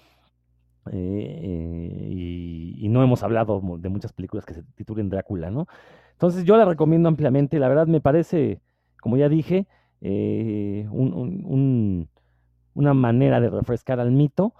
[0.89, 5.67] Eh, y, no hemos hablado de muchas películas que se titulen Drácula, ¿no?
[6.13, 8.61] Entonces yo la recomiendo ampliamente, la verdad me parece,
[9.01, 9.67] como ya dije,
[9.99, 12.07] eh, un
[12.73, 14.53] una manera de refrescar al mito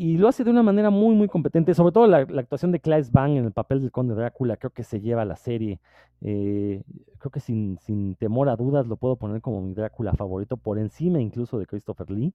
[0.00, 1.74] y lo hace de una manera muy, muy competente.
[1.74, 4.84] Sobre todo la, actuación de Clive Bang en el papel del Conde Drácula, creo que
[4.84, 5.80] se lleva la serie.
[6.20, 6.84] Eh,
[7.18, 10.78] creo que sin, sin, temor a dudas lo puedo poner como mi Drácula favorito, por
[10.78, 12.32] encima incluso de Christopher Lee.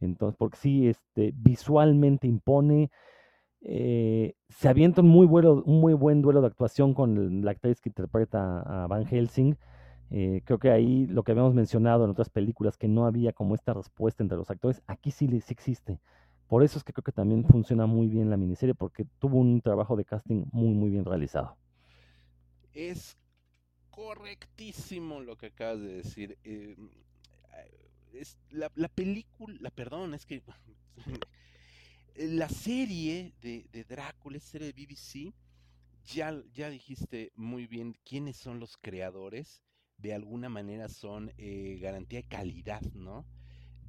[0.00, 2.90] Entonces, porque sí, este, visualmente impone.
[3.60, 7.80] Eh, se avienta un muy, bueno, un muy buen duelo de actuación con la actriz
[7.80, 9.56] que interpreta a Van Helsing.
[10.10, 13.54] Eh, creo que ahí lo que habíamos mencionado en otras películas, que no había como
[13.54, 15.98] esta respuesta entre los actores, aquí sí, sí existe.
[16.48, 19.60] Por eso es que creo que también funciona muy bien la miniserie, porque tuvo un
[19.60, 21.56] trabajo de casting muy, muy bien realizado.
[22.72, 23.16] Es
[23.90, 26.38] correctísimo lo que acabas de decir.
[26.44, 26.76] Eh,
[28.12, 30.42] es la, película, perdón, es que
[32.16, 35.34] la serie de, de Drácula, serie de BBC,
[36.04, 39.65] ya, ya dijiste muy bien quiénes son los creadores
[39.98, 43.26] de alguna manera son eh, garantía de calidad, ¿no?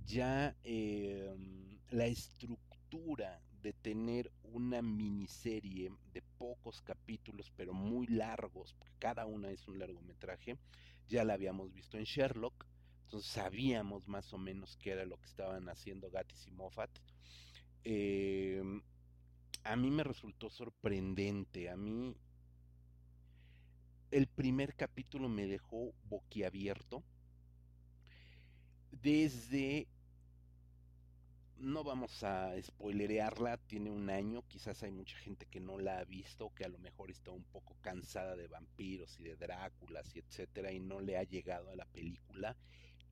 [0.05, 8.95] Ya em, la estructura de tener una miniserie de pocos capítulos, pero muy largos, porque
[8.99, 10.57] cada una es un largometraje,
[11.07, 12.65] ya la habíamos visto en Sherlock,
[13.03, 16.91] entonces sabíamos más o menos qué era lo que estaban haciendo Gatis y Moffat.
[17.83, 18.81] Em,
[19.63, 22.15] a mí me resultó sorprendente, a mí
[24.11, 27.03] el primer capítulo me dejó boquiabierto.
[28.91, 29.87] Desde
[31.59, 36.05] no vamos a spoilerearla, tiene un año, quizás hay mucha gente que no la ha
[36.05, 40.19] visto, que a lo mejor está un poco cansada de vampiros y de Dráculas y
[40.19, 42.55] etcétera y no le ha llegado a la película.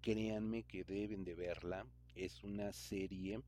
[0.01, 3.41] Créanme que deben de verla, es una serie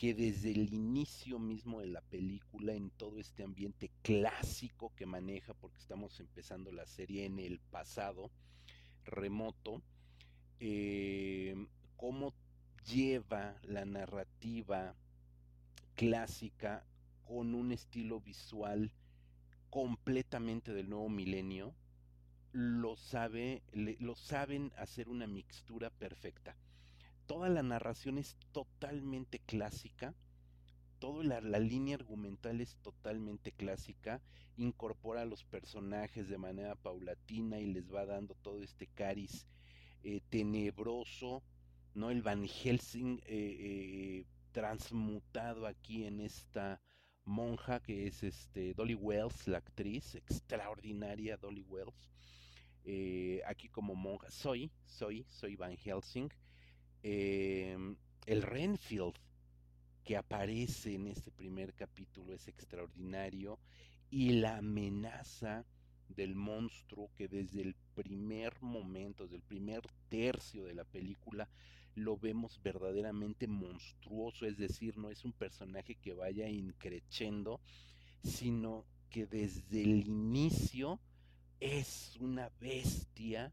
[0.00, 5.52] que desde el inicio mismo de la película, en todo este ambiente clásico que maneja,
[5.52, 8.30] porque estamos empezando la serie en el pasado
[9.04, 9.82] remoto,
[10.58, 11.54] eh,
[11.98, 12.32] cómo
[12.90, 14.94] lleva la narrativa
[15.96, 16.86] clásica
[17.26, 18.94] con un estilo visual
[19.68, 21.74] completamente del nuevo milenio,
[22.52, 26.56] lo sabe, lo saben hacer una mixtura perfecta
[27.30, 30.16] toda la narración es totalmente clásica,
[30.98, 34.20] toda la, línea argumental es totalmente clásica,
[34.56, 39.46] incorpora a los personajes de manera paulatina y les va dando todo este cariz
[40.02, 41.44] eh, tenebroso,
[41.94, 42.10] ¿no?
[42.10, 46.80] El Van Helsing eh, eh, transmutado aquí en esta
[47.24, 52.10] monja que es este Dolly Wells, la actriz, extraordinaria Dolly Wells.
[53.46, 56.28] aquí como monja, soy, soy, soy Van Helsing
[57.02, 57.96] Em,
[58.26, 59.14] el Renfield
[60.04, 63.58] que aparece en este primer capítulo es extraordinario
[64.10, 65.64] y la amenaza
[66.08, 71.48] del monstruo que desde el primer momento, desde el primer tercio de la película,
[71.94, 77.60] lo vemos verdaderamente monstruoso, es decir, no es un personaje que vaya increciendo,
[78.22, 81.00] sino que desde el inicio
[81.60, 83.52] es una bestia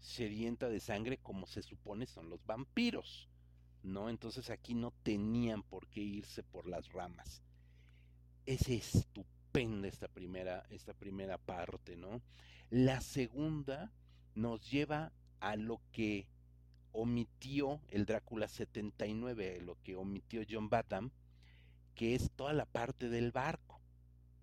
[0.00, 3.28] sedienta de sangre como se supone son los vampiros,
[3.82, 4.08] ¿no?
[4.08, 7.42] Entonces aquí no tenían por qué irse por las ramas.
[8.46, 12.22] Es estupenda esta primera, esta primera parte, ¿no?
[12.70, 13.92] La segunda
[14.34, 16.28] nos lleva a lo que
[16.92, 21.10] omitió el Drácula 79, lo que omitió John Batham,
[21.94, 23.80] que es toda la parte del barco,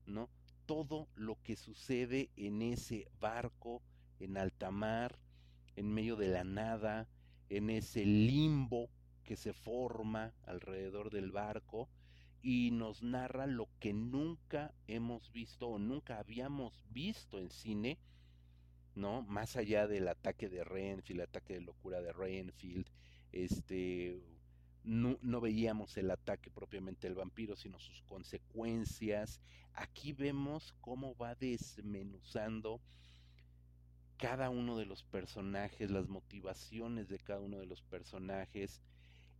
[0.05, 0.29] ¿no?
[0.65, 3.81] Todo lo que sucede en ese barco
[4.19, 5.17] en alta mar,
[5.75, 7.07] en medio de la nada,
[7.49, 8.89] en ese limbo
[9.23, 11.89] que se forma alrededor del barco
[12.41, 17.97] y nos narra lo que nunca hemos visto o nunca habíamos visto en cine,
[18.93, 19.23] ¿no?
[19.23, 22.87] Más allá del ataque de Renfield, el ataque de locura de Renfield,
[23.31, 24.21] este,
[24.83, 29.41] no, no, veíamos el ataque propiamente del vampiro, sino sus consecuencias.
[29.73, 32.79] Aquí vemos cómo va desmenuzando
[34.17, 38.81] cada uno de los personajes, las motivaciones de cada uno de los personajes,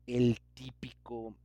[0.08, 1.36] el típico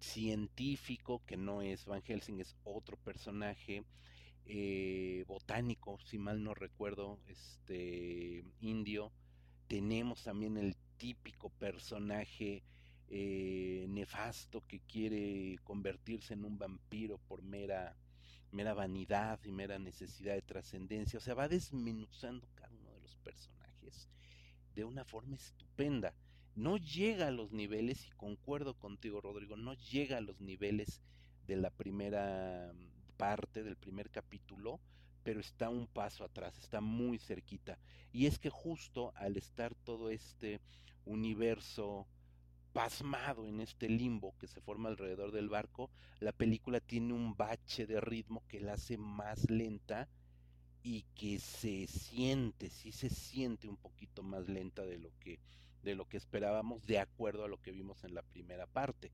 [0.00, 3.84] científico que no es Van Helsing, es otro personaje,
[4.46, 9.12] eh, botánico, si mal no recuerdo, este indio.
[9.66, 12.62] Tenemos también el típico personaje
[13.08, 17.96] eh, nefasto que quiere convertirse en un vampiro por mera,
[18.50, 21.18] mera vanidad y mera necesidad de trascendencia.
[21.18, 24.08] O sea, va desmenuzando cada uno de los personajes
[24.74, 26.14] de una forma estupenda.
[26.54, 31.00] No llega a los niveles, y concuerdo contigo, Rodrigo, no llega a los niveles
[31.46, 32.72] de la primera
[33.16, 34.80] parte del primer capítulo,
[35.22, 37.78] pero está un paso atrás, está muy cerquita.
[38.12, 40.60] Y es que justo al estar todo este
[41.04, 42.06] universo
[42.72, 45.90] pasmado en este limbo que se forma alrededor del barco,
[46.20, 50.08] la película tiene un bache de ritmo que la hace más lenta
[50.84, 55.40] y que se siente, sí se siente un poquito más lenta de lo que
[55.82, 59.10] de lo que esperábamos de acuerdo a lo que vimos en la primera parte.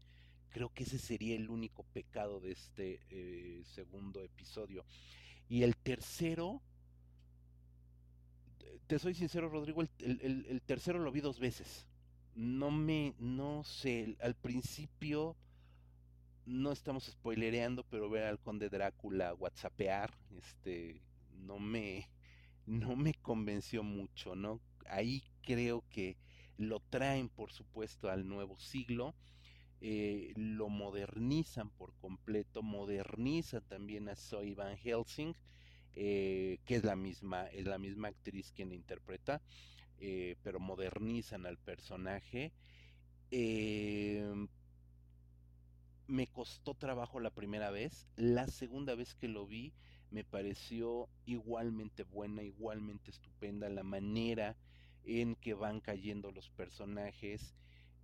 [0.51, 4.85] Creo que ese sería el único pecado de este eh, segundo episodio.
[5.49, 6.63] Y el tercero,
[8.87, 11.87] te soy sincero, Rodrigo, el, tercero lo vi dos veces.
[12.37, 15.37] No me, no sé, al principio
[16.47, 21.03] no estamos spoilereando, pero ver al conde Drácula whatsappear, este,
[21.41, 22.09] no me,
[22.67, 24.61] no me convenció mucho, ¿no?
[24.87, 26.17] Ahí creo que
[26.57, 29.15] lo traen, por supuesto, al nuevo siglo
[29.83, 35.35] eh, lo modernizan por completo, moderniza también a Zoe Van Helsing,
[35.95, 39.41] eh, que es la misma, es la misma actriz quien interpreta,
[39.99, 42.53] eh, pero modernizan al personaje.
[46.09, 49.73] me costó trabajo la primera vez, la segunda vez que lo vi
[50.11, 54.57] me pareció igualmente buena, igualmente estupenda la manera
[55.05, 57.55] en que van cayendo los personajes,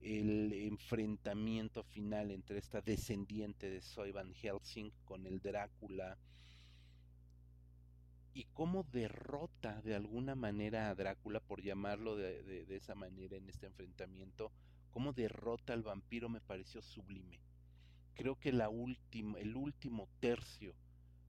[0.01, 6.17] el enfrentamiento final entre esta descendiente de Soy Van Helsing con el Drácula
[8.35, 13.65] y cómo derrota de alguna manera a Drácula, por llamarlo de, esa manera en este
[13.65, 14.53] enfrentamiento,
[14.91, 17.41] cómo derrota al vampiro me pareció sublime.
[18.15, 20.75] Creo que la el último tercio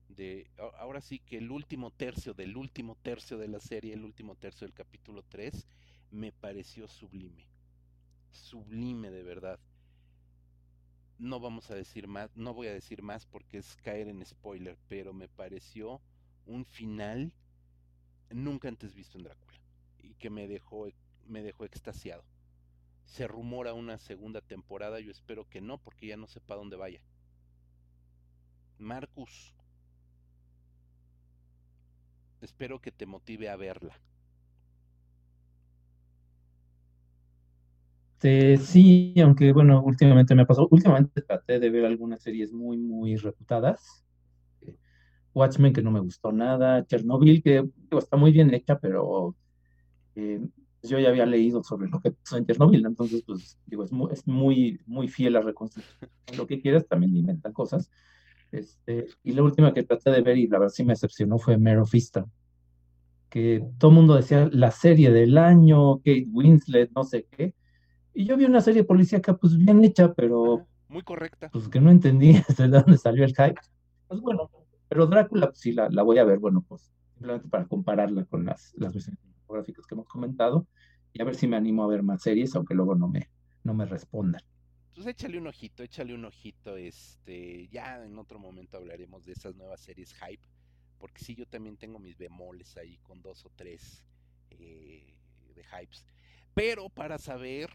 [0.08, 4.34] de, ahora sí que el último tercio del último tercio de la serie, el último
[4.36, 5.66] tercio del capítulo 3,
[6.10, 7.46] me pareció sublime
[8.32, 9.58] sublime de verdad.
[11.18, 14.78] No vamos a decir más, no voy a decir más porque es caer en spoiler,
[14.88, 16.00] pero me pareció
[16.46, 17.32] un final
[18.30, 19.58] nunca antes visto en Drácula
[19.98, 20.86] y que me dejó
[21.26, 22.24] me dejó extasiado.
[23.04, 27.00] Se rumora una segunda temporada, yo espero que no porque ya no sepa dónde vaya.
[28.78, 29.54] Marcus,
[32.42, 33.94] espero que te motive a verla.
[38.18, 43.14] Este, sí, aunque bueno, últimamente me pasó, últimamente traté de ver algunas series muy, muy
[43.16, 44.04] reputadas.
[44.62, 44.76] Eh,
[45.34, 49.36] Watchmen, que no me gustó nada, Chernobyl, que está muy bien hecha, pero
[50.16, 50.40] eh,
[50.82, 54.12] yo ya había leído sobre lo que pasó en Chernobyl, entonces, pues, digo, es muy,
[54.12, 56.10] es muy, muy fiel a reconstrucción.
[56.36, 57.88] Lo que quieras, también inventan cosas.
[58.50, 61.58] Este, y la última que traté de ver, y la verdad sí me decepcionó, fue
[61.58, 61.92] Mare of
[63.28, 67.54] que todo el mundo decía la serie del año, Kate Winslet, no sé qué,
[68.14, 70.66] y yo vi una serie policíaca, pues bien hecha, pero.
[70.88, 71.50] Muy correcta.
[71.50, 73.60] Pues que no entendí de dónde salió el hype.
[74.08, 74.50] Pues bueno,
[74.88, 76.38] pero Drácula, pues sí, la, la voy a ver.
[76.38, 80.66] Bueno, pues simplemente para compararla con las, las versiones cinematográficas que hemos comentado
[81.12, 83.28] y a ver si me animo a ver más series, aunque luego no me,
[83.64, 84.42] no me respondan.
[84.98, 89.54] Pues échale un ojito, échale un ojito, este, ya en otro momento hablaremos de esas
[89.54, 90.42] nuevas series hype,
[90.98, 94.02] porque sí, yo también tengo mis bemoles ahí con dos o tres
[94.50, 95.14] eh,
[95.54, 96.04] de hypes.
[96.52, 97.70] Pero para saber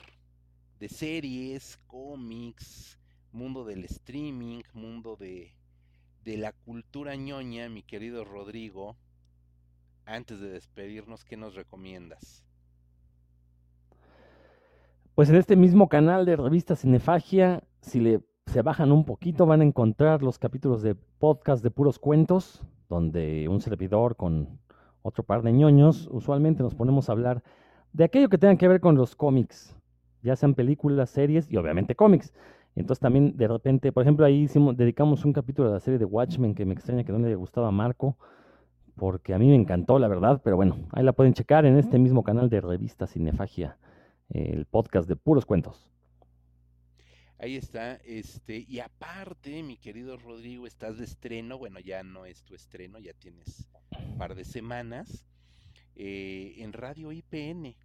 [0.81, 2.99] de series, cómics,
[3.31, 5.55] mundo del streaming, mundo de,
[6.25, 8.97] de la cultura ñoña, mi querido Rodrigo,
[10.03, 12.43] antes de despedirnos, ¿qué nos recomiendas?
[15.15, 19.61] Pues en este mismo canal de revista Cinefagia, si le se bajan un poquito, van
[19.61, 24.59] a encontrar los capítulos de podcast de puros cuentos, donde un servidor con
[25.03, 27.43] otro par de ñoños, usualmente nos ponemos a hablar
[27.91, 29.77] de aquello que tenga que ver con los cómics,
[30.23, 32.33] ya sean películas, series y obviamente cómics.
[32.75, 36.05] Entonces también de repente, por ejemplo, ahí hicimos, dedicamos un capítulo a la serie de
[36.05, 38.17] Watchmen que me extraña que no le haya gustado a Marco,
[38.95, 41.99] porque a mí me encantó, la verdad, pero bueno, ahí la pueden checar en este
[41.99, 43.77] mismo canal de revista Cinefagia,
[44.33, 45.89] el podcast de puros cuentos.
[47.39, 52.43] Ahí está, este, y aparte, mi querido Rodrigo, estás de estreno, bueno, ya no es
[52.43, 53.67] tu estreno, ya tienes
[53.99, 55.27] un par de semanas,
[55.95, 57.75] eh, en Radio IPN.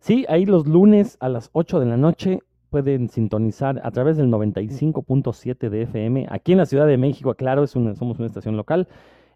[0.00, 4.28] Sí, ahí los lunes a las 8 de la noche pueden sintonizar a través del
[4.28, 6.26] 95.7 de FM.
[6.30, 8.88] Aquí en la Ciudad de México, claro, es una, somos una estación local.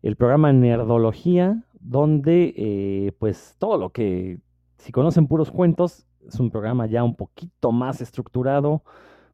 [0.02, 4.39] El programa Nerdología, donde eh, pues todo lo que,
[4.82, 8.82] si conocen puros cuentos, es un programa ya un poquito más estructurado,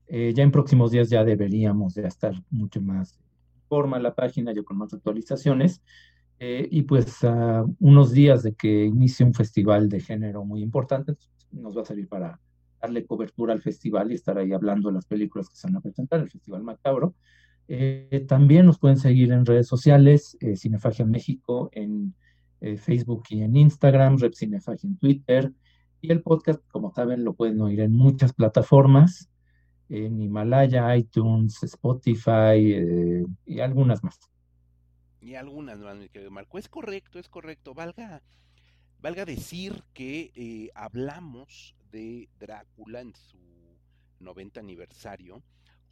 [0.08, 3.20] Eh, ya en próximos días ya deberíamos de estar mucho más
[3.68, 5.82] forma la página, yo con más actualizaciones.
[6.40, 11.16] Eh, y pues a unos días de que inicie un festival de género muy importante,
[11.52, 12.40] nos va a servir para
[12.80, 15.82] darle cobertura al festival y estar ahí hablando de las películas que se van a
[15.82, 17.16] presentar, el Festival Macabro.
[17.68, 22.16] Eh, también nos pueden seguir en redes sociales, eh, Cinefagia México en
[22.80, 25.54] Facebook y en Instagram, Rep Cinefagia en Twitter.
[26.02, 29.30] Y el podcast, como saben, lo pueden oír en muchas plataformas,
[29.90, 34.20] en Himalaya, iTunes, Spotify y algunas más
[35.28, 36.58] y algunas más, mi querido Marco.
[36.58, 37.74] Es correcto, es correcto.
[37.74, 38.22] Valga,
[39.00, 43.38] valga decir que eh, hablamos de Drácula en su
[44.20, 45.44] 90 aniversario,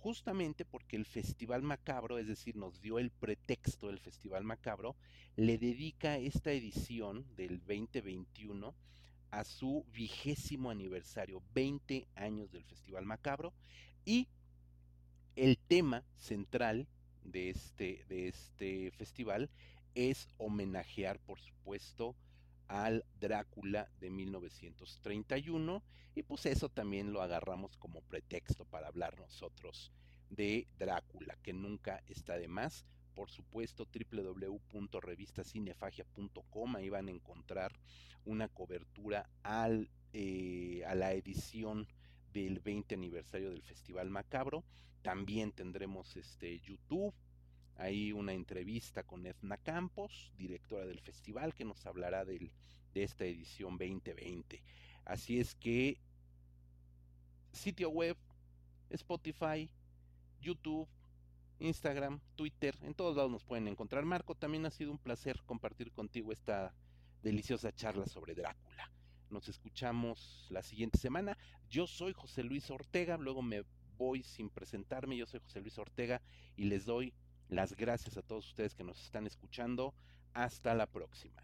[0.06, 4.96] justamente porque el Festival Macabro, es decir, nos dio el pretexto del Festival Macabro,
[5.36, 8.76] le dedica esta edición del 2021
[9.32, 13.52] a su vigésimo aniversario, 20 años del Festival Macabro,
[14.06, 14.28] y
[15.36, 16.88] el tema central
[17.24, 19.50] de este, de este festival
[19.96, 22.16] es homenajear, por supuesto,
[22.68, 25.84] al Drácula de 1931
[26.16, 29.92] y pues eso también lo agarramos como pretexto para hablar nosotros
[30.30, 32.86] de Drácula, que nunca está de más.
[33.14, 37.72] Por supuesto, www.revistacinefagia.com, ahí van a encontrar
[38.26, 39.30] una cobertura
[40.14, 41.88] eh, a la edición
[42.34, 44.64] del 20 aniversario del Festival Macabro.
[45.02, 47.14] También tendremos este YouTube,
[47.78, 52.52] hay una entrevista con Edna Campos, directora del festival, que nos hablará de
[52.94, 54.64] esta edición 2020.
[55.06, 56.00] Así es que
[57.52, 58.18] sitio web,
[58.90, 59.70] Spotify,
[60.40, 60.88] YouTube,
[61.60, 64.06] Instagram, Twitter, en todos lados nos pueden encontrar.
[64.06, 66.74] Marco, también ha sido un placer compartir contigo esta
[67.24, 68.92] deliciosa charla sobre Drácula.
[69.30, 71.38] Nos escuchamos la siguiente semana.
[71.70, 73.64] Yo soy José Luis Ortega, luego me
[73.98, 76.22] voy sin presentarme, yo soy José Luis Ortega
[76.56, 77.14] y les doy
[77.50, 79.94] las gracias a todos ustedes que nos están escuchando.
[80.34, 81.42] Hasta la próxima.